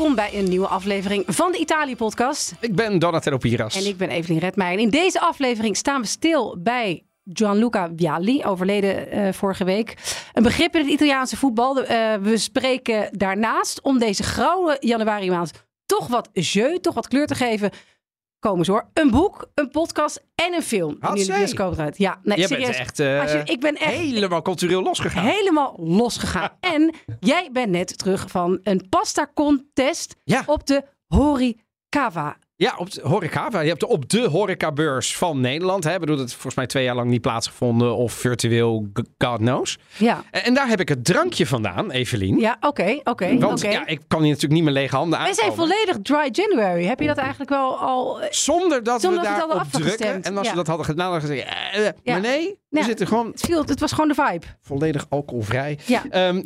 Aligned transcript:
Welkom 0.00 0.18
bij 0.18 0.38
een 0.38 0.48
nieuwe 0.48 0.66
aflevering 0.66 1.24
van 1.26 1.52
de 1.52 1.58
Italië-podcast. 1.58 2.54
Ik 2.60 2.74
ben 2.74 2.98
Donatello 2.98 3.36
Piras. 3.36 3.76
En 3.76 3.86
ik 3.86 3.96
ben 3.96 4.08
Evelien 4.08 4.38
Redmeijer. 4.38 4.80
In 4.80 4.90
deze 4.90 5.20
aflevering 5.20 5.76
staan 5.76 6.00
we 6.00 6.06
stil 6.06 6.56
bij 6.58 7.04
Gianluca 7.24 7.90
Vialli, 7.96 8.44
overleden 8.44 9.18
uh, 9.18 9.32
vorige 9.32 9.64
week. 9.64 9.96
Een 10.32 10.42
begrip 10.42 10.74
in 10.74 10.80
het 10.80 10.90
Italiaanse 10.90 11.36
voetbal. 11.36 11.78
Uh, 11.78 12.14
we 12.14 12.36
spreken 12.36 13.08
daarnaast 13.18 13.80
om 13.80 13.98
deze 13.98 14.22
grauwe 14.22 14.76
januari 14.80 15.30
maand 15.30 15.52
toch 15.86 16.06
wat 16.06 16.28
jeu, 16.32 16.78
toch 16.78 16.94
wat 16.94 17.08
kleur 17.08 17.26
te 17.26 17.34
geven 17.34 17.70
komen 18.40 18.64
ze 18.64 18.70
hoor. 18.70 18.88
Een 18.92 19.10
boek, 19.10 19.50
een 19.54 19.70
podcast 19.70 20.24
en 20.34 20.54
een 20.54 20.62
film. 20.62 20.96
Had 21.00 21.18
in 21.18 21.26
de 21.26 21.32
bioscoop 21.32 21.72
eruit. 21.72 21.98
Ja, 21.98 22.20
nee, 22.22 22.38
Jij 22.38 22.46
serieus. 22.46 22.66
bent 22.66 22.78
echt, 22.78 22.98
uh, 22.98 23.20
Als 23.20 23.32
je, 23.32 23.40
ik 23.44 23.60
ben 23.60 23.74
echt 23.76 23.94
helemaal 23.94 24.42
cultureel 24.42 24.82
losgegaan. 24.82 25.24
helemaal 25.24 25.74
losgegaan. 25.78 26.50
en 26.74 26.94
jij 27.20 27.48
bent 27.52 27.70
net 27.70 27.98
terug 27.98 28.30
van 28.30 28.58
een 28.62 28.86
pasta 28.88 29.30
contest 29.34 30.16
Ja. 30.24 30.42
op 30.46 30.66
de 30.66 30.84
Horikawa. 31.06 32.36
Ja, 32.60 32.74
op 32.76 32.90
de 32.92 33.00
horeca. 33.04 33.60
Je 33.60 33.68
hebt 33.68 33.84
op 33.84 34.08
de 34.08 34.20
horecabeurs 34.28 35.16
van 35.16 35.40
Nederland. 35.40 35.84
Hè. 35.84 35.92
Ik 35.94 36.00
bedoel, 36.00 36.16
dat 36.16 36.32
volgens 36.32 36.54
mij 36.54 36.66
twee 36.66 36.84
jaar 36.84 36.94
lang 36.94 37.10
niet 37.10 37.20
plaatsgevonden. 37.20 37.96
Of 37.96 38.12
virtueel, 38.12 38.86
God 39.18 39.36
knows. 39.38 39.78
Ja, 39.96 40.22
En, 40.30 40.54
daar 40.54 40.68
heb 40.68 40.80
ik 40.80 40.88
het 40.88 41.04
drankje 41.04 41.46
vandaan, 41.46 41.90
Evelien. 41.90 42.38
ja 42.38 42.56
oké, 42.60 43.00
oké. 43.04 43.38
Want 43.38 43.60
ja, 43.60 43.86
ik 43.86 44.00
kan 44.08 44.18
hier 44.20 44.28
natuurlijk 44.28 44.54
niet 44.54 44.64
met 44.64 44.72
lege 44.72 44.96
handen 44.96 45.18
Wij 45.18 45.28
aankomen. 45.28 45.44
zijn 45.56 45.68
volledig 45.68 45.96
dry 46.02 46.28
January. 46.32 46.84
Heb 46.84 47.00
je 47.00 47.06
dat 47.06 47.16
eigenlijk 47.16 47.50
wel 47.50 47.78
al... 47.78 48.20
eh, 48.20 48.26
Zonder 48.30 48.82
dat 48.82 49.00
Zonder 49.00 49.20
we 49.20 49.26
dat 49.26 49.36
we 49.36 49.40
het 49.42 49.48
daarop 49.50 49.72
hadden 49.72 49.80
drukken. 49.96 50.22
En 50.22 50.36
als 50.36 50.44
Ja. 50.46 50.50
we 50.52 50.56
dat 50.58 50.66
hadden 50.66 50.86
gedaan, 50.86 51.10
dan 51.10 51.20
gezegd... 51.20 51.44
eh, 51.44 51.86
eh, 51.86 51.92
Ja. 52.02 52.12
Maar 52.12 52.20
nee, 52.20 52.58
we 52.68 52.78
Ja. 52.78 52.84
zitten 52.84 53.06
gewoon 53.06 53.26
Het, 53.26 53.40
viel, 53.40 53.64
het 53.64 53.80
was 53.80 53.92
gewoon 53.92 54.08
de 54.08 54.14
vibe. 54.14 54.46
volledig 54.60 55.06
alcoholvrij. 55.08 55.78
Ja. 55.86 56.02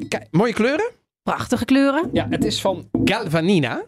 Kijk, 0.08 0.26
mooie 0.30 0.52
kleuren. 0.52 0.90
Prachtige 1.22 1.64
kleuren. 1.64 2.08
Ja, 2.12 2.26
het 2.30 2.44
is 2.44 2.60
van 2.60 2.88
Galvanina. 3.04 3.82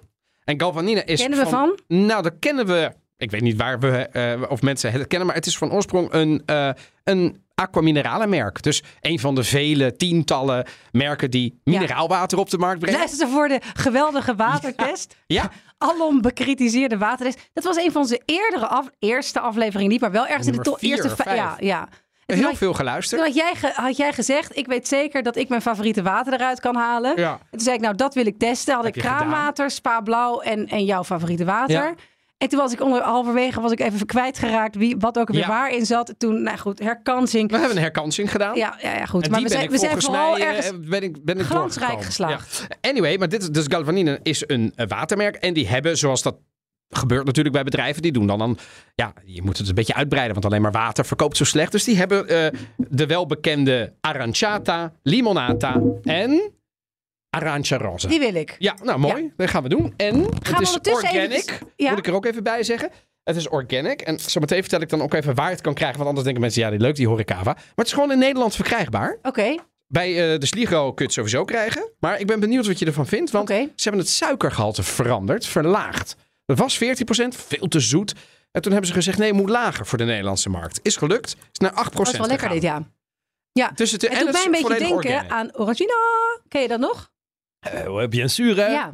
En 0.46 0.60
Galvanina 0.60 1.04
is 1.04 1.20
Kennen 1.20 1.38
we 1.38 1.46
van? 1.46 1.78
Nou, 1.88 2.22
dat 2.22 2.32
kennen 2.38 2.66
we... 2.66 2.92
Ik 3.16 3.30
weet 3.30 3.40
niet 3.40 3.56
waar 3.56 3.78
we, 3.78 3.88
eh, 3.88 4.42
of 4.48 4.62
mensen 4.62 4.92
het 4.92 5.06
kennen, 5.06 5.26
maar 5.26 5.36
het 5.36 5.46
is 5.46 5.58
van 5.58 5.72
oorsprong 5.72 6.12
een, 6.12 6.42
eh 6.46 6.70
een 7.04 7.44
aquamineralenmerk. 7.54 8.62
Dus 8.62 8.82
een 9.00 9.18
van 9.18 9.34
de 9.34 9.44
vele 9.44 9.96
tientallen 9.96 10.66
merken 10.92 11.30
die 11.30 11.60
mineraalwater 11.64 12.38
op 12.38 12.50
de 12.50 12.58
markt 12.58 12.78
brengen. 12.78 12.98
Luister 12.98 13.26
ze 13.26 13.32
voor 13.32 13.48
de 13.48 13.60
geweldige 13.74 14.34
watertest. 14.34 15.14
Ja, 15.26 15.50
alom 15.78 16.20
bekritiseerde 16.20 16.98
watertest. 16.98 17.50
Dat 17.52 17.64
was 17.64 17.76
een 17.76 17.92
van 17.92 18.00
onze 18.00 18.20
eerdere 18.24 18.66
af, 18.66 18.88
eerste 18.98 19.40
afleveringen 19.40 19.90
niet, 19.90 20.00
maar 20.00 20.10
wel 20.10 20.26
ergens 20.26 20.46
in 20.46 20.52
de 20.52 20.76
vier 20.78 20.90
eerste 20.90 21.16
vijf. 21.16 21.36
Ja, 21.36 21.56
ja. 21.58 21.88
Heel 22.26 22.42
had- 22.42 22.56
veel 22.56 22.74
geluisterd. 22.74 23.20
had 23.22 23.34
jij, 23.34 23.52
had 23.74 23.96
jij 23.96 24.12
gezegd, 24.12 24.56
ik 24.56 24.66
weet 24.66 24.88
zeker 24.88 25.22
dat 25.22 25.36
ik 25.36 25.48
mijn 25.48 25.62
favoriete 25.62 26.02
water 26.02 26.32
eruit 26.32 26.60
kan 26.60 26.76
halen. 26.76 27.16
Ja. 27.16 27.32
En 27.32 27.38
toen 27.50 27.60
zei 27.60 27.76
ik, 27.76 27.82
nou 27.82 27.94
dat 27.94 28.14
wil 28.14 28.26
ik 28.26 28.38
testen. 28.38 28.74
Had 28.74 28.84
Heb 28.84 28.96
ik 28.96 29.02
kraanwater, 29.02 29.70
spa 29.70 30.00
blauw 30.00 30.40
en, 30.40 30.66
en 30.66 30.84
jouw 30.84 31.04
favoriete 31.04 31.44
water. 31.44 31.74
Ja. 31.84 31.94
En 32.38 32.48
toen 32.48 32.58
was 32.58 32.72
ik 32.72 32.80
onder 32.80 33.02
halverwege 33.02 33.60
was 33.60 33.72
ik 33.72 33.80
even 33.80 34.06
kwijtgeraakt 34.06 34.76
wie, 34.76 34.96
wat 34.98 35.18
ook 35.18 35.28
weer 35.28 35.40
Ja. 35.40 35.48
waarin 35.48 35.86
zat. 35.86 36.14
Toen, 36.18 36.42
nou 36.42 36.58
goed, 36.58 36.78
herkansing. 36.78 37.50
We 37.50 37.58
hebben 37.58 37.76
een 37.76 37.82
herkansing 37.82 38.30
gedaan. 38.30 38.56
Ja, 38.56 38.78
ja, 38.82 38.92
ja 38.96 39.06
goed. 39.06 39.24
En 39.24 39.30
maar 39.30 39.42
we 39.42 39.48
zijn, 39.48 39.70
we 39.70 39.78
zijn 39.78 40.02
vooral 40.02 40.30
mij 40.32 40.40
eh, 40.40 40.46
ergens... 40.46 40.88
ben 40.88 41.02
ik, 41.02 41.24
ben 41.24 41.38
ik 41.38 41.44
glansrijk 41.44 42.02
geslaagd. 42.04 42.66
Ja. 42.68 42.90
Anyway, 42.90 43.16
maar 43.18 43.28
dit 43.28 43.42
is 43.42 43.48
dus 43.48 43.64
Galvanine 43.68 44.20
is 44.22 44.44
een 44.46 44.72
eh, 44.76 44.86
watermerk. 44.86 45.36
En 45.36 45.54
die 45.54 45.68
hebben, 45.68 45.98
zoals 45.98 46.22
dat 46.22 46.36
gebeurt 46.88 47.24
natuurlijk 47.24 47.54
bij 47.54 47.64
bedrijven, 47.64 48.02
die 48.02 48.12
doen 48.12 48.26
dan 48.26 48.38
dan... 48.38 48.58
Ja, 48.94 49.12
je 49.24 49.42
moet 49.42 49.58
het 49.58 49.68
een 49.68 49.74
beetje 49.74 49.94
uitbreiden, 49.94 50.32
want 50.32 50.46
alleen 50.46 50.62
maar 50.62 50.72
water 50.72 51.04
verkoopt 51.06 51.36
zo 51.36 51.44
slecht. 51.44 51.72
Dus 51.72 51.84
die 51.84 51.96
hebben 51.96 52.28
eh, 52.28 52.60
de 52.76 53.06
welbekende 53.06 53.92
Aranciata, 54.00 54.92
Limonata 55.02 55.82
en 56.02 56.52
Arancia 57.30 57.76
Rosa. 57.76 58.08
Die 58.08 58.18
wil 58.18 58.34
ik. 58.34 58.56
Ja, 58.58 58.74
nou 58.82 58.98
mooi. 58.98 59.32
Dat 59.36 59.50
gaan 59.50 59.62
we 59.62 59.68
doen. 59.68 59.94
En 59.96 60.24
het 60.42 60.60
is 60.60 60.78
organic. 60.90 61.58
ja. 61.76 61.90
Moet 61.90 61.98
ik 61.98 62.06
er 62.06 62.14
ook 62.14 62.26
even 62.26 62.42
bij 62.42 62.62
zeggen. 62.62 62.90
Het 63.22 63.36
is 63.36 63.48
organic. 63.48 64.00
En 64.00 64.18
zometeen 64.18 64.60
vertel 64.60 64.80
ik 64.80 64.88
dan 64.88 65.02
ook 65.02 65.14
even 65.14 65.34
waar 65.34 65.50
het 65.50 65.60
kan 65.60 65.74
krijgen. 65.74 65.96
Want 65.96 66.08
anders 66.08 66.24
denken 66.24 66.42
mensen, 66.42 66.62
ja, 66.62 66.70
die 66.70 66.80
leuk 66.80 66.96
die 66.96 67.08
horecava. 67.08 67.52
Maar 67.52 67.72
het 67.74 67.86
is 67.86 67.92
gewoon 67.92 68.12
in 68.12 68.18
Nederland 68.18 68.54
verkrijgbaar. 68.54 69.18
Oké, 69.22 69.54
Bij 69.86 70.32
eh, 70.32 70.38
de 70.38 70.46
Sligo 70.46 70.84
kun 70.84 70.94
je 70.96 71.02
het 71.04 71.12
sowieso 71.12 71.44
krijgen. 71.44 71.90
Maar 72.00 72.20
ik 72.20 72.26
ben 72.26 72.40
benieuwd 72.40 72.66
wat 72.66 72.78
je 72.78 72.86
ervan 72.86 73.06
vindt. 73.06 73.30
Want 73.30 73.48
ze 73.48 73.70
hebben 73.76 74.00
het 74.00 74.10
suikergehalte 74.10 74.82
veranderd, 74.82 75.46
verlaagd. 75.46 76.16
Dat 76.46 76.58
was 76.58 76.84
14%, 76.84 77.28
veel 77.28 77.68
te 77.68 77.80
zoet. 77.80 78.14
En 78.50 78.62
toen 78.62 78.72
hebben 78.72 78.88
ze 78.88 78.96
gezegd, 78.96 79.18
nee, 79.18 79.28
het 79.28 79.36
moet 79.36 79.50
lager 79.50 79.86
voor 79.86 79.98
de 79.98 80.04
Nederlandse 80.04 80.48
markt. 80.48 80.80
Is 80.82 80.96
gelukt. 80.96 81.36
Is 81.52 81.58
naar 81.58 81.72
8% 81.72 81.74
dat 81.92 82.06
is 82.06 82.18
wel 82.18 82.26
lekker 82.26 82.48
dit, 82.48 82.62
ja. 82.62 83.70
Dus 83.74 83.90
het, 83.90 84.02
Het 84.02 84.12
en 84.12 84.18
doet 84.18 84.32
mij 84.32 84.44
een 84.44 84.50
beetje 84.50 84.78
denken 84.78 85.30
aan 85.30 85.56
Orangina. 85.56 85.94
Ken 86.48 86.62
je 86.62 86.68
dat 86.68 86.80
nog? 86.80 87.10
Eh, 87.72 88.08
bien 88.08 88.30
sûr, 88.30 88.56
hè? 88.56 88.66
Ja. 88.66 88.88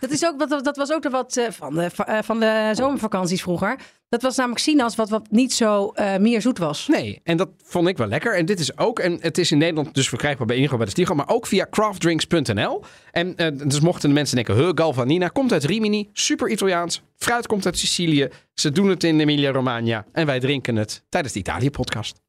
Dat, 0.00 0.10
is 0.10 0.24
ook, 0.26 0.38
wat- 0.38 0.64
dat 0.64 0.76
was 0.76 0.92
ook 0.92 1.08
wat 1.10 1.36
eh, 1.36 1.44
van, 1.50 1.74
de, 1.74 1.90
eh, 2.06 2.18
van 2.22 2.40
de 2.40 2.70
zomervakanties 2.72 3.42
vroeger. 3.42 3.78
Dat 4.08 4.22
was 4.22 4.36
namelijk 4.36 4.60
sinaas 4.62 4.96
wat, 4.96 5.08
wat 5.08 5.30
niet 5.30 5.52
zo 5.52 5.92
meer 6.18 6.40
zoet 6.40 6.58
was. 6.58 6.86
Nee, 6.88 7.20
en 7.24 7.36
dat 7.36 7.48
vond 7.64 7.88
ik 7.88 7.96
wel 7.96 8.06
lekker. 8.06 8.36
En 8.36 8.46
dit 8.46 8.60
is 8.60 8.78
ook, 8.78 8.98
en 8.98 9.18
het 9.20 9.38
is 9.38 9.50
in 9.50 9.58
Nederland 9.58 9.94
dus 9.94 10.08
verkrijgbaar 10.08 10.46
bij 10.46 10.56
Ingo 10.56 10.76
bij 10.76 10.84
de 10.84 10.90
Stigo, 10.90 11.14
maar 11.14 11.28
ook 11.28 11.46
via 11.46 11.66
craftdrinks.nl. 11.70 12.82
En 13.12 13.34
dus 13.68 13.80
mochten 13.80 14.08
de 14.08 14.14
mensen 14.14 14.36
denken, 14.36 14.54
huh, 14.54 14.70
Galvanina 14.74 15.28
komt 15.28 15.52
uit 15.52 15.64
Rimini, 15.64 16.08
super 16.12 16.48
Italiaans. 16.48 17.02
Fruit 17.16 17.46
komt 17.46 17.66
uit 17.66 17.78
Sicilië. 17.78 18.28
Ze 18.54 18.70
doen 18.72 18.88
het 18.88 19.04
in 19.04 19.20
Emilia-Romagna 19.20 20.04
en 20.12 20.26
wij 20.26 20.40
drinken 20.40 20.76
het 20.76 21.02
tijdens 21.08 21.32
de 21.32 21.38
Italië-podcast. 21.40 22.20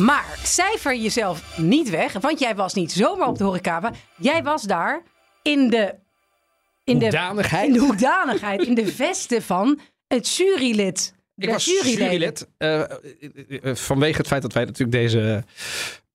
Maar 0.00 0.38
cijfer 0.42 0.96
jezelf 0.96 1.58
niet 1.58 1.90
weg, 1.90 2.12
want 2.12 2.38
jij 2.38 2.54
was 2.54 2.74
niet 2.74 2.92
zomaar 2.92 3.28
op 3.28 3.38
de 3.38 3.44
horecava. 3.44 3.92
Jij 4.16 4.42
was 4.42 4.62
daar 4.62 5.02
in 5.42 5.70
de... 5.70 5.94
In 6.84 6.98
de, 6.98 7.04
Hoedanigheid. 7.04 7.66
in 7.66 7.72
de 7.72 7.78
hoedanigheid, 7.78 8.62
in 8.62 8.74
de 8.74 8.86
vesten 8.86 9.42
van 9.42 9.78
het 10.06 10.36
jurylid. 10.36 11.14
Ik 11.36 11.50
was 11.50 11.64
jurylid. 11.64 12.48
eh, 12.58 12.80
eh, 12.80 12.88
eh, 13.62 13.76
vanwege 13.76 14.16
het 14.18 14.26
feit 14.26 14.42
dat 14.42 14.52
wij 14.52 14.64
natuurlijk 14.64 14.98
deze 14.98 15.44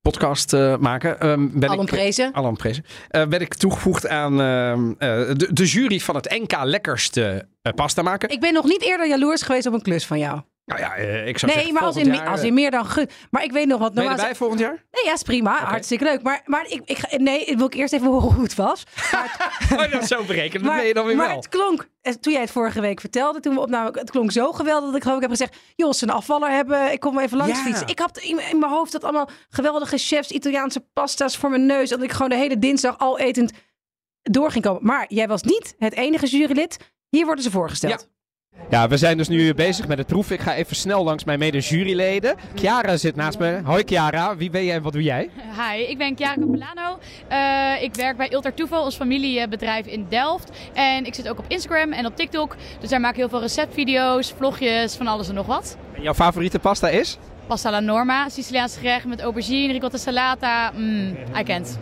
podcast 0.01 0.51
maken. 0.79 1.19
ehm, 1.19 1.59
ben 1.59 1.71
ik, 1.71 1.85
prezen. 1.85 2.33
Allen 2.33 2.55
prezen. 2.55 2.85
Ben 3.09 3.39
ik 3.41 3.53
toegevoegd 3.53 4.07
aan 4.07 4.41
ehm, 4.41 4.89
eh, 4.91 5.35
de, 5.37 5.53
de 5.53 5.65
jury 5.65 5.99
van 5.99 6.15
het 6.15 6.29
NK 6.29 6.63
lekkerste 6.63 7.47
pasta 7.75 8.01
maken. 8.01 8.29
Ik 8.29 8.39
ben 8.39 8.53
nog 8.53 8.65
niet 8.65 8.81
eerder 8.81 9.07
jaloers 9.07 9.41
geweest 9.41 9.65
op 9.65 9.73
een 9.73 9.81
klus 9.81 10.05
van 10.05 10.19
jou. 10.19 10.41
Nou 10.77 10.83
ja, 10.83 10.95
eh, 10.95 11.27
ik 11.27 11.37
zou 11.37 11.51
Nee, 11.51 11.61
zeggen, 11.61 11.73
maar 11.73 11.83
als 11.83 11.95
in, 11.95 12.13
jaar, 12.13 12.27
als 12.27 12.39
eh, 12.39 12.45
in 12.45 12.53
meer 12.53 12.71
dan 12.71 12.85
gun. 12.85 13.09
Maar 13.29 13.43
ik 13.43 13.51
weet 13.51 13.67
nog 13.67 13.79
wat. 13.79 13.93
Ben 13.93 14.03
je 14.03 14.09
erbij 14.09 14.35
volgend 14.35 14.59
jaar? 14.59 14.85
Nee, 14.91 15.05
ja, 15.05 15.13
is 15.13 15.21
prima. 15.23 15.57
Hartstikke 15.63 16.03
leuk. 16.03 16.21
Maar, 16.21 16.41
maar 16.45 16.65
ik, 16.67 16.81
ik, 16.85 16.97
ga- 16.97 17.17
nee, 17.17 17.43
ik 17.45 17.57
wil 17.57 17.65
ik 17.65 17.73
eerst 17.73 17.93
even 17.93 18.07
horen 18.07 18.33
hoe 18.33 18.43
het 18.43 18.55
was. 18.55 18.83
Maar, 19.11 19.53
Oh, 19.85 19.91
dat 19.91 20.07
zo 20.07 20.23
berekend. 20.23 20.53
Dat 20.53 20.71
maar, 20.71 20.77
ben 20.77 20.87
je 20.87 20.93
dan 20.93 21.05
weer 21.05 21.15
maar 21.15 21.27
wel. 21.27 21.35
het 21.35 21.49
klonk, 21.49 21.87
eh, 22.01 22.13
toen 22.13 22.31
jij 22.33 22.41
het 22.41 22.51
vorige 22.51 22.81
week 22.81 22.99
vertelde, 22.99 23.39
toen 23.39 23.53
we 23.53 23.59
opnamen, 23.59 23.99
het 23.99 24.11
klonk 24.11 24.31
zo 24.31 24.51
geweldig 24.51 24.85
dat 24.85 24.95
ik 24.95 25.01
geloof 25.01 25.15
ik 25.15 25.21
heb 25.21 25.31
gezegd, 25.31 25.55
joh, 25.75 25.91
ze 25.93 26.03
een 26.03 26.09
afvaller 26.09 26.49
hebben, 26.49 26.91
ik 26.91 26.99
kom 26.99 27.19
even 27.19 27.37
langs 27.37 27.57
Ja. 27.57 27.63
fietsen. 27.63 27.87
Ik 27.87 27.99
had 27.99 28.17
in, 28.17 28.39
in 28.49 28.59
mijn 28.59 28.71
hoofd 28.71 28.91
dat 28.91 29.03
allemaal 29.03 29.29
geweldige 29.49 29.97
chefs, 29.97 30.31
Italiaanse 30.31 30.79
pasta's 30.93 31.37
voor 31.37 31.49
mijn 31.49 31.65
neus, 31.65 31.89
dat 31.89 32.03
ik 32.03 32.11
gewoon 32.11 32.29
de 32.29 32.35
hele 32.35 32.59
dinsdag 32.59 32.97
al 32.97 33.19
etend 33.19 33.51
door 34.21 34.51
ging 34.51 34.63
komen. 34.63 34.85
Maar 34.85 35.05
jij 35.07 35.27
was 35.27 35.41
niet 35.43 35.75
het 35.77 35.93
enige 35.93 36.25
jurylid. 36.27 36.77
Hier 37.09 37.25
worden 37.25 37.43
ze 37.43 37.51
voorgesteld. 37.51 38.01
Ja, 38.01 38.07
we 38.89 38.97
zijn 38.97 39.17
dus 39.17 39.27
nu 39.27 39.53
bezig 39.53 39.87
met 39.87 39.97
het 39.97 40.07
proeven. 40.07 40.35
Ik 40.35 40.41
ga 40.41 40.55
even 40.55 40.75
snel 40.75 41.03
langs 41.03 41.23
mijn 41.23 41.39
mede-juryleden. 41.39 42.35
Chiara 42.55 42.97
zit 42.97 43.15
naast 43.15 43.39
me. 43.39 43.61
Hoi 43.63 43.83
Chiara, 43.85 44.35
wie 44.35 44.49
ben 44.49 44.65
jij 44.65 44.75
en 44.75 44.81
wat 44.81 44.93
doe 44.93 45.03
jij? 45.03 45.29
Hi, 45.35 45.81
ik 45.81 45.97
ben 45.97 46.15
Chiara 46.17 46.35
Capellano. 46.39 46.99
Eh, 47.27 47.83
ik 47.83 47.95
werk 47.95 48.17
bij 48.17 48.33
Ultra 48.33 48.51
Toeval, 48.51 48.83
ons 48.83 48.95
familiebedrijf 48.95 49.85
in 49.85 50.05
Delft. 50.09 50.51
En 50.73 51.05
ik 51.05 51.13
zit 51.13 51.29
ook 51.29 51.39
op 51.39 51.45
Instagram 51.47 51.91
en 51.91 52.05
op 52.05 52.15
TikTok. 52.15 52.55
Dus 52.79 52.89
daar 52.89 52.99
maak 52.99 53.11
ik 53.11 53.17
heel 53.17 53.29
veel 53.29 53.39
receptvideo's, 53.39 54.33
vlogjes, 54.37 54.95
van 54.95 55.07
alles 55.07 55.29
en 55.29 55.35
nog 55.35 55.45
wat. 55.45 55.77
En 55.95 56.01
jouw 56.01 56.13
favoriete 56.13 56.59
pasta 56.59 56.89
is? 56.89 57.17
Pasta 57.47 57.67
alla 57.67 57.79
norma, 57.79 58.29
Siciliaans 58.29 58.77
gerecht 58.77 59.05
met 59.05 59.21
aubergine, 59.21 59.73
ricotta 59.73 59.97
salata. 59.97 60.71
Mm, 60.75 61.15
I 61.39 61.43
can't. 61.43 61.77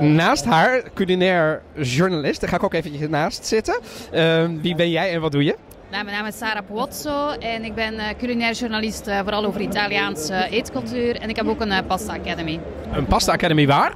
Naast 0.00 0.44
haar, 0.44 0.82
culinair 0.94 1.62
journalist. 1.74 2.40
Daar 2.40 2.50
ga 2.50 2.56
ik 2.56 2.62
ook 2.62 2.74
eventjes 2.74 3.08
naast 3.08 3.46
zitten. 3.46 3.80
Ehm, 4.12 4.60
wie 4.60 4.74
ben 4.74 4.90
jij 4.90 5.12
en 5.12 5.20
wat 5.20 5.32
doe 5.32 5.44
je? 5.44 5.56
Nou, 5.90 6.04
mijn 6.04 6.16
naam 6.16 6.26
is 6.26 6.38
Sara 6.38 6.60
Puozzo 6.60 7.30
en 7.30 7.64
ik 7.64 7.74
ben 7.74 7.98
eh, 7.98 8.06
culinair 8.18 8.52
journalist, 8.54 9.06
eh, 9.06 9.18
vooral 9.18 9.44
over 9.44 9.60
Italiaanse 9.60 10.46
eetcultuur. 10.50 11.20
En 11.20 11.28
ik 11.28 11.36
heb 11.36 11.46
ook 11.48 11.60
een 11.60 11.72
eh, 11.72 11.86
Pasta 11.86 12.12
Academy. 12.14 12.60
Een 12.92 13.06
Pasta 13.06 13.32
Academy 13.32 13.66
waar? 13.66 13.92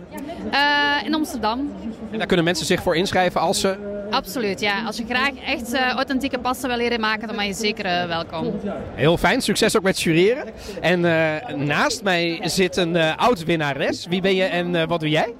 Eh, 0.51 1.07
in 1.07 1.15
Amsterdam. 1.15 1.73
En 2.11 2.19
daar 2.19 2.27
kunnen 2.27 2.45
mensen 2.45 2.67
zich 2.67 2.83
voor 2.83 2.97
inschrijven 2.97 3.41
als 3.41 3.61
ze... 3.61 3.94
Absoluut, 4.15 4.61
ja. 4.61 4.85
Als 4.85 4.97
je 4.97 5.05
graag 5.09 5.31
echt 5.47 5.73
eh, 5.73 5.89
authentieke 5.91 6.39
pasta 6.39 6.69
wil 6.69 6.77
leren 6.77 7.01
maken, 7.01 7.27
dan 7.27 7.37
ben 7.37 7.47
je 7.47 7.53
zeker 7.55 7.85
eh, 7.85 8.07
welkom. 8.07 8.61
Heel 8.95 9.17
fijn, 9.17 9.41
succes 9.43 9.77
ook 9.77 9.83
met 9.83 10.01
jureren. 10.01 10.45
En 10.81 11.05
eh, 11.05 11.55
naast 11.57 12.03
mij 12.03 12.41
zit 12.43 12.77
een 12.77 12.97
eh, 12.97 13.17
oud-winnares. 13.17 14.07
Wie 14.07 14.21
ben 14.21 14.35
je 14.35 14.45
en 14.45 14.75
eh, 14.77 14.87
wat 14.87 15.01
doe 15.01 15.09
jij? 15.09 15.35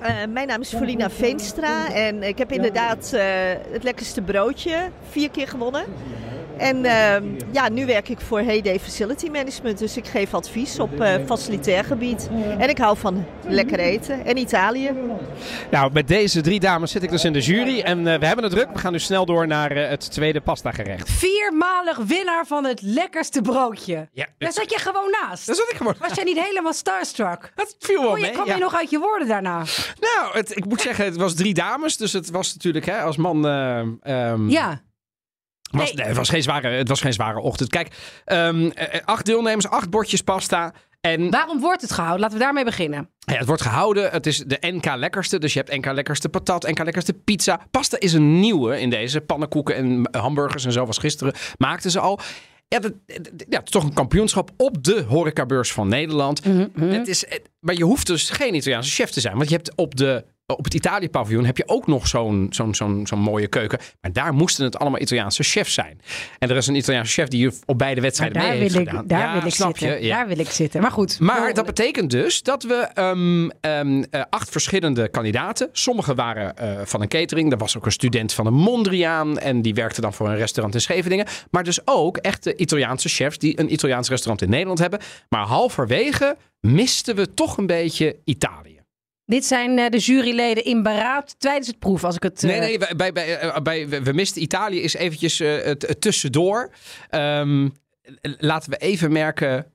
Eh, 0.00 0.14
mijn 0.28 0.46
naam 0.46 0.60
is 0.60 0.74
Folina 0.74 1.10
Veenstra 1.10 1.92
en 1.92 2.22
ik 2.22 2.38
heb 2.38 2.52
inderdaad 2.52 3.12
eh, 3.12 3.24
het 3.72 3.82
lekkerste 3.82 4.20
broodje 4.22 4.76
vier 5.10 5.30
keer 5.30 5.48
gewonnen. 5.48 5.84
En 6.62 6.84
ehm, 6.84 7.24
ja, 7.52 7.68
nu 7.68 7.86
werk 7.86 8.08
ik 8.08 8.20
voor 8.20 8.40
Heyday 8.40 8.80
Facility 8.80 9.28
Management, 9.28 9.78
dus 9.78 9.96
ik 9.96 10.06
geef 10.06 10.34
advies 10.34 10.78
op 10.78 11.00
eh, 11.00 11.14
facilitair 11.26 11.84
gebied. 11.84 12.30
En 12.58 12.68
ik 12.68 12.78
hou 12.78 12.96
van 12.96 13.26
lekker 13.46 13.78
eten 13.78 14.24
en 14.24 14.36
Italië. 14.36 14.90
Nou, 15.70 15.92
met 15.92 16.08
deze 16.08 16.40
drie 16.40 16.60
dames 16.60 16.90
zit 16.90 17.02
ik 17.02 17.10
dus 17.10 17.24
in 17.24 17.32
de 17.32 17.40
jury. 17.40 17.80
En 17.80 18.06
eh, 18.06 18.18
we 18.18 18.26
hebben 18.26 18.44
het 18.44 18.52
druk. 18.52 18.68
We 18.72 18.78
gaan 18.78 18.92
nu 18.92 18.98
snel 18.98 19.26
door 19.26 19.46
naar 19.46 19.70
eh, 19.70 19.88
het 19.88 20.10
tweede 20.10 20.40
pasta 20.40 20.70
gerecht. 20.72 21.10
Viermalig 21.10 21.96
winnaar 21.96 22.46
van 22.46 22.64
het 22.64 22.82
lekkerste 22.82 23.40
broodje. 23.40 24.08
Ja, 24.12 24.26
Daar 24.38 24.52
zat 24.52 24.70
je 24.70 24.78
gewoon 24.78 25.14
naast. 25.22 25.46
dat 25.46 25.56
zat 25.56 25.70
ik 25.70 25.76
gewoon. 25.76 25.94
Was 25.98 26.14
jij 26.14 26.24
niet 26.24 26.40
helemaal 26.40 26.72
starstruck? 26.72 27.52
Dat 27.54 27.76
viel 27.78 28.02
wel 28.02 28.12
mee. 28.16 28.30
kwam 28.30 28.46
ja. 28.46 28.54
je 28.54 28.60
nog 28.60 28.74
uit 28.74 28.90
je 28.90 28.98
woorden 28.98 29.28
daarna? 29.28 29.56
Nou, 30.00 30.32
het, 30.32 30.56
ik 30.56 30.64
moet 30.64 30.80
zeggen, 30.80 31.04
het 31.04 31.16
was 31.16 31.34
drie 31.34 31.54
dames. 31.54 31.96
Dus 31.96 32.12
het 32.12 32.30
was 32.30 32.52
natuurlijk 32.52 32.86
hè, 32.86 33.00
als 33.00 33.16
man... 33.16 33.46
eh, 33.46 33.78
ehm, 34.02 34.48
Ja. 34.48 34.80
Was, 35.72 35.92
Nee. 35.92 36.06
het, 36.06 36.16
was 36.16 36.28
geen 36.28 36.42
zware, 36.42 36.68
het 36.68 36.88
was 36.88 37.00
geen 37.00 37.12
zware 37.12 37.40
ochtend. 37.40 37.68
Kijk, 37.70 37.88
ehm, 38.24 38.70
eh, 38.74 39.00
acht 39.04 39.26
deelnemers, 39.26 39.68
acht 39.68 39.90
bordjes 39.90 40.20
pasta. 40.22 40.72
En 41.00 41.30
Waarom 41.30 41.60
wordt 41.60 41.80
het 41.82 41.92
gehouden? 41.92 42.20
Laten 42.20 42.38
we 42.38 42.42
daarmee 42.44 42.64
beginnen. 42.64 43.08
ja, 43.18 43.34
het 43.36 43.46
wordt 43.46 43.62
gehouden. 43.62 44.10
Het 44.10 44.26
is 44.26 44.38
de 44.38 44.56
NK 44.60 44.94
lekkerste. 44.94 45.38
Dus 45.38 45.52
je 45.52 45.58
hebt 45.64 45.76
NK 45.76 45.92
lekkerste 45.92 46.28
patat, 46.28 46.62
NK 46.68 46.78
lekkerste 46.84 47.12
pizza. 47.12 47.60
Pasta 47.70 47.98
is 47.98 48.12
een 48.12 48.40
nieuwe 48.40 48.80
in 48.80 48.90
deze. 48.90 49.20
Pannenkoeken 49.20 49.74
en 49.74 50.08
hamburgers 50.20 50.64
en 50.64 50.72
zo 50.72 50.86
was 50.86 50.98
gisteren. 50.98 51.34
Maakten 51.58 51.90
ze 51.90 52.00
al. 52.00 52.18
Ja, 52.68 52.78
dat, 52.78 52.92
ja, 53.06 53.14
het 53.58 53.64
is 53.64 53.70
toch 53.70 53.84
een 53.84 53.92
kampioenschap 53.94 54.50
op 54.56 54.84
de 54.84 55.04
horecabeurs 55.08 55.72
van 55.72 55.88
Nederland. 55.88 56.40
Het 56.80 57.08
is, 57.08 57.26
het- 57.28 57.50
maar 57.62 57.74
je 57.74 57.84
hoeft 57.84 58.06
dus 58.06 58.30
geen 58.30 58.54
Italiaanse 58.54 58.90
chef 58.90 59.10
te 59.10 59.20
zijn. 59.20 59.36
Want 59.36 59.48
je 59.48 59.54
hebt 59.54 59.72
op, 59.76 59.96
de, 59.96 60.24
op 60.46 60.64
het 60.64 60.74
Italië-paviljoen 60.74 61.44
heb 61.44 61.56
je 61.56 61.68
ook 61.68 61.86
nog 61.86 62.06
zo'n 62.08 62.46
zo'n 62.50 62.74
zo'n 62.74 63.06
zo'n 63.06 63.18
mooie 63.18 63.46
keuken. 63.48 63.78
Maar 64.00 64.12
daar 64.12 64.34
moesten 64.34 64.64
het 64.64 64.78
allemaal 64.78 65.00
Italiaanse 65.00 65.42
chefs 65.42 65.74
zijn. 65.74 66.00
En 66.38 66.50
er 66.50 66.56
is 66.56 66.66
een 66.66 66.74
Italiaanse 66.74 67.12
chef 67.12 67.28
die 67.28 67.50
op 67.66 67.78
beide 67.78 67.94
Maar 67.94 68.02
wedstrijden 68.02 68.38
daar 68.40 68.48
mee 68.50 68.58
wil 68.58 68.68
heeft 68.68 68.80
ik, 68.80 68.88
gedaan. 68.88 69.06
daar 69.06 69.20
Ja, 69.20 69.32
wil 69.38 69.46
ik 69.46 69.54
snap 69.54 69.78
zitten. 69.78 70.00
je? 70.00 70.06
Ja. 70.06 70.16
Daar 70.16 70.26
wil 70.28 70.38
ik 70.38 70.50
zitten. 70.50 70.80
Maar 70.80 70.90
goed. 70.90 71.20
Maar 71.20 71.54
dat 71.54 71.66
betekent 71.66 72.10
dus 72.10 72.42
dat 72.42 72.62
we 72.62 72.74
ehm, 72.74 73.48
ehm, 73.60 74.02
eh, 74.10 74.22
acht 74.30 74.50
verschillende 74.50 75.08
kandidaten. 75.08 75.68
Sommige 75.72 76.14
waren 76.14 76.56
eh, 76.56 76.80
van 76.84 77.00
een 77.02 77.08
catering. 77.08 77.52
Er 77.52 77.58
was 77.58 77.76
ook 77.76 77.86
een 77.86 77.92
student 77.92 78.32
van 78.32 78.46
een 78.46 78.54
Mondriaan. 78.54 79.38
En 79.38 79.62
die 79.62 79.74
werkte 79.74 80.00
dan 80.00 80.12
voor 80.12 80.28
een 80.28 80.36
restaurant 80.36 80.74
in 80.74 80.80
Scheveningen. 80.80 81.26
Maar 81.50 81.64
dus 81.64 81.78
ook 81.84 82.16
echte 82.16 82.56
Italiaanse 82.56 83.08
chefs 83.08 83.38
die 83.38 83.60
een 83.60 83.72
Italiaans 83.72 84.08
restaurant 84.08 84.42
in 84.42 84.50
Nederland 84.50 84.78
hebben. 84.78 85.00
Maar 85.28 85.46
halverwege 85.46 86.36
misten 86.66 87.16
we 87.16 87.34
toch 87.34 87.56
een 87.56 87.66
beetje 87.66 88.16
Italië. 88.24 88.80
Dit 89.24 89.44
zijn 89.44 89.78
eh, 89.78 89.90
de 89.90 89.98
juryleden 89.98 90.64
in 90.64 90.82
beraad 90.82 91.34
tijdens 91.38 91.66
het 91.66 91.78
proef. 91.78 92.04
Als 92.04 92.16
ik 92.16 92.22
het. 92.22 92.42
Nee, 92.42 92.52
eh, 92.52 92.60
nee, 92.60 92.78
bij, 92.78 92.96
bij, 92.96 93.12
bij, 93.12 93.88
eh, 93.88 94.02
we 94.02 94.12
misten 94.12 94.42
Italië 94.42 94.80
is 94.80 94.94
eventjes 94.94 95.38
het 95.38 95.96
tussendoor. 96.00 96.70
Ehm, 97.08 97.68
laten 98.20 98.70
we 98.70 98.76
even 98.76 99.12
merken 99.12 99.72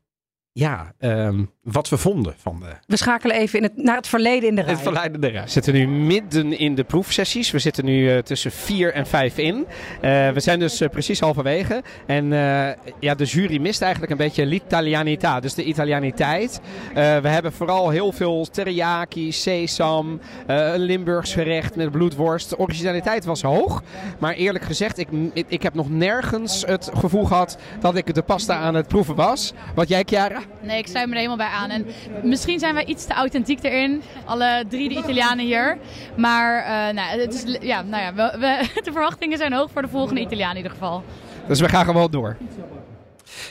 ja, 0.52 0.94
ehm, 0.98 1.46
wat 1.72 1.90
we 1.90 1.98
vonden 1.98 2.34
van 2.42 2.60
de, 2.60 2.66
We 2.86 2.98
schakelen 2.98 3.36
even 3.36 3.58
in 3.60 3.64
het, 3.64 3.78
naar 3.78 3.96
het 3.96 4.08
verleden 4.08 4.50
in 4.50 4.56
de 4.56 4.62
rij. 4.62 4.72
het 4.74 4.82
verleidende 4.82 5.28
reis. 5.28 5.44
We 5.44 5.50
zitten 5.50 5.74
nu 5.74 5.88
midden 5.88 6.60
in 6.60 6.76
de 6.76 6.84
proefsessies. 6.84 7.52
We 7.52 7.60
zitten 7.60 7.86
nu 7.86 8.12
eh, 8.12 8.18
tussen 8.18 8.52
vier 8.52 8.94
en 8.94 9.08
vijf 9.08 9.38
in. 9.38 9.66
Eh, 10.02 10.30
we 10.30 10.40
zijn 10.40 10.60
dus 10.60 10.82
eh, 10.82 10.90
precies 10.90 11.20
halverwege. 11.20 11.84
En 12.06 12.34
eh, 12.34 12.70
ja, 13.00 13.16
de 13.16 13.24
jury 13.24 13.58
mist 13.62 13.82
eigenlijk 13.82 14.12
een 14.12 14.18
beetje 14.18 14.46
l'italianità. 14.46 15.40
Dus 15.40 15.54
de 15.54 15.64
Italianiteit. 15.64 16.60
Eh, 16.94 17.18
we 17.18 17.28
hebben 17.28 17.54
vooral 17.54 17.90
heel 17.90 18.12
veel 18.12 18.48
teriyaki, 18.52 19.32
sesam, 19.32 20.20
eh, 20.48 20.74
een 20.74 20.80
Limburgs 20.82 21.34
gerecht 21.34 21.76
met 21.76 21.92
bloedworst. 21.92 22.50
De 22.50 22.58
originaliteit 22.60 23.26
was 23.26 23.42
hoog. 23.42 23.84
Maar 24.20 24.34
eerlijk 24.34 24.64
gezegd, 24.66 24.98
ik, 24.98 25.08
ik, 25.34 25.46
ik 25.48 25.64
heb 25.64 25.74
nog 25.74 25.90
nergens 25.90 26.64
het 26.66 26.90
gevoel 26.94 27.26
gehad 27.26 27.58
dat 27.80 27.96
ik 27.96 28.14
de 28.14 28.22
pasta 28.22 28.56
aan 28.58 28.76
het 28.76 28.88
proeven 28.88 29.16
was. 29.16 29.54
Wat 29.76 29.88
jij, 29.90 30.04
Chiara? 30.06 30.40
Nee, 30.62 30.78
ik 30.78 30.88
sluit 30.88 31.06
me 31.08 31.12
er 31.12 31.18
helemaal 31.18 31.38
bij 31.38 31.56
aan. 31.58 31.70
En 31.70 31.86
misschien 32.24 32.60
zijn 32.60 32.74
wij 32.74 32.86
iets 32.86 33.06
te 33.06 33.14
authentiek 33.14 33.64
erin. 33.64 34.02
Alle 34.26 34.64
drie 34.70 34.90
de 34.90 34.96
Italianen 34.96 35.46
hier. 35.46 35.78
Maar 36.18 36.58
eh, 36.64 36.94
nou, 36.94 37.20
het 37.20 37.34
is, 37.34 37.58
ja, 37.62 37.82
nou 37.82 38.04
ja, 38.04 38.14
we, 38.14 38.38
we- 38.40 38.68
de 38.86 38.92
verwachtingen 38.92 39.38
zijn 39.38 39.54
hoog 39.54 39.72
voor 39.72 39.82
de 39.82 39.88
volgende 39.88 40.22
Italiaan 40.22 40.52
in 40.52 40.58
ieder 40.58 40.72
geval. 40.72 41.04
Dus 41.48 41.60
we 41.60 41.70
gaan 41.70 41.86
gewoon 41.86 42.12
door. 42.12 42.38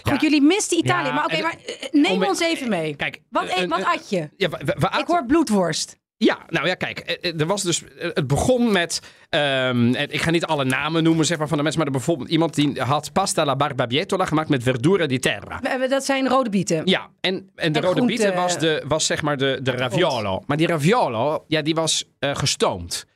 Goed, 0.03 0.21
jullie 0.21 0.43
misten 0.43 0.79
Italië. 0.79 1.07
Ja, 1.09 1.15
maar 1.15 1.25
oké, 1.25 1.43
maar 1.43 1.57
eh, 1.67 1.75
neem 1.93 2.13
om- 2.13 2.25
ons 2.29 2.41
even 2.41 2.69
mee. 2.69 2.97
Kijk, 2.97 3.21
Wat, 3.31 3.45
eh, 3.45 3.59
eet- 3.63 3.69
wat 3.69 3.85
at 3.85 4.11
je? 4.11 4.29
Ja, 4.37 4.49
we, 4.49 4.57
we- 4.65 4.77
we 4.79 4.87
aten- 4.89 5.01
Ik 5.01 5.07
hoor 5.07 5.25
bloedworst. 5.27 5.97
Ja, 6.19 6.39
nou 6.49 6.67
ja, 6.67 6.75
kijk. 6.75 6.99
eh, 6.99 7.31
eh, 7.31 7.41
Er 7.41 7.47
was 7.47 7.63
dus, 7.63 7.83
eh, 7.99 8.11
het 8.15 8.27
begon 8.27 8.73
met. 8.73 9.01
ehm, 9.31 9.95
ik 9.95 10.21
ga 10.21 10.31
niet 10.31 10.45
alle 10.47 10.65
namen 10.65 11.03
noemen 11.03 11.27
zeg 11.27 11.39
maar, 11.39 11.49
van 11.49 11.57
de 11.57 11.63
mensen. 11.63 11.81
Maar 11.83 11.91
er 11.93 11.97
bijvoorbeeld 11.97 12.29
iemand 12.31 12.55
die 12.55 12.81
had 12.83 13.13
pasta 13.13 13.43
alla 13.43 13.57
barbabietola 13.57 14.25
gemaakt 14.25 14.49
met 14.49 14.63
verdura 14.63 15.07
di 15.07 15.19
terra. 15.19 15.61
Dat 15.89 16.05
zijn 16.05 16.29
rode 16.29 16.51
bieten. 16.51 16.83
Ja, 16.85 17.09
en, 17.21 17.35
en 17.55 17.73
de 17.73 17.79
En 17.79 17.85
rode 17.85 17.87
groente- 17.97 18.07
bieten 18.07 18.35
was, 18.35 18.59
de, 18.59 18.83
was 18.87 19.07
zeg 19.07 19.23
maar 19.23 19.37
de, 19.37 19.59
de 19.63 19.71
raviolo. 19.71 20.43
Maar 20.47 20.57
die 20.57 20.67
raviolo, 20.67 21.45
ja, 21.49 21.63
die 21.63 21.75
was 21.75 22.05
gestoomd. 22.21 23.07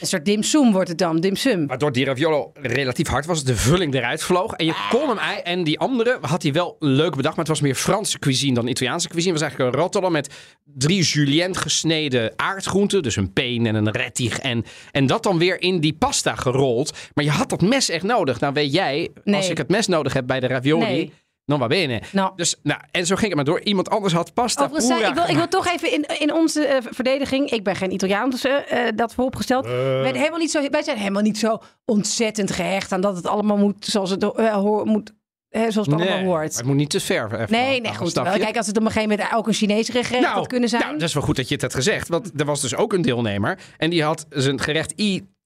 Een 0.00 0.06
soort 0.06 0.24
dimsum 0.24 0.72
wordt 0.72 0.88
het 0.88 0.98
dan, 0.98 1.20
dimsum. 1.20 1.66
Waardoor 1.66 1.92
die 1.92 2.04
raviolo 2.04 2.52
relatief 2.54 3.06
hard 3.08 3.26
was. 3.26 3.44
De 3.44 3.56
vulling 3.56 3.94
eruit 3.94 4.22
vloog. 4.22 4.52
En 4.52 4.66
je 4.66 4.86
kon 4.90 5.08
hem... 5.08 5.18
ei- 5.18 5.40
En 5.44 5.64
die 5.64 5.78
andere 5.78 6.18
had 6.20 6.42
hij 6.42 6.52
wel 6.52 6.76
leuk 6.78 7.16
bedacht. 7.16 7.36
Maar 7.36 7.44
het 7.44 7.48
was 7.48 7.60
meer 7.60 7.74
Franse 7.74 8.18
cuisine 8.18 8.54
dan 8.54 8.66
Italiaanse 8.66 9.08
cuisine. 9.08 9.32
Het 9.32 9.40
was 9.40 9.48
eigenlijk 9.50 9.76
een 9.76 9.82
rotolo 9.82 10.10
met 10.10 10.34
drie 10.64 11.02
julienne 11.02 11.54
gesneden 11.54 12.32
aardgroenten. 12.36 13.02
Dus 13.02 13.16
een 13.16 13.32
peen 13.32 13.66
en 13.66 13.74
een 13.74 13.90
rettig. 13.90 14.38
En, 14.38 14.64
en 14.90 15.06
dat 15.06 15.22
dan 15.22 15.38
weer 15.38 15.60
in 15.62 15.80
die 15.80 15.92
pasta 15.94 16.34
gerold. 16.34 16.92
Maar 17.14 17.24
je 17.24 17.30
had 17.30 17.48
dat 17.50 17.60
mes 17.62 17.88
echt 17.90 18.04
nodig. 18.04 18.40
Nou 18.40 18.52
weet 18.52 18.72
jij, 18.72 19.08
als 19.24 19.48
ik 19.48 19.58
het 19.58 19.68
mes 19.68 19.86
nodig 19.86 20.12
heb 20.12 20.26
bij 20.26 20.40
de 20.40 20.46
ravioli... 20.46 20.84
Nee. 20.86 21.12
Dan 21.46 21.58
va 21.58 21.66
bene. 21.66 22.02
Nou. 22.12 22.32
Dus, 22.36 22.54
nou, 22.62 22.80
en 22.90 23.06
zo 23.06 23.14
ging 23.14 23.26
het 23.26 23.34
maar 23.36 23.44
door. 23.44 23.60
Iemand 23.60 23.90
anders 23.90 24.12
had 24.14 24.34
pasta 24.34 24.62
Overigens, 24.64 24.86
zei- 24.86 24.98
pura 24.98 25.10
ik, 25.12 25.18
wil, 25.18 25.28
ik 25.28 25.36
wil 25.36 25.48
toch 25.48 25.66
even 25.74 25.92
in, 25.92 26.04
in 26.18 26.32
onze 26.32 26.66
eh, 26.66 26.82
verdediging. 26.90 27.50
Ik 27.50 27.62
ben 27.64 27.76
geen 27.76 27.92
Italiaan, 27.92 28.30
dus 28.30 28.44
eh, 28.44 28.86
eh, 28.88 28.96
dat 28.96 29.14
vooropgesteld. 29.14 29.64
Wij, 29.66 30.02
zijn 30.02 30.14
helemaal 30.16 30.38
niet 30.38 30.50
zo, 30.50 30.70
wij 30.70 30.82
zijn 30.82 30.98
helemaal 30.98 31.22
niet 31.22 31.38
zo 31.38 31.58
ontzettend 31.84 32.50
gehecht 32.50 32.92
aan 32.92 33.00
dat 33.00 33.16
het 33.16 33.26
allemaal 33.26 33.56
moet 33.56 33.84
zoals 33.84 34.10
het, 34.10 34.22
eh, 34.34 34.54
hoor, 34.54 34.86
moet, 34.86 35.12
eh, 35.48 35.60
zoals 35.60 35.74
het 35.74 35.86
Nee, 35.86 35.94
allemaal 35.96 36.16
maar 36.16 36.26
hoort. 36.40 36.56
het 36.56 36.64
moet 36.66 36.76
niet 36.76 36.90
te 36.90 37.00
ver. 37.00 37.32
even 37.40 37.46
Nee, 37.50 37.80
nee, 37.80 37.94
goed. 37.94 38.12
Wel? 38.12 38.24
Kijk, 38.24 38.56
als 38.56 38.66
het 38.66 38.76
op 38.76 38.84
een 38.84 38.90
gegeven 38.90 39.10
moment 39.16 39.34
ook 39.34 39.46
een 39.46 39.52
Chinese 39.54 39.92
gerecht 39.92 40.24
had 40.24 40.46
kunnen 40.46 40.68
zijn. 40.68 40.82
Nou, 40.82 40.92
dat 40.98 41.08
is 41.08 41.14
wel 41.14 41.22
goed 41.22 41.36
dat 41.36 41.46
je 41.46 41.52
het 41.52 41.62
hebt 41.62 41.74
gezegd. 41.74 42.08
Want 42.08 42.30
er 42.40 42.44
was 42.46 42.60
dus 42.60 42.74
ook 42.76 42.92
een 42.92 43.02
deelnemer. 43.02 43.58
En 43.76 43.90
die 43.90 44.02
had 44.02 44.26
zijn 44.30 44.60
gerecht 44.60 44.94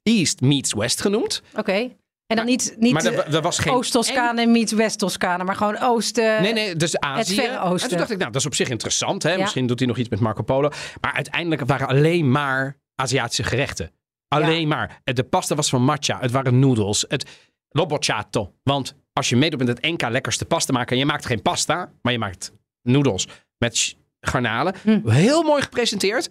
East 0.02 0.40
meets 0.40 0.74
West 0.74 1.00
genoemd. 1.00 1.42
Oké. 1.56 1.90
En 2.30 2.36
dan 2.36 2.44
niet, 2.44 2.74
niet 2.78 2.92
maar 2.92 3.04
er, 3.04 3.18
eh, 3.18 3.34
er 3.34 3.42
was 3.42 3.58
geen... 3.58 3.72
Oost-Toscane 3.72 4.46
meets 4.46 4.72
West-Toscane, 4.72 5.44
maar 5.44 5.56
gewoon 5.56 5.78
Oosten. 5.78 6.42
Nee, 6.42 6.52
nee, 6.52 6.76
dus 6.76 6.98
Azië. 6.98 7.34
Verre 7.34 7.60
Oosten. 7.60 7.82
En 7.82 7.88
toen 7.88 7.98
dacht 7.98 8.10
ik, 8.10 8.18
nou, 8.18 8.30
dat 8.30 8.40
is 8.40 8.46
op 8.46 8.54
zich 8.54 8.68
interessant. 8.68 9.22
Hè? 9.22 9.30
Ja. 9.32 9.38
Misschien 9.38 9.66
doet 9.66 9.78
hij 9.78 9.88
nog 9.88 9.96
iets 9.96 10.08
met 10.08 10.20
Marco 10.20 10.42
Polo. 10.42 10.70
Maar 11.00 11.12
uiteindelijk 11.12 11.62
waren 11.66 11.88
alleen 11.88 12.30
maar 12.30 12.76
Aziatische 12.94 13.42
gerechten. 13.42 13.90
Alleen 14.28 14.68
maar. 14.68 15.00
De 15.04 15.22
pasta 15.22 15.54
was 15.54 15.68
van 15.68 15.82
matcha. 15.82 16.18
Het 16.20 16.30
waren 16.30 16.58
noedels. 16.58 17.04
Het 17.08 17.24
lobocciato. 17.68 18.54
Want 18.62 18.94
als 19.12 19.28
je 19.28 19.36
meedoet 19.36 19.58
met 19.58 19.68
het 19.68 19.82
NK 19.82 20.08
lekkerste 20.08 20.44
pasta 20.44 20.72
maken... 20.72 20.92
en 20.92 20.98
je 20.98 21.06
maakt 21.06 21.26
geen 21.26 21.42
pasta, 21.42 21.92
maar 22.02 22.12
je 22.12 22.18
maakt 22.18 22.52
noedels 22.82 23.28
met 23.58 23.96
garnalen. 24.20 24.74
Hm. 24.82 25.08
Heel 25.08 25.42
mooi 25.42 25.62
gepresenteerd. 25.62 26.28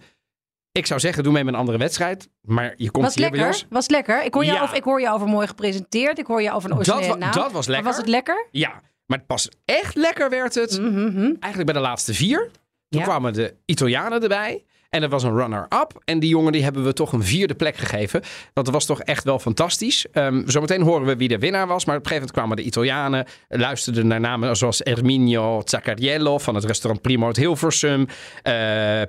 Ik 0.72 0.86
zou 0.86 1.00
zeggen, 1.00 1.22
doe 1.22 1.32
mee 1.32 1.44
met 1.44 1.54
een 1.54 1.60
andere 1.60 1.78
wedstrijd. 1.78 2.28
Maar 2.40 2.74
je 2.76 2.90
komt 2.90 3.04
Was 3.04 3.14
hier 3.14 3.30
bij 3.30 3.38
lekker? 3.38 3.56
ons. 3.56 3.66
Was 3.70 3.88
lekker? 3.88 4.24
Ik 4.24 4.34
hoor, 4.34 4.44
jou 4.44 4.56
Ja. 4.56 4.62
over, 4.62 4.76
ik 4.76 4.82
hoor 4.84 5.00
jou 5.00 5.14
over 5.14 5.26
mooi 5.28 5.46
gepresenteerd. 5.46 6.18
Ik 6.18 6.26
hoor 6.26 6.42
jou 6.42 6.56
over 6.56 6.70
een 6.70 6.76
originele 6.76 7.16
naam. 7.16 7.32
dat 7.32 7.52
was 7.52 7.66
Maar 7.66 7.74
lekker. 7.74 7.84
was 7.84 7.96
het 7.96 8.08
lekker? 8.08 8.46
Ja, 8.50 8.80
maar 9.06 9.20
pas 9.20 9.48
echt 9.64 9.94
lekker 9.94 10.30
werd 10.30 10.54
het 10.54 10.78
Mhm, 10.80 11.04
mhm. 11.04 11.20
eigenlijk 11.24 11.64
bij 11.64 11.72
de 11.74 11.80
laatste 11.88 12.14
vier. 12.14 12.50
Toen 12.88 13.00
Ja. 13.00 13.06
kwamen 13.06 13.32
de 13.32 13.54
Italianen 13.64 14.22
erbij. 14.22 14.64
En 14.90 15.00
dat 15.00 15.10
was 15.10 15.22
een 15.22 15.36
runner-up. 15.36 16.00
En 16.04 16.18
die 16.18 16.28
jongen 16.28 16.52
die 16.52 16.62
hebben 16.62 16.84
we 16.84 16.92
toch 16.92 17.12
een 17.12 17.22
vierde 17.24 17.54
plek 17.54 17.76
gegeven. 17.76 18.22
Dat 18.52 18.68
was 18.68 18.86
toch 18.86 19.00
echt 19.00 19.24
wel 19.24 19.38
fantastisch. 19.38 20.06
Um, 20.12 20.42
zometeen 20.46 20.82
horen 20.82 21.06
we 21.06 21.16
wie 21.16 21.28
de 21.28 21.38
winnaar 21.38 21.66
was. 21.66 21.84
Maar 21.84 21.96
op 21.96 22.02
een 22.02 22.08
gegeven 22.08 22.28
moment 22.28 22.32
kwamen 22.32 22.56
de 22.56 22.62
Italianen. 22.62 23.26
Luisterden 23.48 24.06
naar 24.06 24.20
namen 24.20 24.56
zoals 24.56 24.82
Erminio 24.82 25.62
Zaccarello 25.64 26.38
van 26.38 26.54
het 26.54 26.64
restaurant 26.64 27.02
Primo 27.02 27.26
uit 27.26 27.36
Hilversum. 27.36 28.00
Uh, 28.00 28.06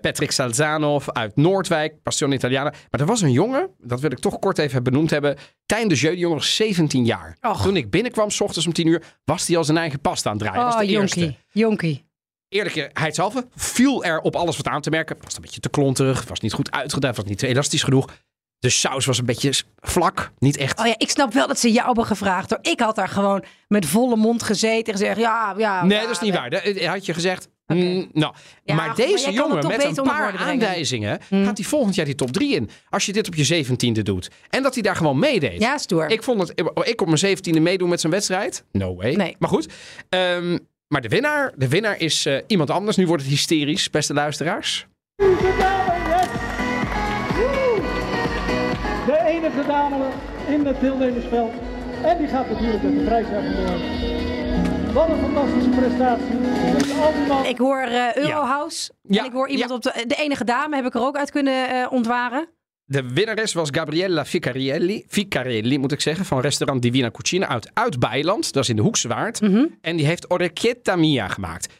Patrick 0.01 0.31
Salzano 0.31 1.01
uit 1.05 1.35
Noordwijk. 1.35 2.03
Passion 2.03 2.31
Italiana. 2.31 2.73
Maar 2.89 3.01
er 3.01 3.07
was 3.07 3.21
een 3.21 3.31
jongen, 3.31 3.69
dat 3.79 3.99
wil 3.99 4.11
ik 4.11 4.19
toch 4.19 4.39
kort 4.39 4.57
even 4.57 4.83
benoemd 4.83 5.09
hebben. 5.09 5.35
Tijn 5.65 5.87
de 5.87 5.95
Jeu, 5.95 6.11
die 6.11 6.19
jongen 6.19 6.37
was 6.37 6.55
17 6.55 7.05
jaar. 7.05 7.37
Och. 7.41 7.61
Toen 7.63 7.75
ik 7.75 7.89
binnenkwam, 7.89 8.29
s 8.29 8.41
ochtends 8.41 8.67
om 8.67 8.73
10 8.73 8.87
uur, 8.87 9.03
was 9.23 9.47
hij 9.47 9.57
al 9.57 9.63
zijn 9.63 9.77
eigen 9.77 9.99
pasta 9.99 10.29
aan 10.29 10.35
het 10.35 10.45
draaien. 10.45 10.63
dat 10.65 10.73
was 10.73 10.83
Oh, 10.83 10.89
eerste 10.89 11.19
jonkie. 11.19 12.09
Eerlijkheidshalve 12.51 13.47
viel 13.55 14.03
er 14.03 14.19
op 14.19 14.35
alles 14.35 14.57
wat 14.57 14.67
aan 14.67 14.81
te 14.81 14.89
merken. 14.89 15.15
Het 15.15 15.25
was 15.25 15.35
een 15.35 15.41
beetje 15.41 15.59
te 15.59 15.69
klonterig, 15.69 16.25
was 16.27 16.39
niet 16.39 16.53
goed 16.53 16.71
uitgedaan, 16.71 17.13
was 17.13 17.25
niet 17.25 17.41
elastisch 17.43 17.83
genoeg. 17.83 18.07
De 18.59 18.69
saus 18.69 19.05
was 19.05 19.17
een 19.17 19.25
beetje 19.25 19.53
vlak, 19.79 20.31
niet 20.39 20.57
echt. 20.57 20.79
Oh 20.79 20.85
ja, 20.85 20.93
ik 20.97 21.09
snap 21.09 21.33
wel 21.33 21.47
dat 21.47 21.59
ze 21.59 21.71
jou 21.71 21.85
hebben 21.85 22.05
gevraagd. 22.05 22.49
Hoor. 22.49 22.59
Ik 22.61 22.79
had 22.79 22.95
daar 22.95 23.07
gewoon 23.07 23.43
met 23.67 23.85
volle 23.85 24.15
mond 24.15 24.43
gezeten 24.43 24.93
en 24.93 24.99
gezegd, 24.99 25.17
ja, 25.19 25.53
ja. 25.57 25.83
nee, 25.85 25.97
ja, 25.97 26.03
dat 26.03 26.11
is 26.11 26.19
niet 26.19 26.33
we- 26.33 26.37
waar. 26.39 26.49
Dat 26.49 26.77
had 26.85 27.05
je 27.05 27.13
gezegd. 27.13 27.47
mm, 27.65 28.09
nou, 28.13 28.33
Ja, 28.63 28.75
maar 28.75 28.95
deze 28.95 29.31
jongen 29.31 29.67
met 29.67 29.97
een 29.97 30.03
paar 30.03 30.37
aanwijzingen 30.37 31.19
Mm. 31.29 31.45
gaat 31.45 31.57
hij 31.57 31.67
volgend 31.67 31.95
jaar 31.95 32.05
die 32.05 32.15
top 32.15 32.31
3 32.31 32.55
in. 32.55 32.69
Als 32.89 33.05
je 33.05 33.13
dit 33.13 33.27
op 33.27 33.35
je 33.35 33.43
zeventiende 33.43 34.01
doet. 34.01 34.29
En 34.49 34.63
dat 34.63 34.73
hij 34.73 34.83
daar 34.83 34.95
gewoon 34.95 35.19
meedeed. 35.19 35.61
Ja, 35.61 35.77
stoer. 35.77 36.09
Ik 36.09 36.23
vond 36.23 36.47
het, 36.47 36.59
ik 36.83 37.01
op 37.01 37.07
mijn 37.07 37.19
zeventiende 37.19 37.59
meedoen 37.59 37.89
met 37.89 37.99
zijn 37.99 38.11
wedstrijd. 38.13 38.63
No 38.71 38.95
way. 38.95 39.13
Nee. 39.15 39.35
Maar 39.39 39.49
goed. 39.49 39.67
Ehm, 40.09 40.57
maar 40.91 41.01
de 41.01 41.07
winnaar, 41.07 41.51
de 41.55 41.67
winnaar 41.67 41.99
is 41.99 42.25
eh, 42.25 42.37
iemand 42.47 42.69
anders. 42.69 42.97
Nu 42.97 43.07
wordt 43.07 43.23
het 43.23 43.31
hysterisch, 43.31 43.89
beste 43.89 44.13
luisteraars. 44.13 44.87
De 49.05 49.23
enige 49.25 49.65
dame 49.67 50.05
in 50.47 50.65
het 50.65 50.79
deelnemersveld. 50.79 51.53
En 52.03 52.17
die 52.17 52.27
gaat 52.27 52.49
natuurlijk 52.49 52.83
met 52.83 52.99
de 52.99 53.03
prijs 53.05 53.25
vandoor. 53.27 53.79
Wat 54.93 55.09
een 55.09 55.19
fantastische 55.19 55.69
prestatie. 55.69 57.49
Ik 57.49 57.57
hoor 57.57 57.81
eh, 57.81 58.15
Eurohouse. 58.15 58.91
Ja, 59.01 59.19
En 59.19 59.25
ik 59.25 59.31
hoor 59.31 59.49
iemand 59.49 59.69
ja. 59.69 59.75
op 59.75 59.83
de, 59.83 60.05
de 60.07 60.15
enige 60.15 60.43
dame, 60.43 60.75
heb 60.75 60.85
ik 60.85 60.93
er 60.93 61.01
ook 61.01 61.17
uit 61.17 61.31
kunnen 61.31 61.69
eh, 61.69 61.91
ontwaren. 61.91 62.47
De 62.91 63.13
winnares 63.13 63.53
was 63.53 63.69
Gabriella 63.71 64.25
Ficarielli, 64.25 65.03
Ficarielli 65.07 65.77
moet 65.77 65.91
ik 65.91 66.01
zeggen, 66.01 66.25
van 66.25 66.39
restaurant 66.39 66.81
Divina 66.81 67.11
Cucina 67.11 67.47
uit 67.47 67.69
Oud-Beiland. 67.73 68.53
Dat 68.53 68.63
is 68.63 68.69
in 68.69 68.75
de 68.75 68.81
Hoekse 68.81 69.07
Waard. 69.07 69.41
Mhm. 69.41 69.65
En 69.81 69.95
die 69.95 70.05
heeft 70.05 70.31
orecchietta 70.31 70.95
mia 70.95 71.27
gemaakt. 71.27 71.73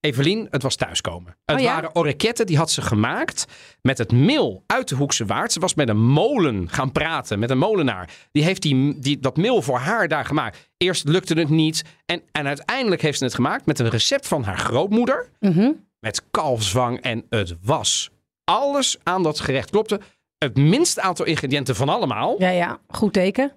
Evelien, 0.00 0.46
het 0.50 0.62
was 0.62 0.76
thuiskomen. 0.76 1.36
Het 1.44 1.56
Oh 1.56 1.62
ja? 1.62 1.74
waren 1.74 1.94
orecchietten, 1.94 2.46
die 2.46 2.56
had 2.56 2.70
ze 2.70 2.82
gemaakt 2.82 3.44
met 3.82 3.98
het 3.98 4.12
meel 4.12 4.62
uit 4.66 4.88
de 4.88 4.94
Hoekse 4.94 5.24
Waard. 5.24 5.52
Ze 5.52 5.60
was 5.60 5.74
met 5.74 5.88
een 5.88 6.02
molen 6.02 6.68
gaan 6.70 6.92
praten, 6.92 7.38
met 7.38 7.50
een 7.50 7.58
molenaar. 7.58 8.10
Die 8.32 8.42
heeft 8.42 8.62
die, 8.62 8.98
die, 8.98 9.18
dat 9.18 9.36
meel 9.36 9.62
voor 9.62 9.78
haar 9.78 10.08
daar 10.08 10.24
gemaakt. 10.24 10.70
Eerst 10.76 11.08
lukte 11.08 11.34
het 11.34 11.48
niet 11.48 11.84
en, 12.06 12.22
en 12.32 12.46
uiteindelijk 12.46 13.02
heeft 13.02 13.18
ze 13.18 13.24
het 13.24 13.34
gemaakt 13.34 13.66
met 13.66 13.78
een 13.78 13.88
recept 13.88 14.28
van 14.28 14.42
haar 14.42 14.58
grootmoeder. 14.58 15.28
Mhm. 15.40 15.72
Met 16.00 16.22
kalfswang 16.30 17.00
en 17.00 17.24
het 17.28 17.56
was. 17.62 18.10
Alles 18.44 18.96
aan 19.02 19.22
dat 19.22 19.40
gerecht 19.40 19.70
klopte. 19.70 20.00
Het 20.38 20.56
minste 20.56 21.00
aantal 21.00 21.26
ingrediënten 21.26 21.76
van 21.76 21.88
allemaal. 21.88 22.34
Ja, 22.38 22.48
ja, 22.48 22.78
goed 22.88 23.12
teken. 23.12 23.52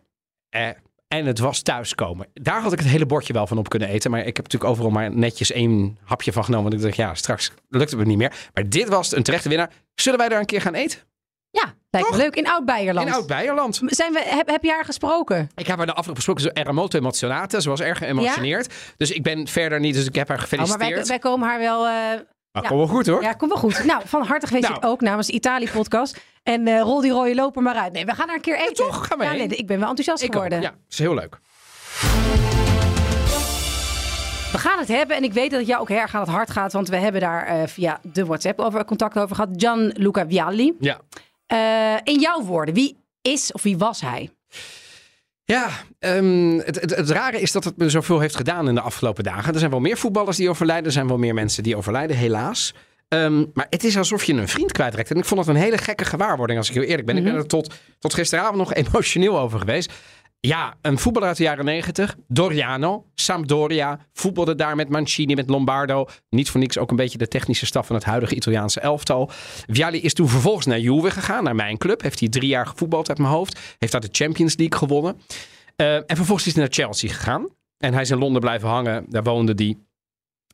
Eh, 0.49 0.67
en 1.07 1.25
het 1.25 1.39
was 1.39 1.61
thuiskomen. 1.61 2.27
Daar 2.33 2.61
had 2.61 2.73
ik 2.73 2.79
het 2.79 2.87
hele 2.87 3.05
bordje 3.05 3.33
wel 3.33 3.47
van 3.47 3.57
op 3.57 3.69
kunnen 3.69 3.89
eten. 3.89 4.11
Maar 4.11 4.19
ik 4.19 4.35
heb 4.35 4.43
natuurlijk 4.45 4.71
overal 4.71 4.91
maar 4.91 5.15
netjes 5.15 5.51
één 5.51 5.97
hapje 6.03 6.31
van 6.31 6.43
genomen. 6.43 6.69
Want 6.71 6.81
ik 6.81 6.87
dacht, 6.87 6.95
ja, 7.09 7.13
straks 7.13 7.51
lukt 7.69 7.89
het 7.89 7.99
me 7.99 8.05
niet 8.05 8.17
meer. 8.17 8.49
Maar 8.53 8.69
dit 8.69 8.87
was 8.89 9.15
een 9.15 9.23
terechte 9.23 9.49
winnaar. 9.49 9.69
Zullen 9.95 10.19
wij 10.19 10.29
daar 10.29 10.39
een 10.39 10.45
keer 10.45 10.61
gaan 10.61 10.73
eten? 10.73 10.99
Ja, 11.49 11.63
lijkt 11.89 12.09
me 12.09 12.13
Toch? 12.15 12.23
leuk. 12.25 12.35
In 12.35 12.47
Oud-Beierland. 12.47 13.07
In 13.07 13.13
Oud-Beierland. 13.13 13.81
Zijn 13.85 14.13
we, 14.13 14.23
heb, 14.25 14.49
heb 14.49 14.63
je 14.63 14.71
haar 14.71 14.85
gesproken? 14.85 15.49
Ik 15.55 15.67
heb 15.67 15.77
haar 15.77 15.85
de 15.85 15.91
afgelopen 15.93 16.23
gesproken. 16.23 16.43
Ze 16.43 16.97
emozionata. 16.97 17.59
Ze 17.59 17.69
was 17.69 17.79
erg 17.79 17.97
geëmotioneerd. 17.97 18.73
Dus 18.97 19.11
ik 19.11 19.23
ben 19.23 19.47
verder 19.47 19.79
niet. 19.79 19.93
Dus 19.95 20.05
ik 20.05 20.15
heb 20.15 20.27
haar 20.27 20.37
Oh, 20.37 20.43
maar 20.43 20.59
gefeliciteerd. 20.59 20.97
wij, 20.97 21.05
wij 21.07 21.19
komen 21.19 21.47
haar 21.47 21.59
wel... 21.59 21.85
eh, 21.87 21.91
Maar 22.51 22.63
ja. 22.63 22.67
kom 22.69 22.77
wel 22.77 22.87
goed 22.87 23.07
hoor. 23.07 23.21
ja, 23.21 23.33
kom 23.33 23.47
wel 23.49 23.57
goed. 23.57 23.83
Nou, 23.85 24.01
van 24.05 24.21
harte 24.25 24.45
gefeliciteerd 24.45 24.81
Nou. 24.81 24.93
ook 24.93 25.01
namens 25.01 25.27
de 25.27 25.33
Italië-podcast. 25.33 26.19
En 26.43 26.67
eh, 26.67 26.81
rol 26.81 27.01
die 27.01 27.11
rode 27.11 27.35
loper 27.35 27.61
maar 27.61 27.75
uit. 27.75 27.93
Nee, 27.93 28.05
we 28.05 28.15
gaan 28.15 28.27
haar 28.27 28.35
een 28.35 28.41
keer 28.41 28.59
eten. 28.59 28.73
toch? 28.75 29.07
Ja, 29.19 29.29
heen. 29.29 29.37
nee, 29.37 29.57
ik 29.57 29.67
ben 29.67 29.79
wel 29.79 29.89
enthousiast 29.89 30.23
ik 30.23 30.27
ook. 30.29 30.33
geworden. 30.33 30.61
Ja, 30.61 30.73
is 30.89 30.97
heel 30.99 31.13
leuk. 31.13 31.39
We 34.51 34.57
gaan 34.57 34.79
het 34.79 34.87
hebben 34.87 35.15
en 35.15 35.23
ik 35.23 35.33
weet 35.33 35.49
dat 35.49 35.59
het 35.59 35.67
jou 35.69 35.81
ook 35.81 35.89
erg 35.89 36.15
aan 36.15 36.21
het 36.21 36.29
hart 36.29 36.51
gaat. 36.51 36.73
Want 36.73 36.89
we 36.89 36.95
hebben 36.95 37.21
daar 37.21 37.45
eh, 37.45 37.67
via 37.67 37.99
de 38.13 38.25
WhatsApp 38.25 38.59
over 38.59 38.85
contact 38.85 39.17
over 39.17 39.35
gehad. 39.35 39.49
Gianluca 39.55 40.27
Vialli. 40.27 40.73
Ja. 40.79 40.99
Eh, 41.45 42.13
in 42.13 42.19
jouw 42.19 42.41
woorden, 42.41 42.73
wie 42.73 42.97
is 43.21 43.51
of 43.51 43.61
wie 43.61 43.77
was 43.77 44.01
hij? 44.01 44.29
Ja, 45.43 45.69
ehm, 45.99 46.57
het, 46.57 46.81
het, 46.81 46.95
het 46.95 47.09
rare 47.09 47.41
is 47.41 47.51
dat 47.51 47.63
het 47.63 47.77
me 47.77 47.89
zoveel 47.89 48.19
heeft 48.19 48.35
gedaan 48.35 48.67
in 48.67 48.75
de 48.75 48.81
afgelopen 48.81 49.23
dagen. 49.23 49.53
Er 49.53 49.59
zijn 49.59 49.71
wel 49.71 49.79
meer 49.79 49.97
voetballers 49.97 50.37
die 50.37 50.49
overlijden. 50.49 50.85
Er 50.85 50.91
zijn 50.91 51.07
wel 51.07 51.17
meer 51.17 51.33
mensen 51.33 51.63
die 51.63 51.75
overlijden, 51.75 52.17
helaas. 52.17 52.73
Ehm, 53.11 53.45
maar 53.53 53.67
het 53.69 53.83
is 53.83 53.97
alsof 53.97 54.23
je 54.23 54.33
een 54.33 54.47
vriend 54.47 54.71
kwijtrekt. 54.71 55.11
En 55.11 55.17
ik 55.17 55.25
vond 55.25 55.39
het 55.39 55.49
een 55.49 55.61
hele 55.61 55.77
gekke 55.77 56.05
gewaarwording, 56.05 56.59
als 56.59 56.69
ik 56.69 56.75
heel 56.75 56.83
eerlijk 56.83 57.05
ben. 57.05 57.17
Ik 57.17 57.23
ben 57.23 57.35
er 57.35 57.47
tot, 57.47 57.73
tot 57.99 58.13
gisteravond 58.13 58.57
nog 58.57 58.73
emotioneel 58.83 59.39
over 59.39 59.59
geweest. 59.59 59.93
Ja, 60.39 60.77
een 60.81 60.97
voetballer 60.97 61.27
uit 61.27 61.37
de 61.37 61.43
jaren 61.43 61.65
negentig. 61.65 62.15
Doriano, 62.27 63.05
Sampdoria. 63.15 63.99
Voetbalde 64.13 64.55
daar 64.55 64.75
met 64.75 64.89
Mancini, 64.89 65.35
met 65.35 65.49
Lombardo. 65.49 66.05
Niet 66.29 66.49
voor 66.49 66.59
niks 66.59 66.77
ook 66.77 66.89
een 66.89 66.95
beetje 66.95 67.17
de 67.17 67.27
technische 67.27 67.65
staf 67.65 67.87
van 67.87 67.95
het 67.95 68.05
huidige 68.05 68.35
Italiaanse 68.35 68.79
elftal. 68.79 69.29
Vialli 69.67 70.01
is 70.01 70.13
toen 70.13 70.29
vervolgens 70.29 70.65
naar 70.65 70.79
Juve 70.79 71.11
gegaan, 71.11 71.43
naar 71.43 71.55
mijn 71.55 71.77
club. 71.77 72.01
Heeft 72.01 72.19
hij 72.19 72.29
drie 72.29 72.49
jaar 72.49 72.67
gevoetbald 72.67 73.09
uit 73.09 73.17
mijn 73.17 73.29
hoofd. 73.29 73.59
Heeft 73.77 73.91
daar 73.91 74.01
de 74.01 74.09
Champions 74.11 74.57
League 74.57 74.77
gewonnen. 74.77 75.21
Eh, 75.75 75.95
en 75.95 76.15
vervolgens 76.15 76.47
is 76.47 76.53
hij 76.53 76.63
naar 76.63 76.73
Chelsea 76.73 77.09
gegaan. 77.09 77.47
En 77.77 77.93
hij 77.93 78.01
is 78.01 78.09
in 78.09 78.17
Londen 78.17 78.41
blijven 78.41 78.69
hangen. 78.69 79.05
Daar 79.09 79.23
woonde 79.23 79.53
hij. 79.55 79.77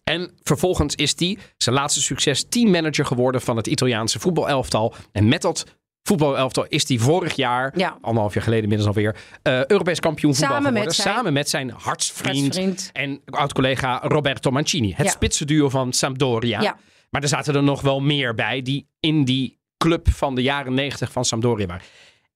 En 0.08 0.32
vervolgens 0.44 0.96
is 0.96 1.14
hij, 1.20 1.38
zijn 1.58 1.76
laatste 1.76 2.02
succes, 2.02 2.46
teammanager 2.50 3.06
geworden 3.06 3.42
van 3.42 3.58
het 3.58 3.68
Italiaanse 3.68 4.20
voetbalelftal. 4.20 4.94
En 5.12 5.28
met 5.28 5.42
dat 5.42 5.66
voetbalelftal 6.04 6.66
is 6.68 6.88
hij 6.88 6.98
vorig 6.98 7.36
jaar, 7.36 7.74
Ja. 7.78 7.98
anderhalf 8.02 8.34
jaar 8.34 8.44
geleden 8.44 8.64
inmiddels 8.64 8.90
alweer, 8.96 9.16
eh 9.42 9.66
Europees 9.66 10.00
kampioen 10.00 10.36
voetbal 10.36 10.50
Samen 10.56 10.74
met 10.74 10.82
geworden. 10.82 11.04
zijn- 11.04 11.16
Samen 11.16 11.34
met 11.34 11.50
zijn 11.50 11.70
hartsvriend, 11.70 12.42
Hartsvriend. 12.42 12.90
en 12.94 13.22
oud-collega 13.26 14.00
Roberto 14.04 14.52
Mancini. 14.52 14.94
Het 14.96 15.06
Ja. 15.06 15.12
spitsenduo 15.12 15.70
van 15.70 15.94
Sampdoria. 15.94 16.62
Ja. 16.62 16.78
Maar 17.10 17.22
er 17.22 17.28
zaten 17.28 17.56
er 17.56 17.64
nog 17.64 17.82
wel 17.82 18.00
meer 18.00 18.34
bij 18.36 18.62
die 18.62 18.88
in 19.00 19.24
die 19.26 19.60
club 19.78 20.10
van 20.10 20.36
de 20.36 20.42
jaren 20.42 20.74
90 20.74 21.12
van 21.12 21.26
Sampdoria 21.26 21.66
waren. 21.66 21.84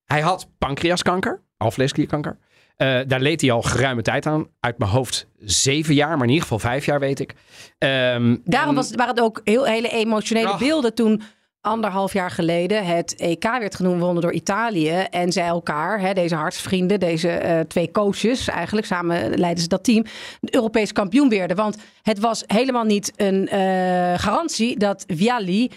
Hij 0.05 0.21
had 0.21 0.47
pancreaskanker, 0.57 1.41
alvleesklierkanker. 1.57 2.37
Eh, 2.81 3.00
daar 3.07 3.19
leed 3.21 3.41
hij 3.41 3.51
al 3.51 3.61
geruime 3.61 4.01
tijd 4.01 4.25
aan. 4.25 4.47
Uit 4.59 4.77
mijn 4.77 4.91
hoofd 4.91 5.27
zeven 5.39 5.93
jaar, 5.93 6.09
maar 6.17 6.21
in 6.21 6.27
ieder 6.27 6.41
geval 6.41 6.59
vijf 6.59 6.85
jaar 6.85 7.00
weet 7.00 7.19
ik. 7.19 7.33
Ehm, 7.77 8.38
Daarom 8.43 8.69
en- 8.69 8.75
was, 8.75 8.91
waren 8.91 9.15
het 9.15 9.23
ook 9.23 9.41
heel, 9.43 9.63
hele 9.65 9.89
emotionele 9.89 10.47
Ach. 10.47 10.59
beelden 10.59 10.93
toen 10.93 11.21
anderhalf 11.61 12.13
jaar 12.13 12.31
geleden 12.31 12.85
het 12.85 13.15
EK 13.17 13.43
werd 13.43 13.75
genoemd 13.75 14.01
wonnen 14.01 14.21
door 14.21 14.31
Italië. 14.31 14.89
En 15.09 15.31
zij 15.31 15.45
elkaar, 15.45 16.00
hè, 16.00 16.13
deze 16.13 16.35
hartsvrienden, 16.35 17.00
deze 17.00 17.29
eh, 17.29 17.59
twee 17.59 17.91
coaches 17.91 18.47
eigenlijk, 18.47 18.88
samen 18.88 19.38
leidden 19.39 19.61
ze 19.63 19.67
dat 19.67 19.83
team, 19.83 20.03
de 20.39 20.55
Europees 20.55 20.91
kampioen 20.93 21.29
werden. 21.29 21.57
Want 21.57 21.77
het 22.01 22.19
was 22.19 22.43
helemaal 22.47 22.83
niet 22.85 23.13
een 23.15 23.47
eh, 23.47 24.13
garantie 24.19 24.77
dat 24.77 25.03
Vialli 25.07 25.71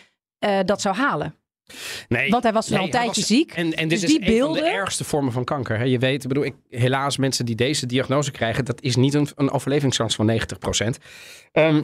dat 0.64 0.80
zou 0.80 0.96
halen. 0.96 1.34
Nee, 2.08 2.30
Want 2.30 2.42
hij 2.42 2.52
was 2.52 2.66
toen 2.66 2.76
al 2.76 2.82
nee, 2.82 2.92
een 2.92 2.98
tijdje 2.98 3.20
was- 3.20 3.30
ziek. 3.30 3.52
En, 3.52 3.74
en 3.74 3.88
dit 3.88 4.00
Dus 4.00 4.02
is 4.02 4.08
die 4.08 4.18
een 4.20 4.24
van 4.26 4.34
beelden- 4.34 4.62
de 4.62 4.68
ergste 4.70 5.04
vormen 5.04 5.32
van 5.32 5.44
kanker. 5.44 5.78
Hè. 5.78 5.84
Je 5.84 5.98
weet, 5.98 6.22
ik 6.22 6.28
bedoel, 6.28 6.44
ik, 6.44 6.54
helaas 6.68 7.16
mensen 7.16 7.46
die 7.46 7.54
deze 7.54 7.86
diagnose 7.86 8.30
krijgen, 8.30 8.64
dat 8.64 8.82
is 8.82 8.96
niet 8.96 9.14
een, 9.14 9.28
een 9.34 9.50
overlevingskans 9.50 10.14
van 10.14 10.26
90%. 10.26 10.98
Ehm, 11.52 11.82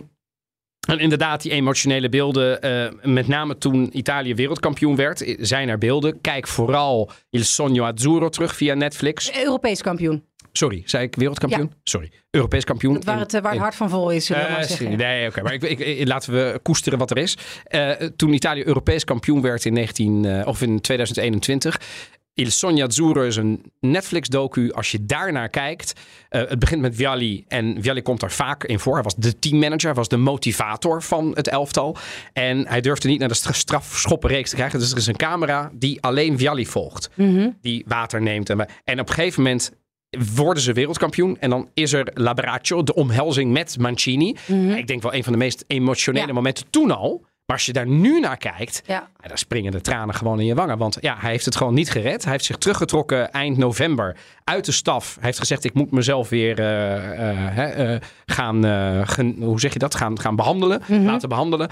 en 0.89 0.99
inderdaad, 0.99 1.43
die 1.43 1.53
emotionele 1.53 2.09
beelden, 2.09 2.63
eh, 2.63 2.93
met 3.03 3.27
name 3.29 3.59
toen 3.59 3.91
Italië 3.99 4.35
wereldkampioen 4.35 4.97
werd, 4.97 5.21
eh, 5.23 5.37
zijn 5.41 5.69
er 5.69 5.79
beelden. 5.79 6.21
Kijk 6.21 6.47
vooral 6.49 7.11
Il 7.31 7.45
Sogno 7.45 7.85
Azzurro 7.85 8.29
terug 8.29 8.55
via 8.57 8.75
Netflix. 8.75 9.33
Europees 9.45 9.83
kampioen. 9.83 10.25
Sorry, 10.61 10.83
zei 10.85 11.05
ik 11.05 11.15
wereldkampioen? 11.17 11.73
Sorry, 11.83 12.11
Europees 12.31 12.65
kampioen. 12.65 12.95
Dat 12.95 13.05
waar 13.05 13.19
het, 13.19 13.35
eh, 13.35 13.41
waar 13.41 13.51
het 13.51 13.59
in- 13.59 13.65
hart 13.65 13.75
van 13.77 13.91
vol 13.91 14.11
is, 14.11 14.27
zullen 14.27 14.43
we 14.43 14.49
eh, 14.49 14.55
maar 14.55 14.65
zeggen. 14.65 14.97
nee, 14.97 15.29
oké. 15.29 15.43
maar 15.43 15.53
ik, 15.55 16.07
laten 16.09 16.33
we 16.33 16.59
koesteren 16.63 16.99
wat 16.99 17.11
er 17.11 17.19
is. 17.19 17.37
Eh, 17.65 17.91
toen 17.91 18.33
Italië 18.33 18.65
Europees 18.65 19.05
kampioen 19.05 19.41
werd 19.43 19.65
in, 19.65 19.73
19, 19.73 20.25
eh, 20.25 20.47
of 20.47 20.63
in 20.63 20.81
2021. 20.81 21.81
Il 22.35 22.51
Sogno 22.51 22.85
Azzurro 22.87 23.23
is 23.23 23.37
een 23.37 23.73
Netflix-docu. 23.81 24.73
Als 24.73 24.91
je 24.91 25.05
daarnaar 25.07 25.49
kijkt. 25.49 25.93
eh, 26.29 26.41
het 26.49 26.59
begint 26.59 26.81
met 26.81 26.97
Vialli. 26.97 27.45
En 27.49 27.77
Vialli 27.81 28.03
komt 28.03 28.21
daar 28.21 28.33
vaak 28.33 28.65
in 28.65 28.79
voor. 28.79 28.95
Hij 28.95 29.03
was 29.03 29.15
de 29.17 29.39
teammanager. 29.39 29.87
Hij 29.87 29.95
was 29.95 30.09
de 30.09 30.17
motivator 30.17 31.03
van 31.03 31.31
het 31.35 31.49
elftal. 31.49 31.97
En 32.33 32.67
hij 32.69 32.81
durfde 32.81 33.09
niet 33.09 33.19
naar 33.19 33.29
de 33.29 33.35
stra- 33.35 33.53
strafschoppenreeks 33.53 34.51
te 34.51 34.57
krijgen. 34.57 34.79
Dus 34.79 34.91
er 34.93 34.97
is 34.97 35.07
een 35.07 35.17
camera 35.17 35.71
die 35.75 36.01
alleen 36.03 36.39
Vialli 36.39 36.67
volgt. 36.67 37.11
Mhm. 37.15 37.49
Die 37.61 37.85
water 37.87 38.23
neemt. 38.23 38.51
En 38.51 38.61
op 39.01 39.09
een 39.09 39.15
gegeven 39.15 39.43
moment 39.43 39.73
worden 40.35 40.63
ze 40.63 40.73
wereldkampioen. 40.73 41.37
En 41.41 41.51
dan 41.51 41.69
is 41.75 41.93
er 41.93 42.11
L'Abbraccio, 42.15 42.83
de 42.83 42.95
omhelzing 42.95 43.53
met 43.53 43.77
Mancini. 43.79 44.37
Ik 44.77 44.87
denk 44.87 45.03
wel 45.03 45.15
een 45.15 45.25
van 45.25 45.33
de 45.33 45.39
meest 45.39 45.65
emotionele 45.67 46.27
Ja. 46.27 46.33
momenten 46.33 46.71
toen 46.71 46.91
al. 46.91 47.29
Maar 47.47 47.59
als 47.59 47.67
je 47.69 47.73
daar 47.75 47.87
nu 47.87 48.21
naar 48.21 48.37
kijkt, 48.37 48.83
Ja. 48.87 49.09
dan 49.27 49.39
springen 49.39 49.73
de 49.73 49.81
tranen 49.81 50.15
gewoon 50.15 50.41
in 50.41 50.47
je 50.47 50.55
wangen. 50.55 50.79
Want 50.79 50.97
ja, 51.01 51.17
hij 51.19 51.31
heeft 51.31 51.45
het 51.45 51.57
gewoon 51.57 51.75
niet 51.75 51.91
gered. 51.91 52.23
Hij 52.23 52.33
heeft 52.33 52.45
zich 52.45 52.57
teruggetrokken 52.57 53.33
eind 53.33 53.57
november 53.57 54.17
uit 54.45 54.65
de 54.65 54.73
staf. 54.73 55.15
Hij 55.15 55.25
heeft 55.25 55.39
gezegd, 55.39 55.65
ik 55.65 55.75
moet 55.75 55.91
mezelf 55.91 56.29
weer 56.29 56.59
eh, 56.59 57.59
eh, 57.59 57.95
eh, 57.95 58.01
gaan, 58.27 58.65
gen- 59.09 59.37
hoe 59.43 59.61
zeg 59.61 59.73
je 59.73 59.79
dat, 59.79 59.95
gaan, 59.95 60.21
gaan 60.21 60.37
behandelen. 60.37 60.83
Laten 60.89 61.29
behandelen. 61.29 61.69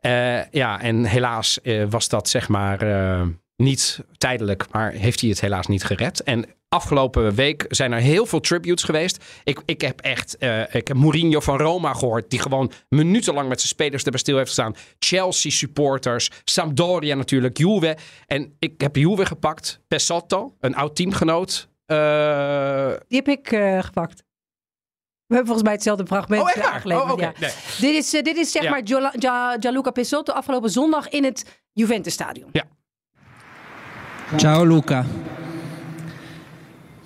Eh, 0.00 0.50
ja, 0.50 0.80
en 0.80 1.04
helaas 1.04 1.58
was 1.90 2.08
dat 2.08 2.28
zeg 2.28 2.48
maar 2.48 2.78
niet 3.56 4.00
tijdelijk, 4.18 4.66
maar 4.70 4.92
heeft 4.92 5.20
hij 5.20 5.30
het 5.30 5.40
helaas 5.40 5.66
niet 5.66 5.84
gered. 5.84 6.22
En 6.22 6.44
afgelopen 6.68 7.34
week 7.34 7.64
zijn 7.68 7.92
er 7.92 7.98
heel 8.00 8.26
veel 8.26 8.40
tributes 8.40 8.84
geweest. 8.84 9.24
Ik, 9.44 9.60
ik 9.64 9.80
heb 9.80 10.00
echt, 10.00 10.36
eh, 10.36 10.74
ik 10.74 10.88
heb 10.88 10.96
Mourinho 10.96 11.40
van 11.40 11.58
Roma 11.58 11.92
gehoord, 11.94 12.30
die 12.30 12.38
gewoon 12.38 12.72
minutenlang 12.88 13.48
met 13.48 13.58
zijn 13.58 13.72
spelers 13.72 14.04
erbij 14.04 14.20
stil 14.20 14.36
heeft 14.36 14.46
gestaan. 14.48 14.74
Chelsea 14.98 15.50
supporters, 15.50 16.30
Sampdoria 16.44 17.14
natuurlijk, 17.14 17.58
Juve. 17.58 17.96
En 18.26 18.56
ik 18.58 18.80
heb 18.80 18.96
Juve 18.96 19.26
gepakt, 19.26 19.80
Pesotto, 19.88 20.56
een 20.60 20.74
oud 20.74 20.96
teamgenoot. 20.96 21.68
Eh, 21.86 22.92
Die 23.08 23.18
heb 23.18 23.28
ik 23.28 23.52
eh, 23.52 23.82
gepakt. 23.82 24.22
We 25.26 25.38
hebben 25.38 25.46
volgens 25.46 25.62
mij 25.62 25.72
hetzelfde 25.72 26.06
fragment 26.06 26.42
oh, 26.42 26.72
aangeleverd, 26.72 27.10
Oh, 27.12 27.18
ja. 27.18 27.32
Nee. 27.40 27.50
Dit 27.80 27.94
is, 28.04 28.10
dit 28.10 28.36
is 28.36 28.52
zeg 28.52 28.62
Ja. 28.62 28.70
maar 28.70 28.80
Gianluca 29.58 29.90
Pesotto 29.90 30.32
afgelopen 30.32 30.70
zondag 30.70 31.08
in 31.08 31.24
het 31.24 31.62
Juventus-stadion. 31.72 32.50
Ciao 34.36 34.64
Luca, 34.64 35.06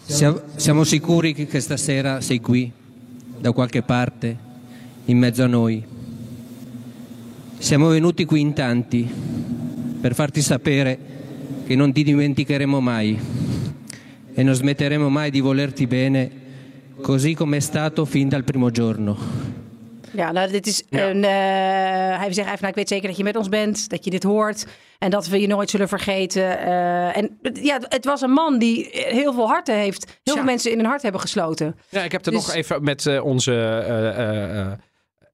Sia- 0.05 0.43
siamo 0.55 0.85
sicuri 0.85 1.35
che 1.35 1.49
questa 1.49 1.77
sera 1.77 2.21
sei 2.21 2.41
qui, 2.41 2.71
da 3.39 3.51
qualche 3.51 3.83
parte, 3.83 4.37
in 5.07 5.19
mezzo 5.19 5.43
a 5.43 5.47
noi. 5.47 5.85
Siamo 7.59 7.89
venuti 7.89 8.25
qui 8.25 8.41
in 8.41 8.53
tanti 8.53 9.11
per 10.01 10.15
farti 10.15 10.41
sapere 10.41 10.99
che 11.67 11.75
non 11.75 11.93
ti 11.93 12.05
dimenticheremo 12.05 12.81
mai 12.81 13.19
e 14.33 14.43
non 14.45 14.55
smetteremo 14.55 15.09
mai 15.09 15.31
di 15.33 15.41
volerti 15.41 15.87
bene, 15.89 16.31
così 17.01 17.35
come 17.35 17.57
è 17.57 17.61
stato 17.61 18.05
fin 18.05 18.29
dal 18.29 18.45
primo 18.45 18.71
giorno. 18.71 19.46
Ja, 20.17 20.33
nou, 20.33 20.51
dit 20.51 20.67
is 20.67 20.83
Ja. 20.89 21.09
een. 21.09 21.25
eh, 21.25 21.31
hij 22.19 22.33
zegt 22.33 22.47
even: 22.47 22.57
nou, 22.59 22.69
ik 22.69 22.75
weet 22.75 22.89
zeker 22.89 23.09
dat 23.09 23.17
je 23.17 23.25
met 23.25 23.37
ons 23.37 23.49
bent, 23.49 23.89
dat 23.89 24.05
je 24.05 24.11
dit 24.11 24.23
hoort 24.23 24.67
en 24.99 25.11
dat 25.11 25.27
we 25.29 25.41
je 25.41 25.47
nooit 25.47 25.71
zullen 25.71 25.89
vergeten. 25.89 26.59
Eh, 26.59 27.17
en 27.17 27.39
ja, 27.63 27.79
het 27.89 28.05
was 28.05 28.21
een 28.21 28.31
man 28.31 28.59
die 28.59 28.89
heel 28.93 29.33
veel 29.33 29.47
harten 29.49 29.75
heeft, 29.75 30.05
heel 30.07 30.17
Ja. 30.23 30.33
veel 30.33 30.43
mensen 30.51 30.71
in 30.71 30.77
hun 30.79 30.87
hart 30.87 31.03
hebben 31.03 31.21
gesloten. 31.21 31.77
Ja, 31.89 32.03
ik 32.03 32.13
heb 32.13 32.27
er 32.27 32.33
Dus- 32.33 32.47
nog 32.47 32.55
even 32.55 32.83
met 32.85 33.07
eh, 33.07 33.25
onze 33.25 33.53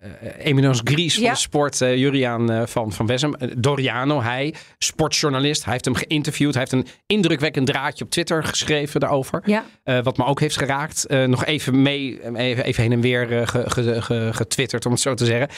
eh 0.02 0.10
eh, 0.28 0.46
eminence 0.46 0.80
Gries 0.84 1.14
van 1.14 1.22
Ja. 1.22 1.32
de 1.32 1.38
sport, 1.38 1.80
eh, 1.80 1.96
Juriaan 1.96 2.50
eh, 2.50 2.62
van, 2.66 2.92
van 2.92 3.06
Wessem. 3.06 3.34
Doriano, 3.56 4.22
hij, 4.22 4.54
sportjournalist. 4.78 5.62
Hij 5.64 5.72
heeft 5.72 5.84
hem 5.84 5.94
geïnterviewd. 5.94 6.54
Hij 6.54 6.66
heeft 6.70 6.86
een 6.86 6.92
indrukwekkend 7.06 7.66
draadje 7.66 8.04
op 8.04 8.10
Twitter 8.10 8.44
geschreven 8.44 9.00
daarover. 9.00 9.42
Ja. 9.44 9.64
Wat 10.02 10.16
me 10.16 10.24
ook 10.24 10.40
heeft 10.40 10.56
geraakt. 10.58 11.06
Nog 11.26 11.44
even 11.44 11.82
mee, 11.82 12.34
even, 12.36 12.64
even 12.64 12.82
heen 12.82 12.92
en 12.92 13.00
weer 13.00 13.48
ge- 13.48 13.70
ge- 13.70 14.02
ge- 14.02 14.28
getwitterd, 14.32 14.86
om 14.86 14.92
het 14.92 15.00
zo 15.00 15.14
te 15.14 15.24
zeggen. 15.24 15.48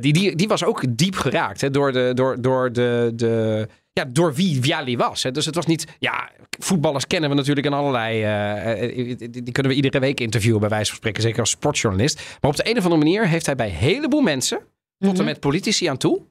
Die, 0.00 0.12
die, 0.12 0.36
die 0.36 0.48
was 0.48 0.64
ook 0.64 0.82
diep 0.88 1.16
geraakt 1.16 1.60
hè, 1.60 1.70
door, 1.70 1.92
de, 1.92 2.10
door, 2.14 2.40
door, 2.40 2.72
de, 2.72 3.12
de, 3.14 3.68
ja, 4.00 4.04
door 4.08 4.34
wie 4.34 4.60
Viali 4.62 4.96
was. 4.96 5.22
Hè. 5.22 5.30
Dus 5.30 5.46
het 5.46 5.54
was 5.54 5.66
niet... 5.66 5.86
Ja, 5.98 6.30
voetballers 6.58 7.06
kennen 7.06 7.30
we 7.30 7.36
natuurlijk 7.36 7.66
in 7.66 7.72
allerlei... 7.72 8.22
eh, 8.22 8.82
eh, 8.82 9.16
die, 9.18 9.30
die 9.30 9.52
kunnen 9.52 9.72
we 9.72 9.76
iedere 9.78 9.98
week 9.98 10.20
interviewen, 10.20 10.60
bij 10.60 10.68
wijze 10.68 10.86
van 10.88 10.96
spreken. 10.96 11.22
Zeker 11.22 11.40
als 11.40 11.50
sportjournalist. 11.50 12.36
Maar 12.40 12.50
op 12.50 12.56
de 12.56 12.68
een 12.70 12.76
of 12.78 12.84
andere 12.84 13.02
manier 13.04 13.28
heeft 13.28 13.46
hij 13.46 13.54
bij 13.54 13.66
een 13.68 13.74
heleboel 13.74 14.20
mensen... 14.20 14.58
tot 14.98 15.10
Mhm. 15.10 15.18
en 15.18 15.24
met 15.24 15.40
politici 15.40 15.86
aan 15.86 15.96
toe... 15.96 16.22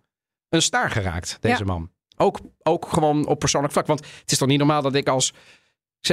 een 0.50 0.62
staar 0.62 0.89
geraakt, 0.91 1.38
deze 1.41 1.58
Ja. 1.58 1.65
man. 1.65 1.91
Ook, 2.17 2.39
ook 2.63 2.88
gewoon 2.88 3.27
op 3.27 3.39
persoonlijk 3.39 3.74
vlak. 3.74 3.88
Want 3.88 4.00
het 4.22 4.32
is 4.32 4.38
toch 4.38 4.48
niet 4.48 4.58
normaal 4.58 4.82
dat 4.82 4.96
ik 4.96 5.08
als 5.10 5.34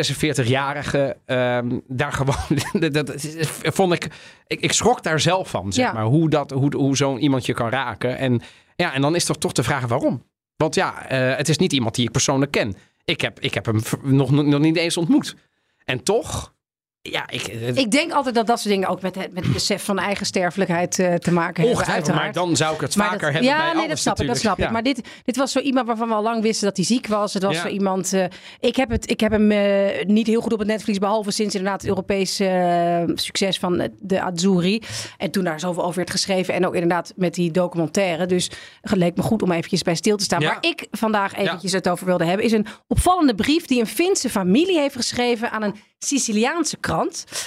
46-jarige 0.01 1.17
ehm, 1.27 1.79
daar 1.87 2.13
gewoon. 2.13 2.37
dat, 2.93 2.95
dat 2.95 3.15
vond 3.63 3.93
ik, 3.93 4.09
ik. 4.47 4.61
Ik 4.61 4.73
schrok 4.73 5.03
daar 5.03 5.21
zelf 5.21 5.51
van, 5.51 5.73
zeg 5.73 5.85
Ja. 5.87 5.93
maar. 5.93 6.05
Hoe, 6.05 6.29
dat, 6.31 6.51
hoe, 6.51 6.77
hoe 6.77 6.97
zo'n 6.97 7.19
iemand 7.19 7.47
je 7.47 7.55
kan 7.55 7.69
raken. 7.69 8.19
En, 8.19 8.41
ja, 8.77 8.95
en 8.95 9.01
dan 9.03 9.15
is 9.15 9.25
toch 9.25 9.37
toch 9.39 9.53
de 9.53 9.63
vraag 9.63 9.87
waarom. 9.87 10.23
Want 10.61 10.75
ja, 10.75 11.09
eh, 11.09 11.37
het 11.37 11.49
is 11.49 11.59
niet 11.59 11.73
iemand 11.73 11.95
die 11.95 12.05
ik 12.05 12.11
persoonlijk 12.11 12.51
ken. 12.51 12.77
Ik 13.05 13.21
heb, 13.21 13.41
ik 13.41 13.55
heb 13.55 13.67
hem 13.67 13.81
nog, 14.03 14.31
nog 14.31 14.61
niet 14.61 14.77
eens 14.77 14.97
ontmoet. 14.97 15.37
En 15.85 16.03
toch. 16.03 16.55
Ja, 17.03 17.29
ik. 17.31 17.47
het- 17.47 17.79
Ik 17.79 17.91
denk 17.91 18.13
altijd 18.13 18.35
dat 18.35 18.47
dat 18.47 18.61
soort 18.61 18.75
dingen 18.75 18.89
ook 18.89 19.01
met 19.03 19.15
het, 19.15 19.33
met 19.33 19.45
het 19.45 19.53
besef 19.53 19.85
van 19.85 19.99
eigen 19.99 20.27
sterfelijkheid 20.27 20.99
eh, 20.99 21.15
te 21.15 21.33
maken 21.33 21.55
hebben. 21.55 21.73
ongetwijfeld, 21.73 21.87
maar 22.15 22.23
uiteraard. 22.25 22.35
dan 22.35 22.57
zou 22.57 22.75
ik 22.75 22.81
het 22.81 22.93
vaker 22.93 23.11
dat- 23.13 23.21
hebben. 23.21 23.43
Ja, 23.43 23.57
bij 23.57 23.65
nee, 23.67 23.75
alles 23.77 23.89
dat 23.89 23.99
snap 23.99 24.21
ik. 24.21 24.27
Dat 24.27 24.39
snap 24.39 24.59
ik. 24.59 24.71
Maar 24.71 24.83
dit, 24.83 25.01
dit 25.25 25.37
was 25.37 25.53
zo 25.53 25.59
iemand 25.59 25.87
waarvan 25.87 26.09
we 26.09 26.15
al 26.15 26.23
lang 26.23 26.43
wisten 26.43 26.67
dat 26.67 26.77
hij 26.77 26.87
ziek 26.87 27.07
was. 27.07 27.35
Het 27.35 27.43
was 27.43 27.55
Ja. 27.55 27.61
zo 27.63 27.69
iemand. 27.69 28.13
eh, 28.13 28.25
ik, 28.61 28.77
heb 28.77 28.91
het, 28.91 29.11
ik 29.11 29.21
heb 29.21 29.31
hem 29.33 29.51
eh, 29.51 30.05
niet 30.07 30.27
heel 30.27 30.41
goed 30.41 30.53
op 30.53 30.59
het 30.59 30.69
netvlies, 30.69 30.99
behalve 30.99 31.31
sinds 31.31 31.55
inderdaad 31.55 31.81
het 31.81 31.91
Europese 31.91 32.47
eh, 32.47 33.13
succes 33.15 33.59
van 33.59 33.81
eh, 33.81 33.89
de 34.01 34.21
Azzurri. 34.21 34.83
En 35.19 35.31
toen 35.31 35.45
daar 35.45 35.61
zoveel 35.61 35.83
over 35.83 35.97
werd 35.97 36.11
geschreven. 36.11 36.55
En 36.55 36.67
ook 36.67 36.75
inderdaad 36.75 37.13
met 37.17 37.35
die 37.35 37.51
documentaire. 37.51 38.27
Dus 38.27 38.51
het 38.81 38.97
leek 38.99 39.17
me 39.17 39.23
goed 39.23 39.43
om 39.43 39.53
eventjes 39.53 39.83
bij 39.83 39.95
stil 39.95 40.17
te 40.17 40.25
staan. 40.25 40.41
Ja. 40.41 40.47
Waar 40.49 40.59
ik 40.61 40.87
vandaag 40.91 41.35
eventjes 41.37 41.73
het 41.73 41.89
over 41.89 42.07
wilde 42.07 42.25
hebben, 42.25 42.47
is 42.47 42.53
een 42.53 42.67
opvallende 42.89 43.35
brief 43.35 43.65
die 43.67 43.81
een 43.81 43.87
Finse 43.87 44.29
familie 44.31 44.79
heeft 44.79 44.97
geschreven 44.97 45.51
aan 45.51 45.63
een 45.63 45.75
Siciliaanse 45.99 46.77
krant. 46.77 46.90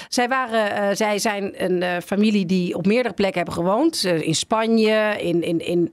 Zij, 0.10 0.28
waren, 0.28 0.76
eh, 0.76 0.96
zij 0.96 1.20
zijn 1.20 1.64
een 1.64 1.82
eh, 1.82 1.98
familie 2.06 2.46
die 2.46 2.76
op 2.76 2.86
meerdere 2.86 3.14
plekken 3.14 3.44
hebben 3.44 3.64
gewoond. 3.64 4.04
Eh, 4.06 4.22
in 4.22 4.36
Spanje, 4.36 5.16
in, 5.20 5.42
in, 5.44 5.60
in, 5.60 5.92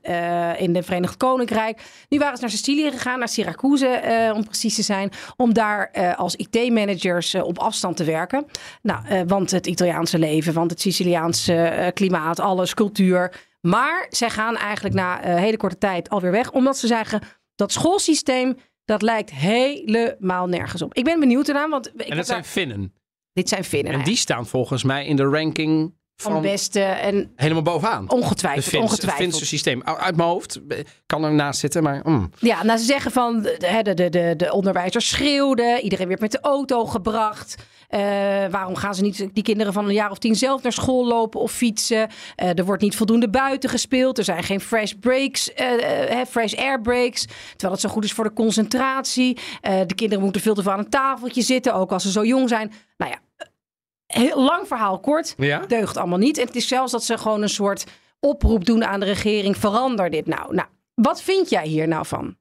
in 0.58 0.72
de 0.72 0.82
Verenigd 0.82 1.16
Koninkrijk. 1.16 1.80
Nu 2.08 2.18
waren 2.18 2.36
ze 2.36 2.42
naar 2.42 2.50
Sicilië 2.50 2.90
gegaan, 2.90 3.18
naar 3.18 3.28
Syracuse 3.28 4.32
om 4.34 4.44
precies 4.44 4.74
te 4.74 4.82
zijn. 4.82 5.10
Om 5.36 5.52
daar 5.54 6.14
als 6.16 6.36
IT-managers 6.36 7.34
op 7.34 7.58
afstand 7.58 7.96
te 7.96 8.04
werken. 8.04 8.44
Nou, 8.82 9.24
want 9.26 9.50
het 9.50 9.66
Italiaanse 9.66 10.18
leven, 10.18 10.52
want 10.52 10.70
het 10.70 10.80
Siciliaanse 10.80 11.90
klimaat, 11.94 12.40
alles, 12.40 12.74
cultuur. 12.74 13.32
Maar 13.60 14.06
zij 14.10 14.30
gaan 14.30 14.56
eigenlijk 14.56 14.94
na 14.94 15.26
een 15.26 15.36
hele 15.38 15.56
korte 15.56 15.78
tijd 15.78 16.08
alweer 16.08 16.30
weg. 16.30 16.50
Omdat 16.50 16.76
ze 16.78 16.86
zeggen, 16.86 17.20
dat 17.54 17.72
schoolsysteem... 17.72 18.56
Dat 18.84 19.02
lijkt 19.02 19.30
helemaal 19.30 20.46
nergens 20.46 20.82
op. 20.82 20.94
Ik 20.94 21.04
ben 21.04 21.20
benieuwd 21.20 21.48
ernaar, 21.48 21.68
want 21.68 21.86
ik 21.94 22.08
En 22.08 22.16
dat 22.16 22.26
zijn 22.26 22.40
daar- 22.40 22.50
Finnen. 22.50 22.92
Dit 23.32 23.48
zijn 23.48 23.64
Finnen. 23.64 23.92
En 23.92 24.04
die 24.04 24.16
staan 24.16 24.46
volgens 24.46 24.82
mij 24.84 25.06
in 25.06 25.16
de 25.16 25.24
ranking 25.24 25.98
van 26.16 26.32
van 26.32 26.42
beste 26.42 26.80
en 26.80 27.32
helemaal 27.36 27.62
bovenaan. 27.62 28.10
ongetwijfeld. 28.10 28.64
Het 28.64 28.74
Finse, 28.74 28.76
het 28.76 28.90
ongetwijfeld. 28.90 29.30
Finse 29.30 29.46
systeem. 29.46 29.82
Uit 29.82 30.16
mijn 30.16 30.28
hoofd 30.28 30.60
eh, 30.68 30.78
kan 31.06 31.24
er 31.24 31.32
naast 31.32 31.60
zitten, 31.60 31.82
maar... 31.82 32.00
mm. 32.04 32.30
Ja, 32.38 32.62
nou 32.62 32.78
ze 32.78 32.84
zeggen 32.84 33.10
van 33.10 33.42
de, 33.42 33.80
de, 33.82 33.94
de, 33.94 34.08
de, 34.08 34.34
de 34.36 34.52
onderwijzers 34.52 35.08
schreeuwden. 35.08 35.80
Iedereen 35.80 36.08
werd 36.08 36.20
met 36.20 36.32
de 36.32 36.40
auto 36.40 36.86
gebracht. 36.86 37.54
Eh, 37.90 38.00
waarom 38.50 38.74
gaan 38.76 38.94
ze 38.94 39.02
niet 39.02 39.28
die 39.32 39.42
kinderen 39.42 39.72
van 39.72 39.84
een 39.84 39.94
jaar 39.94 40.10
of 40.10 40.18
tien 40.18 40.36
zelf 40.36 40.62
naar 40.62 40.72
school 40.72 41.06
lopen 41.06 41.40
of 41.40 41.52
fietsen? 41.52 42.08
Eh, 42.36 42.58
er 42.58 42.64
wordt 42.64 42.82
niet 42.82 42.96
voldoende 42.96 43.30
buiten 43.30 43.70
gespeeld. 43.70 44.18
Er 44.18 44.24
zijn 44.24 44.42
geen 44.42 44.60
fresh 44.60 44.92
breaks, 44.92 45.54
eh, 45.54 46.20
fresh 46.28 46.54
air 46.54 46.80
breaks. 46.80 47.26
Terwijl 47.50 47.72
het 47.72 47.80
zo 47.80 47.88
goed 47.88 48.04
is 48.04 48.12
voor 48.12 48.24
de 48.24 48.32
concentratie. 48.32 49.38
De 49.86 49.94
kinderen 49.94 50.24
moeten 50.24 50.42
veel 50.42 50.54
te 50.54 50.62
veel 50.62 50.72
aan 50.72 50.78
een 50.78 50.88
tafeltje 50.88 51.42
zitten, 51.42 51.74
ook 51.74 51.92
als 51.92 52.02
ze 52.02 52.10
zo 52.10 52.24
jong 52.24 52.48
zijn. 52.48 52.72
Nou 52.96 53.10
ja, 53.10 53.46
heel 54.06 54.42
lang 54.42 54.66
verhaal 54.66 55.00
kort. 55.00 55.34
Ja? 55.36 55.58
Deugt 55.66 55.96
allemaal 55.96 56.18
niet. 56.18 56.38
En 56.38 56.46
het 56.46 56.56
is 56.56 56.68
zelfs 56.68 56.92
dat 56.92 57.04
ze 57.04 57.18
gewoon 57.18 57.42
een 57.42 57.48
soort 57.48 57.84
oproep 58.20 58.64
doen 58.64 58.84
aan 58.84 59.00
de 59.00 59.06
regering. 59.06 59.56
Verander 59.56 60.10
dit 60.10 60.26
nou. 60.26 60.54
Nou, 60.54 60.68
wat 60.94 61.22
vind 61.22 61.50
jij 61.50 61.66
hier 61.66 61.88
nou 61.88 62.06
van? 62.06 62.36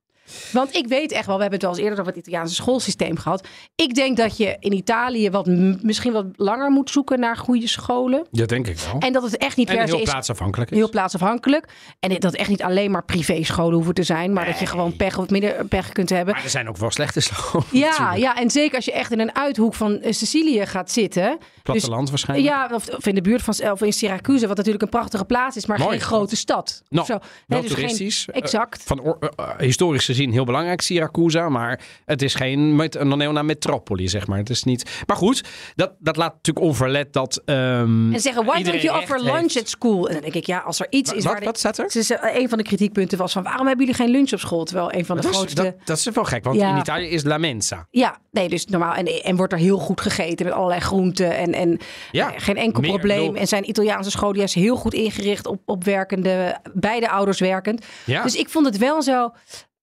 Want 0.51 0.75
ik 0.75 0.87
weet 0.87 1.11
echt 1.11 1.25
wel, 1.25 1.35
we 1.35 1.41
hebben 1.41 1.59
het 1.59 1.67
wel 1.67 1.71
eens 1.77 1.79
eerder 1.83 1.99
over 1.99 2.11
het 2.13 2.21
Italiaanse 2.27 2.55
schoolsysteem 2.55 3.17
gehad. 3.17 3.47
Ik 3.75 3.93
denk 3.95 4.17
dat 4.17 4.37
je 4.37 4.55
in 4.59 4.73
Italië 4.73 5.29
wat, 5.29 5.45
misschien 5.81 6.11
wat 6.13 6.25
langer 6.35 6.71
moet 6.71 6.89
zoeken 6.89 7.19
naar 7.19 7.37
goede 7.37 7.67
scholen. 7.67 8.25
Dat 8.31 8.49
denk 8.49 8.67
ik 8.67 8.77
wel. 8.79 8.99
En 9.01 9.13
dat 9.13 9.23
het 9.23 9.37
echt 9.37 9.57
niet 9.57 9.69
En 9.69 9.75
per 9.77 9.87
se 9.87 9.91
heel 9.93 10.03
is 10.03 10.09
plaatsafhankelijk 10.09 10.71
is. 10.71 10.77
heel 10.77 10.89
plaatsafhankelijk. 10.89 11.67
En 11.99 12.09
dat 12.09 12.23
het 12.23 12.35
echt 12.35 12.49
niet 12.49 12.63
alleen 12.63 12.91
maar 12.91 13.03
privéscholen 13.05 13.73
hoeven 13.75 13.93
te 13.93 14.03
zijn. 14.03 14.33
Maar 14.33 14.45
dat 14.45 14.59
je 14.59 14.65
gewoon 14.65 14.95
pech 14.95 15.17
of 15.17 15.29
minder 15.29 15.65
pech 15.65 15.91
kunt 15.91 16.09
hebben. 16.09 16.33
Maar 16.33 16.43
er 16.43 16.49
zijn 16.49 16.69
ook 16.69 16.77
wel 16.77 16.91
slechte 16.91 17.19
scholen. 17.19 17.67
Ja, 17.71 17.89
natuurlijk. 17.89 18.17
ja, 18.17 18.35
en 18.37 18.49
zeker 18.51 18.75
als 18.75 18.85
je 18.85 18.91
echt 18.91 19.11
in 19.11 19.19
een 19.19 19.35
uithoek 19.35 19.73
van 19.73 19.99
eh, 20.01 20.13
Sicilië 20.13 20.65
gaat 20.65 20.91
zitten. 20.91 21.37
Platteland 21.63 22.01
Dus, 22.01 22.09
waarschijnlijk. 22.09 22.49
ja, 22.49 22.69
of, 22.73 22.89
of 22.89 23.05
in 23.05 23.15
de 23.15 23.21
buurt 23.21 23.41
van 23.41 23.71
of 23.71 23.81
in 23.81 23.93
Syracuse, 23.93 24.47
wat 24.47 24.57
natuurlijk 24.57 24.83
een 24.83 24.89
prachtige 24.89 25.25
plaats 25.25 25.55
is, 25.55 25.65
maar 25.65 25.77
Mooi. 25.79 25.89
geen 25.91 26.01
grote 26.01 26.35
stad. 26.35 26.83
Zo. 26.89 27.03
wel 27.05 27.17
dus 27.47 27.57
geen- 27.57 27.67
toeristisch. 27.67 28.27
eh, 28.27 28.41
exact. 28.41 28.83
Van 28.85 28.99
or- 28.99 29.17
eh, 29.19 29.29
eh, 29.35 29.57
historisch 29.57 30.05
gezien 30.19 30.33
heel 30.33 30.45
belangrijk, 30.45 30.81
Siracusa. 30.81 31.49
Maar 31.49 31.79
het 32.05 32.21
is 32.21 32.35
geen 32.35 32.75
met, 32.75 32.95
een 32.95 33.19
een 33.19 33.45
metropoli, 33.45 34.07
zeg 34.07 34.27
maar. 34.27 34.37
Het 34.37 34.49
is 34.49 34.63
niet... 34.63 35.01
Maar 35.05 35.17
goed, 35.17 35.43
dat, 35.75 35.91
dat 35.99 36.15
laat 36.15 36.33
natuurlijk 36.33 36.65
onverlet 36.65 37.13
dat 37.13 37.41
ehm, 37.45 38.13
En 38.13 38.19
zeggen, 38.19 38.45
why 38.45 38.63
don't 38.63 38.81
you 38.81 38.97
offer 39.01 39.15
heeft. 39.21 39.31
lunch 39.31 39.55
at 39.55 39.69
school? 39.69 40.07
En 40.07 40.13
dan 40.13 40.21
denk 40.21 40.33
ik, 40.33 40.45
ja, 40.45 40.57
als 40.59 40.79
er 40.79 40.87
iets 40.89 41.13
is 41.13 41.23
Wat, 41.23 41.33
waar... 41.33 41.43
wat 41.43 41.57
staat 41.59 41.77
er? 41.77 42.37
Een 42.37 42.49
van 42.49 42.57
de 42.57 42.63
kritiekpunten 42.63 43.17
was 43.17 43.31
van, 43.31 43.43
waarom 43.43 43.67
hebben 43.67 43.85
jullie 43.85 44.01
geen 44.01 44.11
lunch 44.11 44.33
op 44.33 44.39
school? 44.39 44.63
Terwijl 44.63 44.93
een 44.93 45.05
van 45.05 45.15
de 45.15 45.21
Dat 45.21 45.31
is, 45.31 45.37
grootste... 45.37 45.63
dat, 45.63 45.75
dat 45.85 45.97
is 45.97 46.09
wel 46.09 46.23
gek, 46.23 46.43
want 46.43 46.55
Ja. 46.57 46.69
in 46.73 46.77
Italië 46.77 47.07
is 47.07 47.23
la 47.23 47.37
mensa. 47.37 47.87
Ja, 47.91 48.17
nee, 48.31 48.49
dus 48.49 48.65
normaal. 48.65 48.93
En, 48.93 49.05
en 49.23 49.35
wordt 49.35 49.53
er 49.53 49.59
heel 49.59 49.77
goed 49.77 50.01
gegeten 50.01 50.45
met 50.45 50.55
allerlei 50.55 50.79
groenten 50.81 51.37
en, 51.37 51.53
en 51.53 51.77
Ja, 52.11 52.33
eh, 52.33 52.41
geen 52.41 52.57
enkel 52.57 52.81
meer, 52.81 52.89
probleem. 52.91 53.19
bedoel- 53.19 53.35
En 53.35 53.47
zijn 53.47 53.69
Italiaanse 53.69 54.11
scholen 54.11 54.37
juist 54.37 54.53
heel 54.53 54.75
goed 54.75 54.93
ingericht 54.93 55.47
op, 55.47 55.61
op 55.65 55.83
werkende, 55.83 56.57
beide 56.73 57.09
ouders 57.09 57.39
werkend. 57.39 57.85
Ja. 58.05 58.23
Dus 58.23 58.35
ik 58.35 58.49
vond 58.49 58.65
het 58.65 58.77
wel 58.77 59.01
zo. 59.01 59.31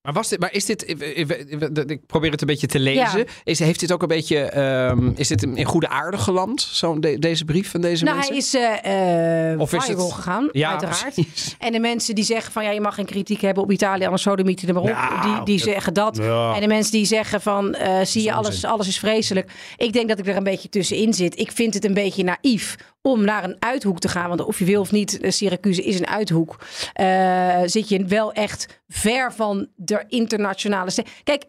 Maar, 0.06 0.14
was 0.14 0.28
dit, 0.28 0.38
maar 0.40 0.52
is 0.52 0.64
dit, 0.64 0.88
ik- 0.88 1.00
ik 1.00 1.30
ik 1.90 2.06
probeer 2.06 2.30
het 2.30 2.40
een 2.40 2.46
beetje 2.46 2.66
te 2.66 2.78
lezen. 2.78 3.18
Ja. 3.18 3.24
Is, 3.44 3.58
heeft 3.58 3.80
dit 3.80 3.92
ook 3.92 4.02
een 4.02 4.08
beetje, 4.08 4.38
ehm, 4.38 5.10
is 5.16 5.28
dit 5.28 5.42
in 5.42 5.64
goede 5.64 5.88
aarde 5.88 6.18
geland, 6.18 6.60
zo, 6.60 6.98
de- 6.98 7.18
deze 7.18 7.44
brief 7.44 7.70
van 7.70 7.80
deze 7.80 8.04
nou, 8.04 8.16
mensen? 8.16 8.60
hij 8.60 8.74
is 8.82 8.82
eh 8.84 9.52
eh 9.52 9.60
Of 9.60 9.72
is 9.72 9.84
viral 9.84 10.04
het- 10.04 10.14
gegaan, 10.14 10.48
Ja, 10.52 10.70
uiteraard. 10.70 11.14
precies. 11.14 11.54
En 11.58 11.72
de 11.72 11.80
mensen 11.80 12.14
die 12.14 12.24
zeggen 12.24 12.52
van 12.52 12.64
ja, 12.64 12.70
je 12.70 12.80
mag 12.80 12.94
geen 12.94 13.04
kritiek 13.06 13.40
hebben 13.40 13.62
op 13.62 13.70
Italië, 13.72 14.04
anders 14.04 14.22
sodemieten 14.22 14.68
er 14.68 14.74
maar 14.74 14.82
op. 14.82 14.88
Nou, 14.88 15.22
die 15.36 15.44
die 15.44 15.58
dat- 15.64 15.68
zeggen 15.68 15.94
dat. 15.94 16.16
Ja. 16.16 16.54
En 16.54 16.60
de 16.60 16.66
mensen 16.66 16.92
die 16.92 17.04
zeggen 17.06 17.40
van 17.40 17.74
eh, 17.74 18.04
zie 18.04 18.22
je, 18.22 18.32
alles, 18.32 18.64
alles 18.64 18.88
is 18.88 18.98
vreselijk. 18.98 19.50
Ik 19.76 19.92
denk 19.92 20.08
dat 20.08 20.18
ik 20.18 20.26
er 20.26 20.36
een 20.36 20.42
beetje 20.44 20.68
tussenin 20.68 21.14
zit. 21.14 21.38
Ik 21.38 21.52
vind 21.52 21.74
het 21.74 21.84
een 21.84 21.94
beetje 21.94 22.24
naïef 22.24 22.76
om 23.02 23.24
naar 23.24 23.44
een 23.44 23.56
uithoek 23.58 23.98
te 23.98 24.08
gaan. 24.08 24.28
Want 24.28 24.44
of 24.44 24.58
je 24.58 24.64
wil 24.64 24.80
of 24.80 24.92
niet, 24.92 25.20
eh, 25.20 25.30
Syracuse 25.30 25.82
is 25.82 25.98
een 25.98 26.06
uithoek. 26.06 26.56
Eh, 26.92 27.60
zit 27.64 27.88
je 27.88 28.04
wel 28.04 28.32
echt 28.32 28.80
ver 28.88 29.32
van 29.32 29.66
de 29.76 29.95
internationale... 30.08 30.90
Kijk, 31.24 31.44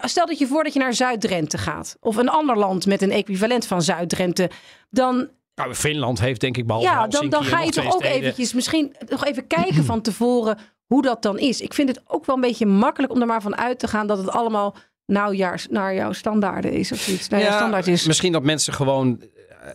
stel 0.00 0.26
dat 0.26 0.38
je 0.38 0.46
voor 0.46 0.64
dat 0.64 0.72
je 0.72 0.78
naar 0.78 0.94
Zuid-Drenthe 0.94 1.58
gaat. 1.58 1.96
Of 2.00 2.16
een 2.16 2.28
ander 2.28 2.58
land 2.58 2.86
met 2.86 3.02
een 3.02 3.10
equivalent 3.10 3.66
van 3.66 3.82
Zuid-Drenthe. 3.82 4.50
Dan 4.90 5.28
Nou, 5.54 5.74
Finland 5.74 6.20
heeft 6.20 6.40
denk 6.40 6.56
ik 6.56 6.66
behalve 6.66 6.88
ja, 6.88 7.06
dan, 7.06 7.28
dan 7.28 7.44
ga 7.44 7.60
je 7.60 7.70
toch 7.70 7.84
ook 7.84 8.02
steden- 8.04 8.20
eventjes 8.20 8.52
misschien 8.52 8.96
nog 9.08 9.24
even 9.24 9.46
kijken 9.46 9.84
van 9.92 10.00
tevoren 10.00 10.58
hoe 10.86 11.02
dat 11.02 11.22
dan 11.22 11.38
is. 11.38 11.60
Ik 11.60 11.74
vind 11.74 11.88
het 11.88 12.00
ook 12.06 12.26
wel 12.26 12.34
een 12.34 12.40
beetje 12.40 12.66
makkelijk 12.66 13.12
om 13.12 13.20
er 13.20 13.26
maar 13.26 13.42
van 13.42 13.56
uit 13.56 13.78
te 13.78 13.88
gaan 13.88 14.06
dat 14.06 14.18
het 14.18 14.28
allemaal 14.28 14.74
nou 15.06 15.34
jaar, 15.34 15.66
naar 15.70 15.94
jouw 15.94 16.12
standaarden 16.12 16.72
is 16.72 16.92
of 16.92 16.98
zoiets. 16.98 17.28
Naar 17.28 17.40
jouw 17.40 17.56
standaard 17.56 17.86
is. 17.86 18.06
Misschien 18.06 18.32
dat 18.32 18.42
mensen 18.42 18.72
gewoon 18.72 19.22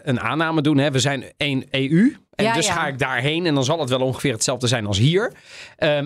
een 0.04 0.20
aanname 0.20 0.62
doen. 0.62 0.78
Hè? 0.78 0.92
We 0.92 1.00
zijn 1.00 1.24
één 1.38 1.66
EU. 1.72 2.16
En 2.38 2.46
Ja, 2.46 2.54
dus 2.54 2.68
ja. 2.68 2.74
ga 2.74 2.88
ik 2.88 3.00
daarheen. 3.00 3.46
En 3.46 3.54
dan 3.56 3.64
zal 3.64 3.80
het 3.80 3.90
wel 3.90 4.00
ongeveer 4.00 4.32
hetzelfde 4.32 4.68
zijn 4.68 4.86
als 4.86 4.98
hier. 4.98 5.32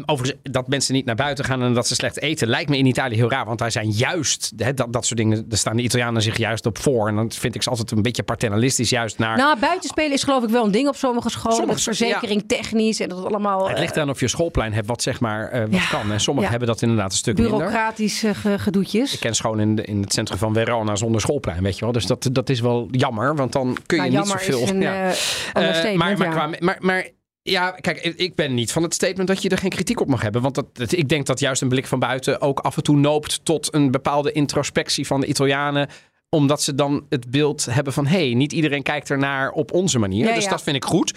Overigens, 0.05 0.39
dat 0.43 0.67
mensen 0.67 0.93
niet 0.93 1.05
naar 1.05 1.15
buiten 1.15 1.45
gaan 1.45 1.61
en 1.61 1.73
dat 1.73 1.87
ze 1.87 1.95
slecht 1.95 2.21
eten, 2.21 2.47
lijkt 2.47 2.69
me 2.69 2.77
in 2.77 2.85
Italië 2.85 3.15
heel 3.15 3.29
raar. 3.29 3.45
Want 3.45 3.59
wij 3.59 3.69
zijn 3.69 3.89
juist, 3.89 4.51
dat, 4.77 4.93
dat 4.93 5.05
soort 5.05 5.19
dingen, 5.19 5.49
daar 5.49 5.57
staan 5.57 5.75
de 5.75 5.81
Italianen 5.83 6.21
zich 6.21 6.37
juist 6.37 6.65
op 6.65 6.77
voor. 6.77 7.07
En 7.07 7.15
dan 7.15 7.31
vind 7.31 7.55
ik 7.55 7.63
ze 7.63 7.69
altijd 7.69 7.91
een 7.91 8.01
beetje 8.01 8.23
paternalistisch, 8.23 8.89
juist 8.89 9.17
naar. 9.17 9.37
Nou, 9.37 9.59
buitenspelen 9.59 10.11
is 10.11 10.23
geloof 10.23 10.43
ik 10.43 10.49
wel 10.49 10.65
een 10.65 10.71
ding 10.71 10.87
op 10.87 10.95
sommige 10.95 11.29
scholen. 11.29 11.57
Sommige 11.57 11.75
dat 11.85 11.95
verzekering 11.97 12.43
technisch 12.47 12.99
en 12.99 13.09
dat 13.09 13.17
het 13.17 13.27
allemaal 13.27 13.69
het 13.69 13.79
ligt 13.79 13.95
eh, 13.95 14.01
aan 14.01 14.09
of 14.09 14.19
je 14.19 14.27
schoolplein 14.27 14.73
hebt 14.73 14.87
wat 14.87 15.01
zeg 15.01 15.19
maar 15.19 15.49
eh, 15.49 15.61
wat 15.69 15.87
kan. 15.89 16.11
En 16.11 16.19
sommigen 16.19 16.49
hebben 16.49 16.67
dat 16.67 16.81
inderdaad 16.81 17.11
een 17.11 17.17
stuk 17.17 17.37
minder. 17.37 17.53
bureaucratische 17.57 18.33
ge- 18.33 18.59
gedoetjes. 18.59 19.13
Ik 19.13 19.19
ken 19.19 19.35
schoon 19.35 19.59
in, 19.59 19.75
de- 19.75 19.83
in 19.83 20.01
het 20.01 20.13
centrum 20.13 20.37
van 20.37 20.53
Verona 20.53 20.95
zonder 20.95 21.21
schoolplein, 21.21 21.63
weet 21.63 21.75
je 21.77 21.83
wel. 21.83 21.93
Dus 21.93 22.05
dat, 22.05 22.29
dat 22.31 22.49
is 22.49 22.59
wel 22.59 22.87
jammer, 22.91 23.35
want 23.35 23.51
dan 23.51 23.77
kun 23.85 23.97
je 24.03 24.09
Nou, 24.09 24.15
niet 24.15 24.27
jammer 24.27 24.43
zoveel... 24.45 24.63
is 24.63 24.69
een 24.69 24.83
eh, 25.53 25.91
Eh, 25.91 25.97
maar, 25.97 26.17
maar, 26.27 26.37
ja. 26.37 26.47
qua- 26.47 26.65
maar, 26.65 26.77
maar 26.79 27.07
ja, 27.41 27.71
kijk, 27.71 27.99
ik 27.99 28.35
ben 28.35 28.53
niet 28.53 28.71
van 28.71 28.83
het 28.83 28.93
statement 28.93 29.27
dat 29.27 29.41
je 29.41 29.49
er 29.49 29.57
geen 29.57 29.69
kritiek 29.69 29.99
op 29.99 30.07
mag 30.07 30.21
hebben. 30.21 30.41
Want 30.41 30.55
dat, 30.55 30.75
dat- 30.77 30.91
ik 30.91 31.09
denk 31.09 31.25
dat 31.25 31.39
juist 31.39 31.61
een 31.61 31.69
blik 31.69 31.87
van 31.87 31.99
buiten 31.99 32.41
ook 32.41 32.59
af 32.59 32.77
en 32.77 32.83
toe 32.83 32.97
noopt 32.97 33.45
tot 33.45 33.73
een 33.73 33.91
bepaalde 33.91 34.31
introspectie 34.31 35.07
van 35.07 35.21
de 35.21 35.27
Italianen 35.27 35.89
omdat 36.35 36.61
ze 36.61 36.75
dan 36.75 37.05
het 37.09 37.29
beeld 37.31 37.65
hebben 37.65 37.93
van... 37.93 38.05
hé, 38.05 38.25
hey, 38.25 38.33
niet 38.33 38.53
iedereen 38.53 38.83
kijkt 38.83 39.09
ernaar 39.09 39.51
op 39.51 39.73
onze 39.73 39.99
manier. 39.99 40.27
Ja, 40.27 40.33
dus 40.33 40.43
ja. 40.43 40.49
dat 40.49 40.61
vind 40.61 40.75
ik 40.75 40.85
goed. 40.85 41.13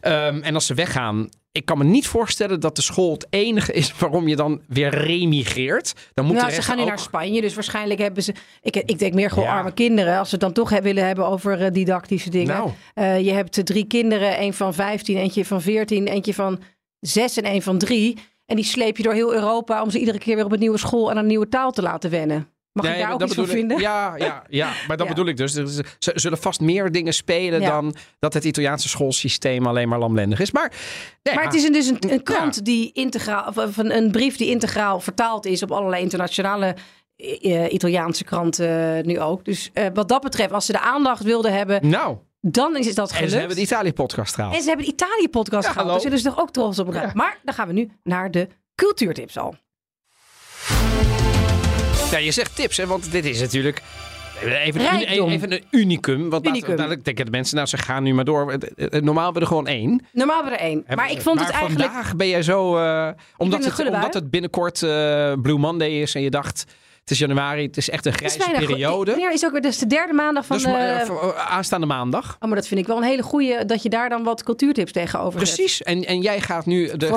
Ehm, 0.00 0.40
en 0.42 0.54
als 0.54 0.66
ze 0.66 0.74
weggaan... 0.74 1.28
Ik 1.52 1.64
kan 1.64 1.78
me 1.78 1.84
niet 1.84 2.06
voorstellen 2.06 2.60
dat 2.60 2.76
de 2.76 2.82
school 2.82 3.12
het 3.12 3.26
enige 3.30 3.72
is... 3.72 3.98
waarom 3.98 4.28
je 4.28 4.36
dan 4.36 4.60
weer 4.66 4.94
remigreert. 4.94 5.94
Dan 6.14 6.24
moet 6.24 6.36
Nou, 6.36 6.50
ze 6.50 6.62
gaan 6.62 6.76
nu 6.76 6.82
ook... 6.82 6.88
naar 6.88 6.98
Spanje, 6.98 7.40
dus 7.40 7.54
waarschijnlijk 7.54 8.00
hebben 8.00 8.22
ze. 8.22 8.34
Ik, 8.62 8.76
ik 8.76 8.98
denk 8.98 9.14
meer 9.14 9.28
gewoon 9.28 9.44
Ja. 9.44 9.56
arme 9.56 9.72
kinderen. 9.72 10.18
Als 10.18 10.28
ze 10.28 10.34
het 10.34 10.44
dan 10.44 10.52
toch 10.52 10.80
willen 10.80 11.06
hebben 11.06 11.26
over 11.26 11.62
eh, 11.62 11.72
didactische 11.72 12.30
dingen. 12.30 12.54
Nou. 12.54 12.70
Eh, 12.94 13.20
je 13.20 13.32
hebt 13.32 13.66
drie 13.66 13.84
kinderen: 13.84 14.42
een 14.42 14.54
van 14.54 14.74
15, 14.74 15.16
eentje 15.16 15.44
van 15.44 15.62
14, 15.62 16.06
eentje 16.06 16.34
van 16.34 16.60
6 17.00 17.36
en 17.36 17.46
een 17.46 17.62
van 17.62 17.78
3. 17.78 18.16
En 18.46 18.56
die 18.56 18.64
sleep 18.64 18.96
je 18.96 19.02
door 19.02 19.12
heel 19.12 19.34
Europa 19.34 19.82
om 19.82 19.90
ze 19.90 19.98
iedere 19.98 20.18
keer 20.18 20.36
weer 20.36 20.44
op 20.44 20.52
een 20.52 20.58
nieuwe 20.58 20.78
school 20.78 21.10
en 21.10 21.16
een 21.16 21.26
nieuwe 21.26 21.48
taal 21.48 21.70
te 21.70 21.82
laten 21.82 22.10
wennen. 22.10 22.48
Mag 22.82 22.86
Nee, 22.86 22.94
ik 22.96 23.02
daar 23.02 23.12
ook 23.12 23.18
dat 23.18 23.28
iets 23.28 23.36
van 23.36 23.44
bedoel 23.46 23.60
ik- 23.62 23.68
vinden? 23.68 23.86
Ja, 23.88 24.14
ja, 24.16 24.42
ja, 24.48 24.66
maar 24.88 24.96
dat 24.96 25.06
Ja. 25.06 25.12
bedoel 25.12 25.26
ik 25.28 25.36
dus. 25.36 25.54
Is- 25.54 25.80
Ze 25.98 26.12
zullen 26.14 26.38
vast 26.38 26.60
meer 26.60 26.92
dingen 26.92 27.14
spelen 27.14 27.60
Ja. 27.60 27.68
dan 27.70 27.94
dat 28.18 28.34
het 28.34 28.44
Italiaanse 28.44 28.88
schoolsysteem 28.88 29.66
alleen 29.66 29.88
maar 29.88 29.98
lamlendig 29.98 30.40
is. 30.40 30.50
Maar, 30.50 30.72
nee, 31.22 31.34
Maar 31.34 31.44
het 31.44 31.54
is 31.54 31.64
een, 31.64 31.72
dus 31.72 31.86
een, 31.86 31.98
een 32.12 32.22
krant 32.22 32.54
Ja. 32.56 32.62
die 32.62 32.90
integraal, 32.92 33.52
of 33.56 33.76
een, 33.76 33.96
een 33.96 34.10
brief 34.10 34.36
die 34.36 34.48
integraal 34.50 35.00
vertaald 35.00 35.46
is 35.46 35.62
op 35.62 35.70
allerlei 35.72 36.02
internationale 36.02 36.76
eh, 37.16 37.72
Italiaanse 37.72 38.24
kranten 38.24 38.96
eh, 38.98 39.04
nu 39.04 39.20
ook. 39.20 39.44
Dus 39.44 39.70
eh, 39.72 39.86
wat 39.94 40.08
dat 40.08 40.22
betreft, 40.22 40.52
als 40.52 40.66
ze 40.66 40.72
de 40.72 40.80
aandacht 40.80 41.22
wilden 41.22 41.52
hebben, 41.52 41.88
Nou, 41.88 42.16
dan 42.40 42.76
is 42.76 42.94
dat 42.94 43.08
gelukt. 43.08 43.24
en 43.24 43.30
ze 43.30 43.38
hebben 43.38 43.56
de 43.56 43.62
Italië-podcast 43.62 44.34
gehaald. 44.34 44.54
En 44.54 44.60
ze 44.62 44.68
hebben 44.68 44.86
de 44.86 44.92
Italië-podcast 44.92 45.66
Ja, 45.66 45.72
gehad. 45.72 45.76
hallo. 45.76 45.92
Daar 45.92 46.00
zullen 46.00 46.18
ze 46.18 46.24
toch 46.24 46.40
ook 46.40 46.50
trots 46.50 46.78
op. 46.78 46.92
Ja. 46.94 47.10
Maar 47.14 47.38
dan 47.44 47.54
gaan 47.54 47.66
we 47.66 47.72
nu 47.72 47.90
naar 48.02 48.30
de 48.30 48.48
cultuurtips 48.74 49.38
al. 49.38 49.54
Ja, 52.10 52.18
je 52.18 52.30
zegt 52.30 52.56
tips, 52.56 52.76
hè, 52.76 52.86
want 52.86 53.12
dit 53.12 53.24
is 53.24 53.40
natuurlijk... 53.40 53.82
Even, 54.44 54.80
een, 54.80 55.28
even 55.30 55.52
een 55.52 55.64
unicum. 55.70 56.30
Want 56.30 56.46
Unicum. 56.46 56.76
Dadelijk 56.76 57.04
denken 57.04 57.24
de 57.24 57.30
mensen, 57.30 57.56
nou, 57.56 57.68
ze 57.68 57.76
gaan 57.76 58.02
nu 58.02 58.14
maar 58.14 58.24
door. 58.24 58.52
Eh, 58.52 58.86
eh, 58.92 59.02
Normaal 59.02 59.24
hebben 59.24 59.34
we 59.34 59.40
er 59.40 59.46
gewoon 59.46 59.66
één. 59.66 60.06
Normaal 60.12 60.36
hebben 60.36 60.52
we 60.52 60.58
er 60.58 60.64
één. 60.64 60.84
Maar 60.96 61.10
ik 61.10 61.20
vond 61.20 61.40
het 61.40 61.50
eigenlijk... 61.50 61.90
vandaag 61.90 62.16
ben 62.16 62.28
jij 62.28 62.42
zo... 62.42 62.76
eh, 62.76 63.08
omdat, 63.36 63.64
het, 63.64 63.86
omdat 63.86 64.14
het 64.14 64.30
binnenkort 64.30 64.82
eh, 64.82 65.32
Blue 65.42 65.58
Monday 65.58 65.90
is 65.90 66.14
en 66.14 66.22
je 66.22 66.30
dacht... 66.30 66.64
Het 67.08 67.16
is 67.16 67.26
januari, 67.26 67.62
het 67.66 67.76
is 67.76 67.90
echt 67.90 68.06
een 68.06 68.12
Het 68.12 68.20
grijze 68.20 68.38
bijna 68.38 68.58
periode. 68.66 69.10
Wanneer 69.10 69.32
is 69.32 69.44
ook 69.44 69.52
weer 69.52 69.60
dus 69.60 69.78
de 69.78 69.86
derde 69.86 70.12
maandag 70.12 70.46
van 70.46 70.56
Dus 70.56 70.64
de... 70.66 70.70
eh, 70.72 71.00
eh, 71.00 71.46
aanstaande 71.50 71.86
maandag. 71.86 72.36
Oh, 72.40 72.46
maar 72.48 72.56
dat 72.58 72.66
vind 72.66 72.80
ik 72.80 72.86
wel 72.86 72.96
een 72.96 73.02
hele 73.02 73.22
goeie... 73.22 73.64
dat 73.64 73.82
je 73.82 73.88
daar 73.88 74.08
dan 74.08 74.22
wat 74.22 74.42
cultuurtips 74.42 74.92
tegenover 74.92 75.46
zet. 75.46 75.54
Precies. 75.54 75.82
En, 75.82 76.04
en 76.04 76.20
jij 76.20 76.40
gaat 76.40 76.66
nu 76.66 76.96
de 76.96 77.14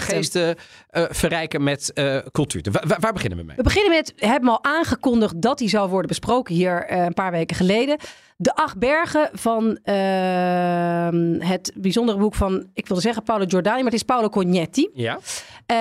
geesten, 0.00 0.56
eh, 0.90 1.04
verrijken 1.10 1.62
met 1.62 1.92
eh, 1.92 2.16
cultuur. 2.32 2.62
Wa- 2.72 2.82
wa- 2.86 2.96
waar 3.00 3.12
beginnen 3.12 3.38
we 3.38 3.44
mee? 3.44 3.56
We 3.56 3.62
beginnen 3.62 3.90
met, 3.92 4.12
we 4.16 4.26
hebben 4.26 4.50
al 4.50 4.64
aangekondigd 4.64 5.42
dat 5.42 5.58
die 5.58 5.68
zou 5.68 5.88
worden 5.88 6.08
besproken 6.08 6.54
hier 6.54 6.92
een 6.92 7.14
paar 7.14 7.30
weken 7.30 7.56
geleden. 7.56 7.96
De 8.42 8.54
acht 8.54 8.78
bergen 8.78 9.30
van 9.32 9.78
ehm, 9.82 11.40
het 11.40 11.72
bijzondere 11.76 12.18
boek 12.18 12.34
van, 12.34 12.66
ik 12.74 12.86
wilde 12.86 13.02
zeggen 13.02 13.22
Paolo 13.22 13.44
Giordani, 13.48 13.76
maar 13.76 13.92
het 13.92 14.00
is 14.00 14.02
Paolo 14.02 14.28
Cognetti. 14.28 14.88
Ja. 14.94 15.18
Eh, 15.66 15.76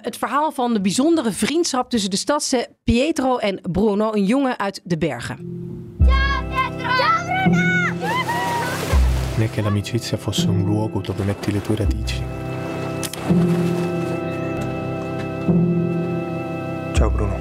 het 0.00 0.16
verhaal 0.16 0.52
van 0.52 0.72
de 0.72 0.80
bijzondere 0.80 1.32
vriendschap 1.32 1.90
tussen 1.90 2.10
de 2.10 2.16
stadse 2.16 2.68
Pietro 2.84 3.36
en 3.36 3.60
Bruno, 3.72 4.12
een 4.12 4.24
jongen 4.24 4.58
uit 4.58 4.80
de 4.84 4.98
bergen. 4.98 5.58
né 9.36 9.48
che 9.48 9.62
l'amicizia 9.62 10.18
fosse 10.18 10.48
un 10.48 10.64
luogo 10.64 11.00
dove 11.00 11.24
metti 11.24 11.50
le 11.50 11.62
tue 11.62 11.76
radici. 11.76 12.22
Ciao 16.92 17.10
Bruno. 17.10 17.36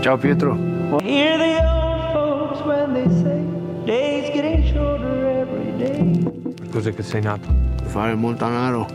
Ciao 0.00 0.16
Pietro. 0.16 0.56
Hear 1.00 1.38
the 1.38 1.60
old 1.64 2.12
folks 2.12 2.60
when 2.66 2.92
they 2.92 3.08
say 3.22 3.51
days 3.84 4.30
getting 4.32 4.64
shorter 4.72 5.26
every 5.26 5.76
day. 5.76 6.68
Cos'è 6.70 6.94
che 6.94 7.02
sei 7.02 7.20
nato? 7.20 7.48
Per 7.76 7.86
fare 7.86 8.12
il 8.12 8.18
montanaro. 8.18 8.86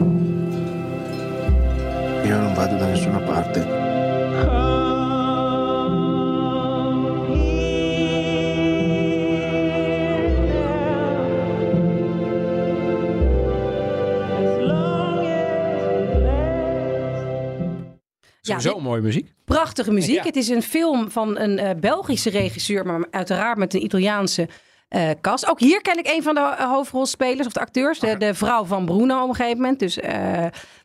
Io 2.23 2.37
non 2.39 2.53
vado 2.53 2.75
da 2.77 2.87
nessuna 2.87 3.19
parte. 3.19 3.85
Sowieso 18.41 18.73
dit- 18.73 18.81
mooie 18.83 19.01
muziek. 19.01 19.33
Prachtige 19.45 19.91
muziek. 19.91 20.15
Ja. 20.15 20.23
Het 20.23 20.35
is 20.35 20.47
een 20.47 20.61
film 20.61 21.11
van 21.11 21.37
een 21.39 21.59
eh, 21.59 21.75
Belgische 21.79 22.29
regisseur, 22.29 22.85
maar 22.85 23.07
uiteraard 23.11 23.57
met 23.57 23.73
een 23.73 23.83
Italiaanse 23.83 24.47
cast. 25.21 25.49
Ook 25.49 25.59
hier 25.59 25.81
ken 25.81 25.97
ik 25.97 26.07
een 26.07 26.23
van 26.23 26.35
de 26.35 26.55
hoofdrolspelers 26.57 27.47
of 27.47 27.53
de 27.53 27.59
acteurs, 27.59 27.99
de, 27.99 28.17
de 28.17 28.33
vrouw 28.33 28.65
van 28.65 28.85
Bruno 28.85 29.23
op 29.23 29.29
een 29.29 29.35
gegeven 29.35 29.61
moment. 29.61 29.79
Dus 29.79 29.99
eh, 29.99 30.11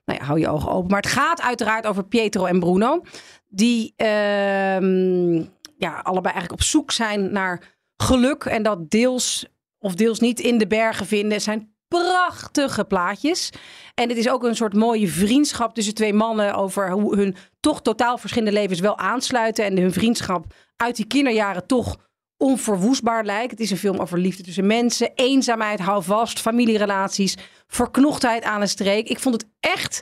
nou 0.04 0.18
ja, 0.18 0.24
hou 0.24 0.38
je 0.38 0.48
ogen 0.48 0.70
open. 0.70 0.90
Maar 0.90 1.00
het 1.00 1.10
gaat 1.10 1.40
uiteraard 1.40 1.86
over 1.86 2.04
Pietro 2.04 2.44
en 2.44 2.60
Bruno, 2.60 3.02
die 3.48 3.92
ehm, 3.96 5.34
ja, 5.76 6.00
allebei 6.02 6.34
eigenlijk 6.34 6.52
op 6.52 6.62
zoek 6.62 6.90
zijn 6.90 7.32
naar 7.32 7.76
geluk 7.96 8.44
en 8.44 8.62
dat 8.62 8.90
deels 8.90 9.46
of 9.78 9.94
deels 9.94 10.20
niet 10.20 10.40
in 10.40 10.58
de 10.58 10.66
bergen 10.66 11.06
vinden. 11.06 11.32
Het 11.32 11.42
zijn 11.42 11.74
prachtige 11.88 12.84
plaatjes. 12.84 13.50
En 13.94 14.08
het 14.08 14.18
is 14.18 14.28
ook 14.28 14.44
een 14.44 14.56
soort 14.56 14.74
mooie 14.74 15.08
vriendschap 15.08 15.74
tussen 15.74 15.94
twee 15.94 16.12
mannen 16.12 16.54
over 16.54 16.90
hoe 16.90 17.16
hun 17.16 17.36
toch 17.60 17.82
totaal 17.82 18.18
verschillende 18.18 18.52
levens 18.52 18.80
wel 18.80 18.98
aansluiten. 18.98 19.64
En 19.64 19.76
hun 19.76 19.92
vriendschap 19.92 20.44
uit 20.76 20.96
die 20.96 21.06
kinderjaren 21.06 21.66
toch 21.66 21.96
onverwoestbaar 22.42 23.24
lijkt. 23.24 23.50
Het 23.50 23.60
is 23.60 23.70
een 23.70 23.76
film 23.76 23.98
over 23.98 24.18
liefde 24.18 24.42
tussen 24.42 24.66
mensen, 24.66 25.10
eenzaamheid, 25.14 25.80
hou 25.80 26.02
vast, 26.02 26.40
familierelaties, 26.40 27.36
verknochtheid 27.66 28.42
aan 28.44 28.60
een 28.60 28.68
streek. 28.68 29.08
Ik 29.08 29.18
vond 29.18 29.34
het 29.34 29.50
echt 29.60 30.00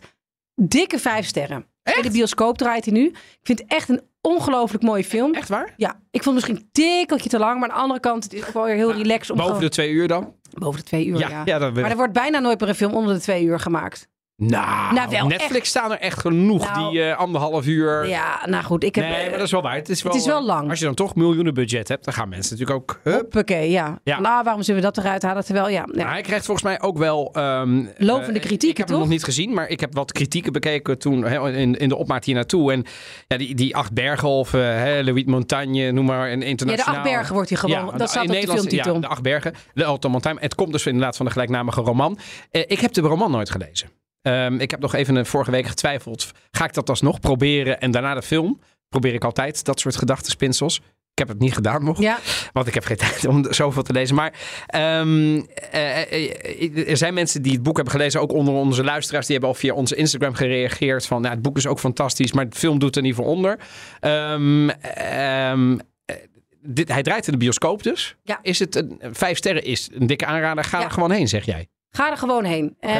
dikke 0.54 0.98
vijf 0.98 1.26
sterren. 1.26 1.66
In 1.96 2.02
de 2.02 2.10
bioscoop 2.10 2.58
draait 2.58 2.84
hij 2.84 2.94
nu. 2.94 3.06
Ik 3.06 3.40
vind 3.42 3.58
het 3.58 3.70
echt 3.72 3.88
een 3.88 4.00
ongelooflijk 4.20 4.82
mooie 4.82 5.04
film. 5.04 5.34
Echt 5.34 5.48
waar? 5.48 5.74
Ja, 5.76 6.00
ik 6.10 6.22
vond 6.22 6.24
het 6.24 6.34
misschien 6.34 6.56
een 6.56 6.68
tikkeltje 6.72 7.28
te 7.28 7.38
lang, 7.38 7.60
maar 7.60 7.68
aan 7.68 7.74
de 7.74 7.80
andere 7.82 8.00
kant, 8.00 8.24
het 8.24 8.32
is 8.32 8.46
ook 8.46 8.52
wel 8.54 8.64
weer 8.64 8.74
heel 8.74 8.92
relaxed. 8.92 9.30
Om 9.30 9.36
Boven 9.36 9.52
gewoon- 9.54 9.68
de 9.68 9.74
twee 9.74 9.90
uur 9.90 10.08
dan? 10.08 10.34
Boven 10.58 10.80
de 10.80 10.86
twee 10.86 11.06
uur, 11.06 11.18
Ja, 11.18 11.42
ja. 11.44 11.58
maar 11.70 11.90
er 11.90 11.96
wordt 11.96 12.12
bijna 12.12 12.38
nooit 12.38 12.60
meer 12.60 12.68
een 12.68 12.74
film 12.74 12.94
onder 12.94 13.14
de 13.14 13.20
twee 13.20 13.44
uur 13.44 13.60
gemaakt. 13.60 14.08
Nou, 14.40 14.94
Nou, 14.94 15.08
wel 15.10 15.26
Netflix 15.26 15.54
echt. 15.56 15.66
staan 15.66 15.92
er 15.92 15.98
echt 15.98 16.18
genoeg 16.20 16.72
Nou, 16.74 16.90
die 16.90 17.02
eh, 17.02 17.18
anderhalf 17.18 17.66
uur. 17.66 18.08
Ja, 18.08 18.40
nou 18.46 18.64
goed, 18.64 18.84
ik 18.84 18.94
heb... 18.94 19.04
nee, 19.04 19.28
maar 19.28 19.38
dat 19.38 19.46
is 19.46 19.50
wel 19.50 19.62
waar. 19.62 19.74
Het 19.74 19.88
is 19.88 20.02
wel, 20.02 20.14
is 20.14 20.26
wel 20.26 20.38
eh, 20.38 20.44
lang. 20.46 20.70
Als 20.70 20.78
je 20.78 20.84
dan 20.84 20.94
toch 20.94 21.14
miljoenen 21.14 21.54
budget 21.54 21.88
hebt, 21.88 22.04
dan 22.04 22.14
gaan 22.14 22.28
mensen 22.28 22.58
natuurlijk 22.58 22.80
ook. 22.80 23.00
Hup. 23.02 23.20
Hoppakee, 23.20 23.70
ja. 23.70 23.98
Ja. 24.04 24.20
Nou, 24.20 24.44
waarom 24.44 24.62
zullen 24.62 24.80
we 24.80 24.86
dat 24.86 24.98
eruit 25.04 25.22
halen? 25.22 25.44
Terwijl, 25.44 25.68
ja, 25.68 25.84
ja. 25.92 26.08
Hij 26.08 26.22
krijgt 26.22 26.44
volgens 26.44 26.66
mij 26.66 26.80
ook 26.80 26.98
wel. 26.98 27.30
ehm, 27.32 27.84
Lovende 27.96 28.38
kritieken, 28.40 28.68
Ik 28.68 28.76
heb 28.76 28.86
toch? 28.86 28.96
hem 28.96 29.04
nog 29.04 29.14
niet 29.14 29.24
gezien, 29.24 29.54
maar 29.54 29.68
ik 29.68 29.80
heb 29.80 29.94
wat 29.94 30.12
kritieken 30.12 30.52
bekeken 30.52 30.98
toen 30.98 31.26
in, 31.26 31.74
in 31.76 31.88
de 31.88 31.96
opmaat 31.96 32.24
hier 32.24 32.34
naartoe. 32.34 32.72
En 32.72 32.84
ja, 33.26 33.36
die, 33.36 33.54
die 33.54 33.76
acht 33.76 33.92
bergen 33.92 34.28
of 34.28 34.52
hè, 34.52 35.02
Louis 35.02 35.24
Montagne, 35.24 35.90
noem 35.92 36.04
maar 36.04 36.32
een 36.32 36.42
internationaal. 36.42 36.94
Ja, 36.94 37.02
de 37.02 37.08
acht 37.08 37.14
bergen 37.16 37.34
wordt 37.34 37.48
hij 37.48 37.58
gewoon. 37.58 37.86
Ja, 37.86 37.96
dat 37.96 38.10
staat 38.10 38.24
in 38.24 38.30
op 38.30 38.40
de 38.40 38.52
filmtitel. 38.52 38.94
Ja, 38.94 39.00
de 39.00 39.06
acht 39.06 39.22
bergen, 39.22 39.54
de 39.74 39.84
Alto 39.84 40.08
Montagne. 40.08 40.40
Het 40.40 40.54
komt 40.54 40.72
dus 40.72 40.86
inderdaad 40.86 41.16
van 41.16 41.26
de 41.26 41.32
gelijknamige 41.32 41.80
roman. 41.80 42.18
Ik 42.50 42.80
heb 42.80 42.92
de 42.92 43.00
roman 43.00 43.30
nooit 43.30 43.50
gelezen. 43.50 43.99
Ehm, 44.22 44.54
ik 44.54 44.70
heb 44.70 44.80
nog 44.80 44.94
even 44.94 45.16
een 45.16 45.26
vorige 45.26 45.50
week 45.50 45.66
getwijfeld. 45.66 46.30
Ga 46.50 46.64
ik 46.64 46.74
dat 46.74 46.88
alsnog 46.88 47.20
proberen 47.20 47.80
en 47.80 47.90
daarna 47.90 48.14
de 48.14 48.22
film? 48.22 48.60
Probeer 48.88 49.14
ik 49.14 49.24
altijd 49.24 49.64
dat 49.64 49.80
soort 49.80 49.96
gedachtenspinsels. 49.96 50.80
Ik 51.12 51.26
heb 51.26 51.28
het 51.28 51.38
niet 51.38 51.54
gedaan 51.54 51.84
nog. 51.84 52.00
Ja. 52.00 52.18
Want 52.52 52.66
ik 52.66 52.74
heb 52.74 52.84
geen 52.84 52.96
tijd 53.06 53.24
om 53.26 53.52
zoveel 53.52 53.82
te 53.82 53.92
lezen. 53.92 54.14
Maar 54.14 54.32
ehm, 54.66 55.40
eh, 55.70 56.00
eh, 56.00 56.30
eh, 56.60 56.88
er 56.88 56.96
zijn 56.96 57.14
mensen 57.14 57.42
die 57.42 57.52
het 57.52 57.62
boek 57.62 57.76
hebben 57.76 57.94
gelezen. 57.94 58.20
Ook 58.20 58.32
onder 58.32 58.54
onze 58.54 58.84
luisteraars. 58.84 59.26
Die 59.26 59.36
hebben 59.36 59.54
al 59.54 59.60
via 59.60 59.74
onze 59.74 59.94
Instagram 59.94 60.34
gereageerd. 60.34 61.06
Van 61.06 61.20
nou, 61.20 61.34
het 61.34 61.42
boek 61.42 61.56
is 61.56 61.66
ook 61.66 61.78
fantastisch. 61.78 62.32
Maar 62.32 62.48
de 62.48 62.56
film 62.56 62.78
doet 62.78 62.96
er 62.96 63.02
niet 63.02 63.14
voor 63.14 63.26
onder. 63.26 63.58
Ehm, 64.00 64.68
eh, 64.68 66.16
dit, 66.62 66.88
hij 66.88 67.02
draait 67.02 67.26
in 67.26 67.32
de 67.32 67.38
bioscoop 67.38 67.82
dus. 67.82 68.16
Ja. 68.22 68.38
Is 68.42 68.58
het 68.58 68.76
een, 68.76 69.00
vijf 69.12 69.36
sterren 69.36 69.64
is 69.64 69.88
een 69.92 70.06
dikke 70.06 70.26
aanrader. 70.26 70.64
Ga 70.64 70.84
er 70.84 70.90
gewoon 70.90 71.10
heen, 71.10 71.28
zeg 71.28 71.44
jij. 71.44 71.68
Ga 71.90 72.10
er 72.10 72.16
gewoon 72.16 72.44
heen. 72.44 72.76
Eh, 72.80 72.92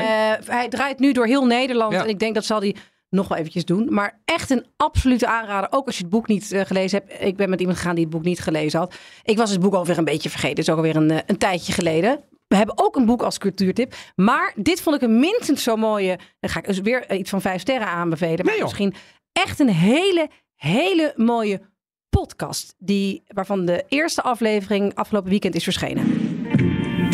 hij 0.45 0.69
draait 0.69 0.99
nu 0.99 1.13
door 1.13 1.27
heel 1.27 1.47
Nederland. 1.47 1.93
Ja. 1.93 2.03
En 2.03 2.09
ik 2.09 2.19
denk 2.19 2.35
dat 2.35 2.45
zal 2.45 2.61
hij 2.61 2.77
nog 3.11 3.29
wel 3.29 3.39
eventjes 3.39 3.65
doen. 3.65 3.87
Maar 3.95 4.21
echt 4.25 4.51
een 4.51 4.67
absolute 4.77 5.27
aanrader. 5.27 5.73
Ook 5.73 5.87
als 5.87 5.97
je 5.97 6.03
het 6.03 6.11
boek 6.11 6.27
niet 6.27 6.53
eh, 6.53 6.65
gelezen 6.65 7.03
hebt. 7.05 7.23
Ik 7.23 7.37
ben 7.37 7.51
met 7.51 7.61
iemand 7.61 7.79
gegaan 7.79 7.95
die 7.95 8.05
het 8.05 8.13
boek 8.13 8.25
niet 8.25 8.41
gelezen 8.41 8.79
had. 8.79 8.95
Ik 9.23 9.37
was 9.37 9.51
het 9.51 9.61
boek 9.61 9.75
alweer 9.75 9.99
een 9.99 10.05
beetje 10.05 10.31
vergeten. 10.31 10.57
Het 10.57 10.67
is 10.67 10.71
ook 10.71 10.77
alweer 10.77 10.97
een, 10.97 11.11
eh, 11.11 11.19
een 11.27 11.39
tijdje 11.39 11.73
geleden. 11.73 12.21
We 12.49 12.57
hebben 12.57 12.79
ook 12.79 12.97
een 12.97 13.07
boek 13.07 13.23
als 13.23 13.39
cultuurtip. 13.39 13.95
Maar 14.17 14.53
dit 14.57 14.81
vond 14.81 14.97
ik 14.97 15.03
een 15.03 15.19
minstens 15.19 15.63
zo 15.63 15.77
mooie. 15.77 16.19
Dan 16.41 16.51
ga 16.51 16.59
ik 16.59 16.67
dus 16.67 16.81
weer 16.81 17.13
iets 17.13 17.31
van 17.31 17.41
vijf 17.41 17.61
sterren 17.61 17.87
aanbevelen. 17.87 18.45
Maar 18.45 18.59
misschien 18.61 18.95
echt 19.33 19.59
een 19.59 19.69
hele, 19.69 20.29
hele 20.55 21.13
mooie 21.17 21.61
podcast. 22.09 22.75
Die, 22.79 23.23
waarvan 23.27 23.65
de 23.65 23.85
eerste 23.89 24.23
aflevering 24.23 24.95
afgelopen 24.95 25.31
weekend 25.31 25.55
is 25.55 25.65
verschenen. 25.65 26.30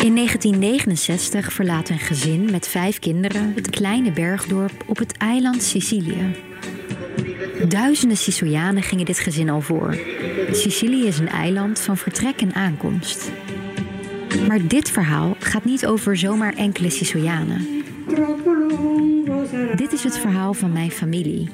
In 0.07 0.15
1969 0.15 1.53
verlaat 1.53 1.89
een 1.89 1.99
gezin 1.99 2.51
met 2.51 2.67
vijf 2.67 2.99
kinderen 2.99 3.53
het 3.55 3.69
kleine 3.69 4.11
bergdorp 4.11 4.83
op 4.85 4.97
het 4.97 5.17
eiland 5.17 5.63
Sicilië. 5.63 6.35
Duizenden 7.67 8.17
Sicilianen 8.17 8.83
gingen 8.83 9.05
dit 9.05 9.19
gezin 9.19 9.49
al 9.49 9.61
voor. 9.61 9.97
Sicilië 10.51 11.05
is 11.05 11.19
een 11.19 11.29
eiland 11.29 11.79
van 11.79 11.97
vertrek 11.97 12.41
en 12.41 12.53
aankomst. 12.53 13.31
Maar 14.47 14.67
dit 14.67 14.89
verhaal 14.89 15.35
gaat 15.39 15.65
niet 15.65 15.85
over 15.85 16.17
zomaar 16.17 16.53
enkele 16.53 16.89
Sicilianen. 16.89 17.67
Dit 19.75 19.93
is 19.93 20.03
het 20.03 20.17
verhaal 20.17 20.53
van 20.53 20.71
mijn 20.71 20.91
familie. 20.91 21.49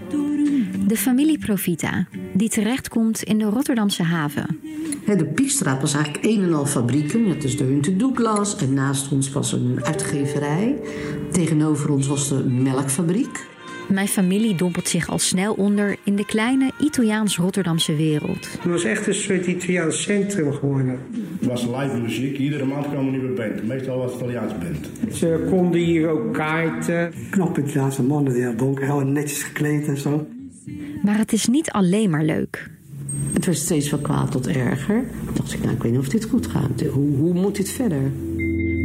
De 0.88 0.98
familie 0.98 1.38
Profita, 1.38 2.08
die 2.34 2.50
terechtkomt 2.50 3.24
in 3.24 3.38
de 3.38 3.46
Rotterdamse 3.46 4.04
haven. 4.04 4.60
De 5.06 5.26
Piekstraat 5.26 5.82
was 5.82 5.94
eigenlijk 5.94 6.26
een 6.26 6.44
en 6.44 6.54
al 6.54 6.66
fabrieken. 6.66 7.26
Het 7.26 7.44
is 7.44 7.58
de 7.58 7.64
Hunte 7.64 7.96
Douglas. 7.96 8.56
En 8.56 8.74
naast 8.74 9.12
ons 9.12 9.32
was 9.32 9.52
een 9.52 9.80
uitgeverij. 9.84 10.76
Tegenover 11.32 11.92
ons 11.92 12.08
was 12.08 12.30
de 12.30 12.44
melkfabriek. 12.44 13.52
Mijn 13.90 14.08
familie 14.08 14.56
dompelt 14.56 14.88
zich 14.88 15.10
al 15.10 15.20
snel 15.20 15.54
onder 15.54 15.96
in 16.04 16.16
de 16.16 16.26
kleine 16.26 16.72
Italiaans-Rotterdamse 16.80 17.96
wereld. 17.96 18.52
Het 18.52 18.72
was 18.72 18.84
echt 18.84 19.08
een 19.08 19.14
soort 19.14 19.46
Italiaans 19.46 20.02
centrum 20.02 20.54
geworden. 20.54 21.00
Het 21.40 21.50
was 21.50 21.66
live 21.66 21.98
muziek. 22.02 22.38
Iedere 22.38 22.66
maand 22.66 22.90
kwam 22.90 23.06
een 23.06 23.12
nieuwe 23.12 23.34
band. 23.34 23.68
Meestal 23.68 23.98
was 23.98 24.12
het 24.12 24.22
Italiaans 24.22 24.54
band. 24.58 25.16
Ze 25.16 25.48
konden 25.50 25.80
hier 25.80 26.10
ook 26.10 26.34
kaarten. 26.34 27.14
Knap 27.30 27.58
Italiaanse 27.58 28.04
mannen, 28.04 28.34
die 28.34 28.56
donker, 28.56 28.86
heel 28.86 29.00
netjes 29.00 29.44
gekleed 29.44 29.88
en 29.88 29.98
zo. 29.98 30.28
Maar 31.04 31.18
het 31.18 31.34
is 31.34 31.48
niet 31.48 31.72
alleen 31.72 32.10
maar 32.10 32.24
leuk. 32.24 32.70
Het 33.34 33.46
werd 33.46 33.58
steeds 33.58 33.90
van 33.90 34.02
kwaad 34.02 34.32
tot 34.32 34.48
erger. 34.48 35.04
Toen 35.26 35.34
dacht 35.36 35.54
ik, 35.54 35.62
nou, 35.64 35.76
ik 35.76 35.82
weet 35.84 35.92
niet 35.92 36.02
of 36.02 36.08
dit 36.10 36.26
goed 36.26 36.48
gaat. 36.48 36.82
Hoe, 36.92 37.16
hoe 37.18 37.34
moet 37.34 37.56
dit 37.56 37.70
verder? 37.70 38.12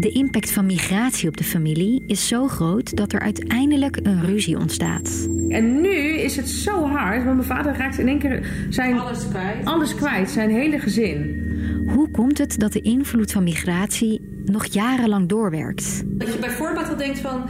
De 0.01 0.11
impact 0.13 0.51
van 0.51 0.67
migratie 0.67 1.29
op 1.29 1.37
de 1.37 1.45
familie 1.45 2.05
is 2.07 2.29
zo 2.29 2.49
groot 2.49 2.97
dat 2.97 3.13
er 3.13 3.21
uiteindelijk 3.21 3.99
een 4.03 4.25
ruzie 4.27 4.59
ontstaat. 4.59 5.29
En 5.49 5.81
nu 5.81 5.97
is 6.19 6.37
het 6.37 6.49
zo 6.49 6.87
hard, 6.87 7.25
want 7.25 7.37
mijn 7.37 7.49
vader 7.49 7.77
raakt 7.77 7.99
in 7.99 8.09
één 8.09 8.19
keer 8.19 8.67
zijn, 8.71 8.99
alles, 8.99 9.29
kwijt. 9.29 9.65
alles 9.65 9.95
kwijt, 9.95 10.31
zijn 10.31 10.51
hele 10.51 10.79
gezin. 10.79 11.47
Hoe 11.87 12.11
komt 12.11 12.39
het 12.39 12.59
dat 12.59 12.73
de 12.73 12.81
invloed 12.81 13.33
van 13.33 13.43
migratie 13.43 14.21
nog 14.45 14.65
jarenlang 14.67 15.29
doorwerkt? 15.29 16.03
Dat 16.07 16.33
je 16.33 16.39
bijvoorbeeld 16.39 16.89
al 16.89 16.97
denkt 16.97 17.19
van... 17.19 17.43